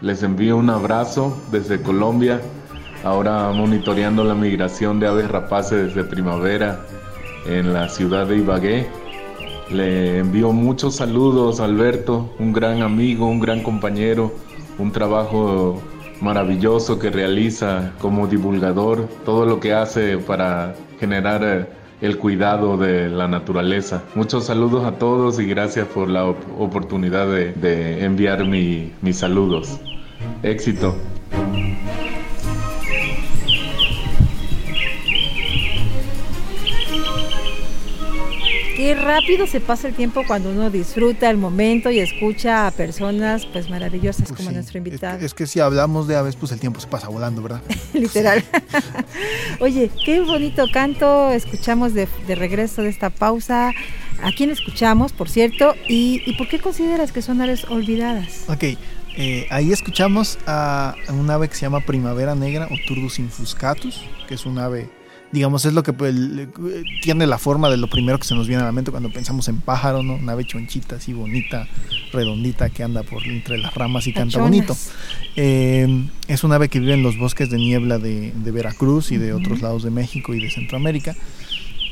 Les 0.00 0.24
envío 0.24 0.56
un 0.56 0.68
abrazo 0.68 1.40
desde 1.52 1.80
Colombia. 1.80 2.40
Ahora 3.04 3.52
monitoreando 3.52 4.24
la 4.24 4.34
migración 4.34 4.98
de 4.98 5.06
aves 5.06 5.30
rapaces 5.30 5.94
desde 5.94 6.02
primavera 6.02 6.80
en 7.46 7.72
la 7.72 7.88
ciudad 7.88 8.26
de 8.26 8.38
Ibagué. 8.38 8.88
Le 9.70 10.18
envío 10.18 10.50
muchos 10.50 10.96
saludos 10.96 11.60
a 11.60 11.66
Alberto, 11.66 12.34
un 12.40 12.52
gran 12.52 12.82
amigo, 12.82 13.28
un 13.28 13.38
gran 13.38 13.62
compañero, 13.62 14.32
un 14.76 14.90
trabajo 14.90 15.80
maravilloso 16.20 16.98
que 16.98 17.10
realiza 17.10 17.92
como 18.00 18.26
divulgador, 18.26 19.08
todo 19.24 19.46
lo 19.46 19.60
que 19.60 19.72
hace 19.72 20.18
para 20.18 20.74
generar 20.98 21.42
eh, 21.42 21.66
el 22.00 22.18
cuidado 22.18 22.76
de 22.76 23.08
la 23.08 23.28
naturaleza. 23.28 24.02
Muchos 24.14 24.46
saludos 24.46 24.84
a 24.84 24.92
todos 24.92 25.38
y 25.38 25.46
gracias 25.46 25.86
por 25.88 26.08
la 26.08 26.24
oportunidad 26.24 27.26
de, 27.26 28.04
enviar 28.04 28.44
mis 28.46 29.16
saludos. 29.16 29.78
Éxito. 30.42 30.94
Qué 38.90 38.96
rápido 38.96 39.46
se 39.46 39.60
pasa 39.60 39.86
el 39.86 39.94
tiempo 39.94 40.24
cuando 40.26 40.50
uno 40.50 40.68
disfruta 40.68 41.30
el 41.30 41.36
momento 41.36 41.92
y 41.92 42.00
escucha 42.00 42.66
a 42.66 42.72
personas 42.72 43.46
pues 43.46 43.70
maravillosas 43.70 44.26
Pues 44.26 44.36
como 44.36 44.48
sí, 44.48 44.54
nuestro 44.56 44.78
invitado. 44.78 45.18
Es, 45.18 45.26
es 45.26 45.34
que 45.34 45.46
si 45.46 45.60
hablamos 45.60 46.08
de 46.08 46.16
aves, 46.16 46.34
pues 46.34 46.50
el 46.50 46.58
tiempo 46.58 46.80
se 46.80 46.88
pasa 46.88 47.06
volando, 47.08 47.40
¿verdad? 47.40 47.62
Literal. 47.92 48.42
Oye, 49.60 49.92
qué 50.04 50.22
bonito 50.22 50.64
canto 50.72 51.30
escuchamos 51.30 51.94
de, 51.94 52.08
de 52.26 52.34
regreso 52.34 52.82
de 52.82 52.88
esta 52.88 53.10
pausa. 53.10 53.70
¿A 54.24 54.32
quién 54.36 54.50
escuchamos, 54.50 55.12
por 55.12 55.28
cierto? 55.30 55.76
¿Y, 55.86 56.24
y 56.26 56.34
por 56.36 56.48
qué 56.48 56.58
consideras 56.58 57.12
que 57.12 57.22
son 57.22 57.40
aves 57.40 57.66
olvidadas? 57.66 58.46
Ok, 58.48 58.76
eh, 59.16 59.46
ahí 59.50 59.72
escuchamos 59.72 60.36
a, 60.48 60.96
a 61.06 61.12
un 61.12 61.30
ave 61.30 61.48
que 61.48 61.54
se 61.54 61.60
llama 61.60 61.78
Primavera 61.78 62.34
Negra 62.34 62.66
o 62.66 62.74
Turdus 62.88 63.20
infuscatus, 63.20 64.02
que 64.26 64.34
es 64.34 64.44
un 64.46 64.58
ave, 64.58 64.90
digamos, 65.32 65.64
es 65.64 65.72
lo 65.72 65.82
que 65.82 65.92
pues, 65.92 66.14
tiene 67.02 67.26
la 67.26 67.38
forma 67.38 67.68
de 67.70 67.76
lo 67.76 67.88
primero 67.88 68.18
que 68.18 68.24
se 68.26 68.34
nos 68.34 68.48
viene 68.48 68.62
a 68.62 68.66
la 68.66 68.72
mente 68.72 68.90
cuando 68.90 69.10
pensamos 69.10 69.46
en 69.48 69.60
pájaro, 69.60 70.02
¿no? 70.02 70.14
Una 70.14 70.32
ave 70.32 70.44
chonchita, 70.44 70.96
así 70.96 71.12
bonita, 71.12 71.68
redondita, 72.12 72.68
que 72.70 72.82
anda 72.82 73.02
por 73.02 73.24
entre 73.26 73.58
las 73.58 73.74
ramas 73.74 74.06
y 74.06 74.12
canta 74.12 74.38
bonito. 74.38 74.76
Eh, 75.36 76.06
es 76.28 76.42
un 76.44 76.52
ave 76.52 76.68
que 76.68 76.80
vive 76.80 76.94
en 76.94 77.02
los 77.02 77.16
bosques 77.18 77.48
de 77.50 77.58
niebla 77.58 77.98
de, 77.98 78.32
de 78.34 78.50
Veracruz 78.50 79.12
y 79.12 79.18
de 79.18 79.32
otros 79.32 79.60
lados 79.62 79.82
de 79.84 79.90
México 79.90 80.34
y 80.34 80.40
de 80.42 80.50
Centroamérica. 80.50 81.14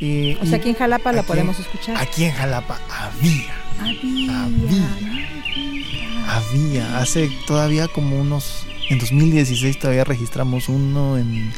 Eh, 0.00 0.36
O 0.42 0.46
sea, 0.46 0.58
aquí 0.58 0.68
en 0.70 0.74
Jalapa 0.76 1.12
la 1.12 1.20
aquí- 1.20 1.28
podemos 1.28 1.58
escuchar. 1.58 1.96
Aquí 1.96 2.24
en 2.24 2.32
Jalapa 2.32 2.78
había 2.88 3.54
Había. 3.80 4.88
había, 6.28 6.98
hace 6.98 7.30
todavía 7.46 7.88
como 7.88 8.20
unos, 8.20 8.64
en 8.90 8.98
2016 8.98 9.78
todavía 9.78 10.04
registramos 10.04 10.68
uno 10.68 11.18
en, 11.18 11.50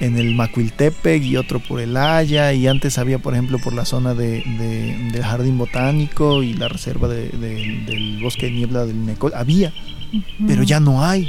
en 0.00 0.16
el 0.18 0.34
Macuiltepec 0.34 1.22
y 1.22 1.36
otro 1.36 1.60
por 1.60 1.80
el 1.80 1.96
Haya 1.96 2.52
y 2.52 2.66
antes 2.66 2.98
había 2.98 3.18
por 3.18 3.34
ejemplo 3.34 3.58
por 3.58 3.72
la 3.74 3.84
zona 3.84 4.14
de, 4.14 4.42
de- 4.58 5.10
del 5.12 5.22
Jardín 5.22 5.56
Botánico 5.58 6.42
y 6.42 6.54
la 6.54 6.68
reserva 6.68 7.08
de- 7.08 7.28
de- 7.28 7.82
del 7.86 8.20
Bosque 8.22 8.46
de 8.46 8.52
Niebla 8.52 8.84
del 8.86 9.06
Necol, 9.06 9.32
había, 9.34 9.72
pero 10.46 10.62
ya 10.62 10.80
no 10.80 11.04
hay. 11.04 11.28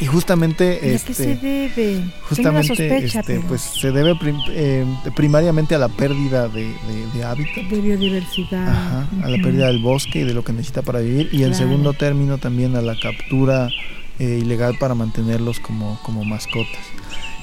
Y 0.00 0.06
justamente 0.06 0.74
¿Y 0.74 0.76
a 0.76 0.80
qué 0.80 0.94
este, 0.94 1.12
se 1.14 1.34
debe? 1.36 2.04
Justamente 2.28 2.68
sospecha, 2.68 3.18
este, 3.18 3.40
pues 3.48 3.60
se 3.62 3.90
debe 3.90 4.14
prim- 4.14 4.38
eh, 4.50 4.84
primariamente 5.16 5.74
a 5.74 5.78
la 5.78 5.88
pérdida 5.88 6.46
de, 6.48 6.66
de- 6.66 7.06
de 7.14 7.24
hábitat 7.24 7.64
de 7.64 7.80
biodiversidad. 7.80 8.68
Ajá, 8.68 9.08
a 9.24 9.28
la 9.28 9.42
pérdida 9.42 9.66
del 9.66 9.80
bosque 9.82 10.20
y 10.20 10.24
de 10.24 10.34
lo 10.34 10.44
que 10.44 10.52
necesita 10.52 10.82
para 10.82 11.00
vivir. 11.00 11.28
Y 11.32 11.38
en 11.42 11.50
Claro. 11.50 11.54
segundo 11.56 11.92
término 11.94 12.38
también 12.38 12.76
a 12.76 12.80
la 12.80 12.94
captura 13.00 13.70
eh, 14.20 14.38
ilegal 14.40 14.76
para 14.78 14.94
mantenerlos 14.94 15.58
como, 15.58 15.98
como 16.04 16.24
mascotas. 16.24 16.78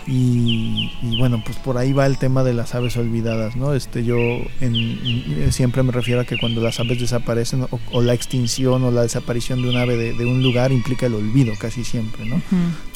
Y, 0.07 0.91
y 1.01 1.17
bueno, 1.17 1.41
pues 1.43 1.57
por 1.57 1.77
ahí 1.77 1.91
va 1.91 2.05
el 2.05 2.17
tema 2.19 2.43
de 2.43 2.53
las 2.53 2.75
aves 2.75 2.95
olvidadas, 2.95 3.55
¿no? 3.55 3.73
Este, 3.73 4.03
yo 4.03 4.15
en- 4.61 5.51
siempre 5.51 5.81
me 5.83 5.91
refiero 5.91 6.21
a 6.21 6.25
que 6.25 6.37
cuando 6.37 6.61
las 6.61 6.79
aves 6.79 6.99
desaparecen 6.99 7.63
o, 7.63 7.79
o 7.91 8.01
la 8.01 8.13
extinción 8.13 8.83
o 8.83 8.91
la 8.91 9.01
desaparición 9.01 9.61
de 9.63 9.69
un 9.69 9.77
ave 9.77 9.97
de, 9.97 10.13
de 10.13 10.25
un 10.25 10.43
lugar 10.43 10.71
implica 10.71 11.07
el 11.07 11.15
olvido 11.15 11.53
casi 11.59 11.83
siempre, 11.83 12.25
¿no? 12.25 12.41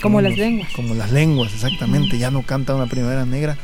Como 0.01 0.21
las 0.21 0.37
lenguas. 0.37 0.71
Como 0.75 0.93
las 0.93 1.11
lenguas, 1.11 1.53
exactamente. 1.53 2.17
Ya 2.19 2.29
no 2.29 2.43
canta 2.43 2.75
una 2.75 2.85
primavera 2.85 3.25
negra. 3.25 3.57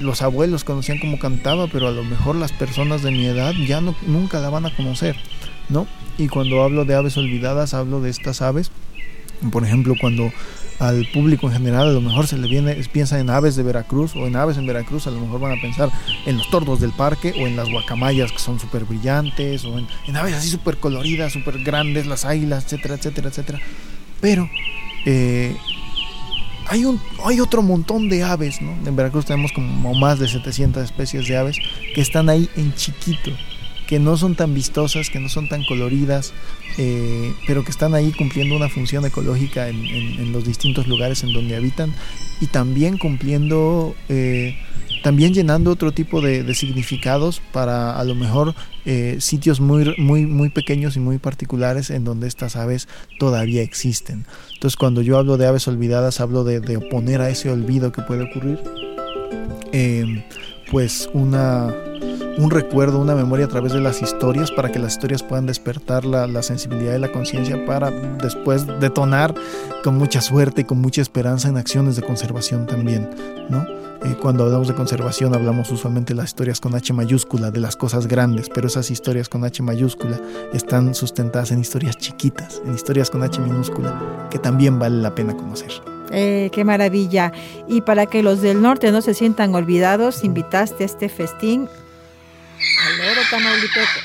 Los 0.00 0.22
abuelos 0.22 0.64
conocían 0.64 0.98
cómo 0.98 1.18
cantaba, 1.18 1.66
pero 1.68 1.88
a 1.88 1.92
lo 1.92 2.04
mejor 2.04 2.36
las 2.36 2.52
personas 2.52 3.02
de 3.02 3.10
mi 3.10 3.24
edad 3.26 3.52
ya 3.66 3.80
no, 3.80 3.94
nunca 4.06 4.40
la 4.40 4.48
van 4.50 4.66
a 4.66 4.74
conocer, 4.74 5.16
¿no? 5.68 5.86
Y 6.18 6.28
cuando 6.28 6.62
hablo 6.62 6.84
de 6.84 6.94
aves 6.94 7.16
olvidadas, 7.16 7.72
hablo 7.74 8.00
de 8.00 8.10
estas 8.10 8.42
aves. 8.42 8.70
Por 9.50 9.64
ejemplo, 9.64 9.94
cuando 10.00 10.30
al 10.78 11.06
público 11.12 11.46
en 11.46 11.52
general 11.52 11.88
a 11.88 11.92
lo 11.92 12.00
mejor 12.00 12.26
se 12.26 12.36
le 12.36 12.48
viene, 12.48 12.74
piensa 12.90 13.20
en 13.20 13.30
aves 13.30 13.54
de 13.54 13.62
Veracruz 13.62 14.16
o 14.16 14.26
en 14.26 14.34
aves 14.34 14.56
en 14.56 14.66
Veracruz, 14.66 15.06
a 15.06 15.10
lo 15.10 15.20
mejor 15.20 15.40
van 15.40 15.56
a 15.56 15.60
pensar 15.60 15.90
en 16.26 16.38
los 16.38 16.50
tordos 16.50 16.80
del 16.80 16.90
parque 16.90 17.32
o 17.40 17.46
en 17.46 17.54
las 17.54 17.70
guacamayas 17.70 18.32
que 18.32 18.38
son 18.38 18.58
súper 18.58 18.84
brillantes 18.84 19.64
o 19.64 19.78
en, 19.78 20.16
aves 20.16 20.34
así 20.34 20.48
súper 20.48 20.78
coloridas, 20.78 21.32
súper 21.32 21.62
grandes, 21.62 22.06
las 22.06 22.24
águilas, 22.24 22.64
etcétera, 22.64 22.96
etcétera, 22.96 23.28
etcétera. 23.28 23.60
Pero 24.20 24.50
eh, 25.06 25.56
hay, 26.66 26.84
un, 26.84 27.00
hay 27.24 27.38
otro 27.38 27.62
montón 27.62 28.08
de 28.08 28.24
aves, 28.24 28.60
¿no? 28.60 28.72
En 28.84 28.96
Veracruz 28.96 29.26
tenemos 29.26 29.52
como 29.52 29.94
más 29.94 30.18
de 30.18 30.28
700 30.28 30.82
especies 30.82 31.28
de 31.28 31.36
aves 31.36 31.58
que 31.94 32.00
están 32.00 32.28
ahí 32.28 32.48
en 32.56 32.74
chiquito, 32.74 33.30
que 33.92 33.98
no 33.98 34.16
son 34.16 34.34
tan 34.36 34.54
vistosas, 34.54 35.10
que 35.10 35.20
no 35.20 35.28
son 35.28 35.50
tan 35.50 35.64
coloridas, 35.64 36.32
eh, 36.78 37.30
pero 37.46 37.62
que 37.62 37.70
están 37.70 37.92
ahí 37.92 38.10
cumpliendo 38.12 38.56
una 38.56 38.70
función 38.70 39.04
ecológica 39.04 39.68
en, 39.68 39.84
en- 39.84 40.18
en 40.18 40.32
los 40.32 40.46
distintos 40.46 40.86
lugares 40.88 41.22
en 41.24 41.34
donde 41.34 41.56
habitan 41.56 41.92
y 42.40 42.46
también 42.46 42.96
cumpliendo, 42.96 43.94
eh, 44.08 44.56
también 45.02 45.34
llenando 45.34 45.70
otro 45.70 45.92
tipo 45.92 46.22
de, 46.22 46.42
de 46.42 46.54
significados 46.54 47.42
para 47.52 47.98
a 48.00 48.04
lo 48.04 48.14
mejor 48.14 48.54
eh, 48.86 49.16
sitios 49.20 49.60
muy, 49.60 49.94
muy, 49.98 50.24
muy 50.24 50.48
pequeños 50.48 50.96
y 50.96 51.00
muy 51.00 51.18
particulares 51.18 51.90
en 51.90 52.04
donde 52.04 52.28
estas 52.28 52.56
aves 52.56 52.88
todavía 53.18 53.60
existen. 53.60 54.24
Entonces 54.54 54.78
cuando 54.78 55.02
yo 55.02 55.18
hablo 55.18 55.36
de 55.36 55.46
aves 55.48 55.68
olvidadas, 55.68 56.18
hablo 56.20 56.44
de, 56.44 56.60
de 56.60 56.78
oponer 56.78 57.20
a 57.20 57.28
ese 57.28 57.50
olvido 57.50 57.92
que 57.92 58.00
puede 58.00 58.22
ocurrir, 58.22 58.58
eh, 59.72 60.24
pues 60.70 61.10
una, 61.12 61.74
un 62.38 62.50
recuerdo, 62.50 62.98
una 62.98 63.14
memoria 63.14 63.46
a 63.46 63.48
través 63.48 63.72
de 63.72 63.80
las 63.80 64.02
historias 64.02 64.50
para 64.50 64.70
que 64.70 64.78
las 64.78 64.94
historias 64.94 65.22
puedan 65.22 65.46
despertar 65.46 66.04
la, 66.04 66.42
sensibilidad 66.42 66.96
y 66.96 66.98
la 66.98 67.12
conciencia 67.12 67.64
para 67.66 67.90
después 67.90 68.66
detonar 68.80 69.34
con 69.84 69.96
mucha 69.96 70.20
suerte 70.20 70.62
y 70.62 70.64
con 70.64 70.80
mucha 70.80 71.02
esperanza 71.02 71.48
en 71.48 71.56
acciones 71.56 71.96
de 71.96 72.02
conservación 72.02 72.66
también, 72.66 73.08
¿no? 73.48 73.64
Eh, 74.04 74.16
cuando 74.20 74.44
hablamos 74.44 74.66
de 74.66 74.74
conservación 74.74 75.32
hablamos 75.32 75.70
usualmente 75.70 76.12
de 76.12 76.16
las 76.16 76.30
historias 76.30 76.60
con 76.60 76.74
H 76.74 76.92
mayúscula, 76.92 77.52
de 77.52 77.60
las 77.60 77.76
cosas 77.76 78.08
grandes, 78.08 78.48
pero 78.52 78.66
esas 78.66 78.90
historias 78.90 79.28
con 79.28 79.44
H 79.44 79.62
mayúscula 79.62 80.20
están 80.52 80.92
sustentadas 80.94 81.52
en 81.52 81.60
historias 81.60 81.96
chiquitas, 81.98 82.60
en 82.66 82.74
historias 82.74 83.10
con 83.10 83.22
H 83.22 83.40
minúscula, 83.40 84.28
que 84.28 84.40
también 84.40 84.80
vale 84.80 85.00
la 85.00 85.14
pena 85.14 85.36
conocer. 85.36 85.70
Eh, 86.10 86.50
qué 86.52 86.64
maravilla. 86.64 87.32
Y 87.68 87.82
para 87.82 88.06
que 88.06 88.22
los 88.22 88.42
del 88.42 88.60
norte 88.60 88.90
no 88.90 89.02
se 89.02 89.14
sientan 89.14 89.54
olvidados, 89.54 90.24
invitaste 90.24 90.82
a 90.82 90.86
este 90.86 91.08
festín 91.08 91.68
al 92.86 93.00
oro 93.10 93.20
tamaulipeco. 93.30 94.00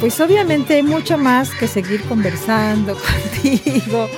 Pues 0.00 0.18
obviamente 0.20 0.74
hay 0.74 0.82
mucho 0.82 1.16
más 1.16 1.50
que 1.50 1.68
seguir 1.68 2.02
conversando 2.02 2.98
contigo, 3.42 4.08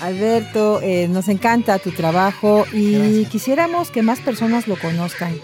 Alberto. 0.00 0.80
eh, 0.80 1.08
nos 1.08 1.26
encanta 1.28 1.80
tu 1.80 1.90
trabajo 1.90 2.66
y 2.72 3.24
quisiéramos 3.26 3.90
que 3.90 4.02
más 4.02 4.20
personas 4.20 4.68
lo 4.68 4.76
conozcan. 4.76 5.36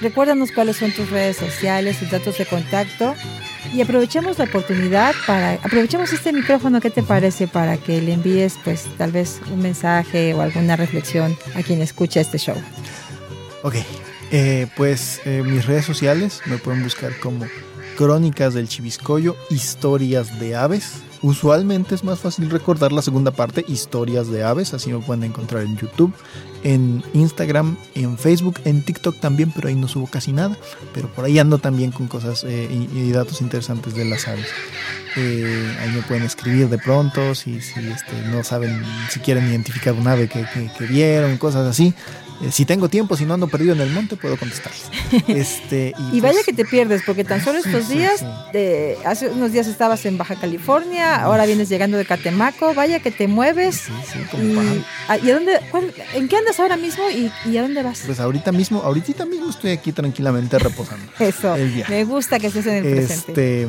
recuérdanos 0.00 0.50
cuáles 0.50 0.76
son 0.78 0.92
tus 0.92 1.10
redes 1.10 1.36
sociales, 1.36 1.98
tus 1.98 2.10
datos 2.10 2.38
de 2.38 2.46
contacto 2.46 3.14
y 3.72 3.80
aprovechemos 3.80 4.38
la 4.38 4.44
oportunidad 4.44 5.14
para, 5.26 5.54
aprovechemos 5.54 6.12
este 6.12 6.32
micrófono, 6.32 6.80
¿qué 6.80 6.90
te 6.90 7.02
parece? 7.02 7.48
Para 7.48 7.76
que 7.76 8.00
le 8.00 8.12
envíes 8.12 8.58
pues 8.64 8.86
tal 8.96 9.12
vez 9.12 9.40
un 9.52 9.60
mensaje 9.60 10.34
o 10.34 10.40
alguna 10.40 10.76
reflexión 10.76 11.36
a 11.54 11.62
quien 11.62 11.82
escucha 11.82 12.20
este 12.20 12.38
show. 12.38 12.56
Ok, 13.62 13.74
eh, 14.30 14.66
pues 14.76 15.20
eh, 15.24 15.42
mis 15.44 15.66
redes 15.66 15.84
sociales 15.84 16.40
me 16.46 16.58
pueden 16.58 16.82
buscar 16.82 17.18
como 17.18 17.46
Crónicas 17.96 18.54
del 18.54 18.68
Chiviscoyo, 18.68 19.36
Historias 19.50 20.38
de 20.38 20.54
Aves. 20.54 21.02
Usualmente 21.20 21.94
es 21.94 22.04
más 22.04 22.20
fácil 22.20 22.48
recordar 22.48 22.92
la 22.92 23.02
segunda 23.02 23.30
parte, 23.32 23.64
Historias 23.66 24.28
de 24.30 24.44
Aves, 24.44 24.72
así 24.72 24.92
me 24.92 25.00
pueden 25.00 25.24
encontrar 25.24 25.64
en 25.64 25.76
YouTube, 25.76 26.12
en 26.62 27.02
Instagram, 27.12 27.76
en 27.96 28.16
Facebook, 28.16 28.60
en 28.64 28.82
TikTok 28.84 29.18
también, 29.18 29.50
pero 29.54 29.68
ahí 29.68 29.74
no 29.74 29.88
subo 29.88 30.06
casi 30.06 30.32
nada, 30.32 30.56
pero 30.94 31.08
por 31.08 31.24
ahí 31.24 31.38
ando 31.40 31.58
también 31.58 31.90
con 31.90 32.06
cosas 32.06 32.44
eh, 32.46 32.68
y, 32.94 33.10
datos 33.10 33.40
interesantes 33.40 33.94
de 33.94 34.04
las 34.04 34.28
aves. 34.28 34.46
Eh, 35.16 35.76
ahí 35.80 35.90
me 35.90 36.02
pueden 36.02 36.22
escribir 36.22 36.68
de 36.68 36.78
pronto, 36.78 37.34
si, 37.34 37.60
si 37.60 37.80
este, 37.80 38.12
no 38.30 38.44
saben, 38.44 38.82
si 39.10 39.18
quieren 39.18 39.48
identificar 39.48 39.94
un 39.94 40.06
ave 40.06 40.28
que, 40.28 40.44
que- 40.54 40.70
que 40.78 40.84
vieron, 40.86 41.36
cosas 41.38 41.66
así. 41.66 41.94
Eh, 42.40 42.52
si 42.52 42.64
tengo 42.64 42.88
tiempo, 42.88 43.16
si 43.16 43.24
no 43.24 43.34
ando 43.34 43.48
perdido 43.48 43.72
en 43.74 43.80
el 43.80 43.90
monte, 43.90 44.16
puedo 44.16 44.36
contestarles. 44.36 44.82
Este, 45.28 45.92
Y 46.12 46.20
vaya 46.20 46.34
pues, 46.34 46.46
que 46.46 46.52
te 46.52 46.64
pierdes, 46.64 47.02
porque 47.04 47.24
tan 47.24 47.42
solo 47.42 47.58
estos 47.58 47.86
sí, 47.86 47.94
días, 47.98 48.20
sí. 48.20 48.26
de- 48.52 48.96
hace 49.04 49.28
unos 49.28 49.52
días 49.52 49.66
estabas 49.66 50.04
en 50.06 50.18
Baja 50.18 50.36
California, 50.36 51.16
ahora 51.16 51.46
vienes 51.46 51.68
llegando 51.68 51.96
de 51.96 52.04
Catemaco, 52.04 52.74
vaya 52.74 53.00
que 53.00 53.10
te 53.10 53.26
mueves. 53.28 53.84
como 54.30 54.42
y, 54.44 54.54
pájaro. 54.54 54.84
ah, 55.08 55.18
¿y 55.18 55.30
a 55.30 55.34
dónde, 55.34 55.60
cuál- 55.70 55.92
¿En 56.14 56.28
qué 56.28 56.36
andas 56.36 56.60
ahora 56.60 56.76
mismo 56.76 57.04
y, 57.10 57.30
y 57.50 57.56
a 57.56 57.62
dónde 57.62 57.82
vas? 57.82 58.02
Pues 58.06 58.20
ahorita 58.20 58.52
mismo, 58.52 58.80
ahorita 58.82 59.24
mismo 59.26 59.50
estoy 59.50 59.70
aquí 59.72 59.92
tranquilamente 59.92 60.58
reposando. 60.58 61.10
Eso, 61.18 61.54
el 61.56 61.84
me 61.88 62.04
gusta 62.04 62.38
que 62.38 62.48
estés 62.48 62.66
en 62.66 62.84
el 62.86 62.94
presente. 62.94 63.62
Este, 63.62 63.68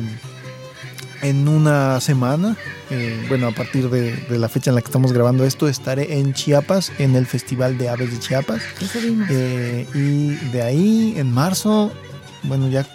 en 1.22 1.48
una 1.48 2.00
semana, 2.00 2.56
eh, 2.90 3.24
bueno, 3.28 3.48
a 3.48 3.52
partir 3.52 3.88
de, 3.90 4.16
de 4.16 4.38
la 4.38 4.48
fecha 4.48 4.70
en 4.70 4.74
la 4.74 4.80
que 4.80 4.86
estamos 4.86 5.12
grabando 5.12 5.44
esto, 5.44 5.68
estaré 5.68 6.18
en 6.18 6.32
Chiapas, 6.34 6.92
en 6.98 7.14
el 7.16 7.26
Festival 7.26 7.78
de 7.78 7.88
Aves 7.88 8.10
de 8.10 8.18
Chiapas. 8.18 8.62
Eh, 9.30 9.86
y 9.94 10.34
de 10.50 10.62
ahí, 10.62 11.14
en 11.16 11.30
marzo, 11.32 11.92
bueno, 12.44 12.68
ya 12.68 12.86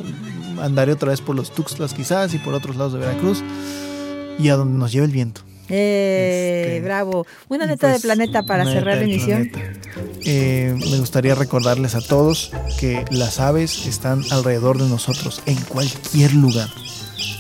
andaré 0.61 0.93
otra 0.93 1.09
vez 1.09 1.21
por 1.21 1.35
los 1.35 1.53
Tuxtlas 1.53 1.93
quizás 1.93 2.33
y 2.33 2.37
por 2.39 2.53
otros 2.53 2.75
lados 2.75 2.93
de 2.93 2.99
Veracruz 2.99 3.43
y 4.39 4.49
a 4.49 4.55
donde 4.55 4.77
nos 4.77 4.91
lleve 4.91 5.05
el 5.05 5.11
viento. 5.11 5.41
Eh, 5.67 6.79
bravo. 6.83 7.25
Una 7.49 7.65
neta 7.65 7.87
de 7.87 7.99
planeta 7.99 8.43
para 8.43 8.63
Este, 8.63 8.75
cerrar 8.75 8.97
la 8.97 9.03
emisión. 9.03 9.51
Eh, 10.23 10.75
me 10.91 10.99
gustaría 10.99 11.33
recordarles 11.35 11.95
a 11.95 12.01
todos 12.01 12.51
que 12.79 13.03
las 13.09 13.39
aves 13.39 13.87
están 13.87 14.21
alrededor 14.31 14.79
de 14.79 14.87
nosotros, 14.87 15.41
en 15.45 15.55
cualquier 15.55 16.33
lugar, 16.33 16.69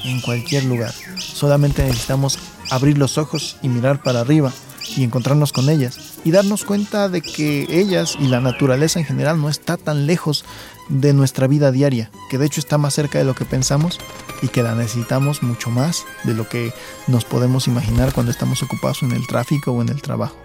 en 0.03 0.21
cualquier 0.21 0.65
lugar. 0.65 0.93
Solamente 1.17 1.83
necesitamos 1.83 2.39
abrir 2.71 2.97
los 2.97 3.17
ojos 3.17 3.57
y 3.61 3.69
mirar 3.69 4.01
para 4.01 4.21
arriba 4.21 4.51
y 4.95 5.03
encontrarnos 5.03 5.51
con 5.51 5.69
ellas 5.69 6.19
y 6.23 6.31
darnos 6.31 6.63
cuenta 6.65 7.09
de 7.09 7.21
que 7.21 7.67
ellas 7.69 8.15
y 8.19 8.27
la 8.27 8.39
naturaleza 8.39 8.99
en 8.99 9.05
general 9.05 9.41
no 9.41 9.49
está 9.49 9.77
tan 9.77 10.05
lejos 10.05 10.45
de 10.89 11.13
nuestra 11.13 11.47
vida 11.47 11.71
diaria, 11.71 12.11
que 12.29 12.37
de 12.37 12.45
hecho 12.45 12.59
está 12.59 12.77
más 12.77 12.93
cerca 12.93 13.17
de 13.17 13.25
lo 13.25 13.33
que 13.33 13.45
pensamos 13.45 13.99
y 14.41 14.47
que 14.47 14.63
la 14.63 14.75
necesitamos 14.75 15.41
mucho 15.43 15.69
más 15.69 16.05
de 16.23 16.33
lo 16.33 16.47
que 16.47 16.73
nos 17.07 17.25
podemos 17.25 17.67
imaginar 17.67 18.13
cuando 18.13 18.31
estamos 18.31 18.61
ocupados 18.61 19.01
en 19.03 19.11
el 19.11 19.25
tráfico 19.27 19.71
o 19.71 19.81
en 19.81 19.89
el 19.89 20.01
trabajo. 20.01 20.37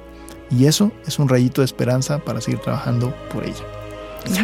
Y 0.51 0.67
eso 0.67 0.91
es 1.07 1.19
un 1.19 1.29
rayito 1.29 1.61
de 1.61 1.67
esperanza 1.67 2.19
para 2.19 2.41
seguir 2.41 2.61
trabajando 2.61 3.15
por 3.33 3.45
ella. 3.45 3.65
¡Eh! 4.27 4.41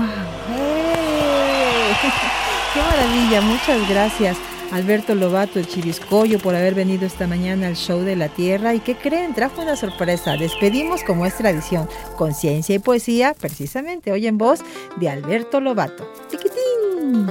¡Qué 2.75 2.81
maravilla! 2.81 3.41
Muchas 3.41 3.89
gracias. 3.89 4.37
Alberto 4.73 5.14
Lobato, 5.14 5.59
el 5.59 5.67
Chiviscoyo, 5.67 6.39
por 6.39 6.55
haber 6.55 6.75
venido 6.75 7.07
esta 7.07 7.27
mañana 7.27 7.69
al 7.69 7.77
show 7.77 8.01
de 8.01 8.17
la 8.17 8.29
Tierra. 8.29 8.75
¿Y 8.75 8.81
qué 8.81 8.97
creen? 8.97 9.35
Trajo 9.35 9.62
una 9.62 9.77
sorpresa. 9.77 10.37
Despedimos, 10.37 11.03
como 11.05 11.25
es 11.25 11.37
tradición, 11.37 11.89
con 12.17 12.35
ciencia 12.35 12.75
y 12.75 12.79
poesía, 12.79 13.35
precisamente 13.35 14.12
hoy 14.12 14.27
en 14.27 14.39
voz 14.39 14.61
de 14.97 15.09
Alberto 15.09 15.61
Lobato. 15.61 16.11
¡Tiquitín! 16.31 17.27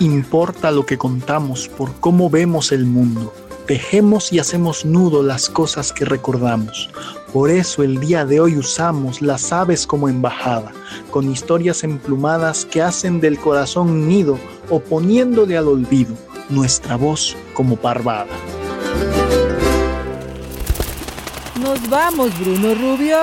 Importa 0.00 0.70
lo 0.70 0.84
que 0.84 0.98
contamos 0.98 1.68
por 1.68 1.94
cómo 2.00 2.28
vemos 2.28 2.72
el 2.72 2.84
mundo. 2.84 3.32
Tejemos 3.66 4.32
y 4.32 4.38
hacemos 4.38 4.84
nudo 4.84 5.22
las 5.22 5.48
cosas 5.48 5.92
que 5.92 6.04
recordamos. 6.04 6.90
Por 7.34 7.50
eso 7.50 7.82
el 7.82 7.98
día 7.98 8.24
de 8.24 8.38
hoy 8.38 8.56
usamos 8.56 9.20
las 9.20 9.52
aves 9.52 9.88
como 9.88 10.08
embajada, 10.08 10.70
con 11.10 11.28
historias 11.28 11.82
emplumadas 11.82 12.64
que 12.64 12.80
hacen 12.80 13.18
del 13.18 13.40
corazón 13.40 14.06
nido 14.06 14.38
o 14.70 14.78
poniéndole 14.78 15.58
al 15.58 15.66
olvido 15.66 16.14
nuestra 16.48 16.94
voz 16.94 17.36
como 17.52 17.74
parvada. 17.74 18.28
Nos 21.60 21.90
vamos, 21.90 22.30
Bruno 22.38 22.72
Rubio. 22.76 23.18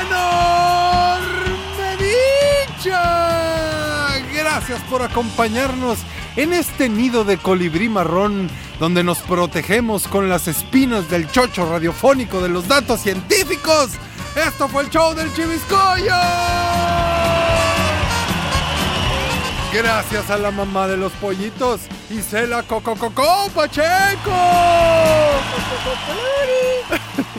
¡Enorme 0.00 1.96
dicha! 2.78 3.00
Gracias 4.32 4.80
por 4.88 5.02
acompañarnos 5.02 5.98
en 6.36 6.52
este 6.52 6.88
nido 6.88 7.24
de 7.24 7.38
colibrí 7.38 7.88
marrón 7.88 8.48
donde 8.78 9.02
nos 9.02 9.18
protegemos 9.18 10.06
con 10.06 10.28
las 10.28 10.48
espinas 10.48 11.10
del 11.10 11.30
chocho 11.30 11.70
radiofónico 11.70 12.40
de 12.40 12.48
los 12.48 12.68
datos 12.68 13.00
científicos. 13.00 13.90
Esto 14.36 14.68
fue 14.68 14.84
el 14.84 14.90
show 14.90 15.14
del 15.14 15.32
Chiviscoyo. 15.32 16.14
Gracias 19.72 20.30
a 20.30 20.38
la 20.38 20.50
mamá 20.50 20.88
de 20.88 20.96
los 20.96 21.12
pollitos, 21.12 21.82
Isela 22.10 22.62
Coco 22.62 22.96
Coco 22.96 23.50
Pacheco. 23.54 24.30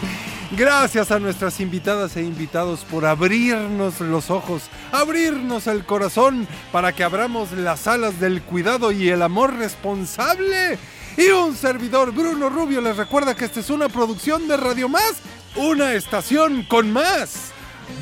Gracias 0.51 1.11
a 1.11 1.19
nuestras 1.19 1.59
invitadas 1.59 2.17
e 2.17 2.21
invitados 2.21 2.81
por 2.81 3.05
abrirnos 3.05 4.01
los 4.01 4.29
ojos, 4.29 4.63
abrirnos 4.91 5.67
el 5.67 5.85
corazón 5.85 6.47
para 6.71 6.93
que 6.93 7.03
abramos 7.03 7.51
las 7.53 7.87
alas 7.87 8.19
del 8.19 8.41
cuidado 8.41 8.91
y 8.91 9.09
el 9.09 9.21
amor 9.21 9.55
responsable. 9.55 10.77
Y 11.19 11.27
un 11.31 11.53
servidor, 11.53 12.13
Bruno 12.13 12.49
Rubio, 12.49 12.79
les 12.79 12.95
recuerda 12.95 13.35
que 13.35 13.43
esta 13.43 13.59
es 13.59 13.69
una 13.69 13.89
producción 13.89 14.47
de 14.47 14.55
Radio 14.55 14.87
Más, 14.87 15.15
una 15.57 15.93
estación 15.93 16.63
con 16.63 16.93
más 16.93 17.51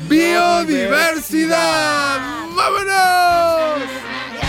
biodiversidad. 0.08 2.20
¡Vámonos! 2.54 4.47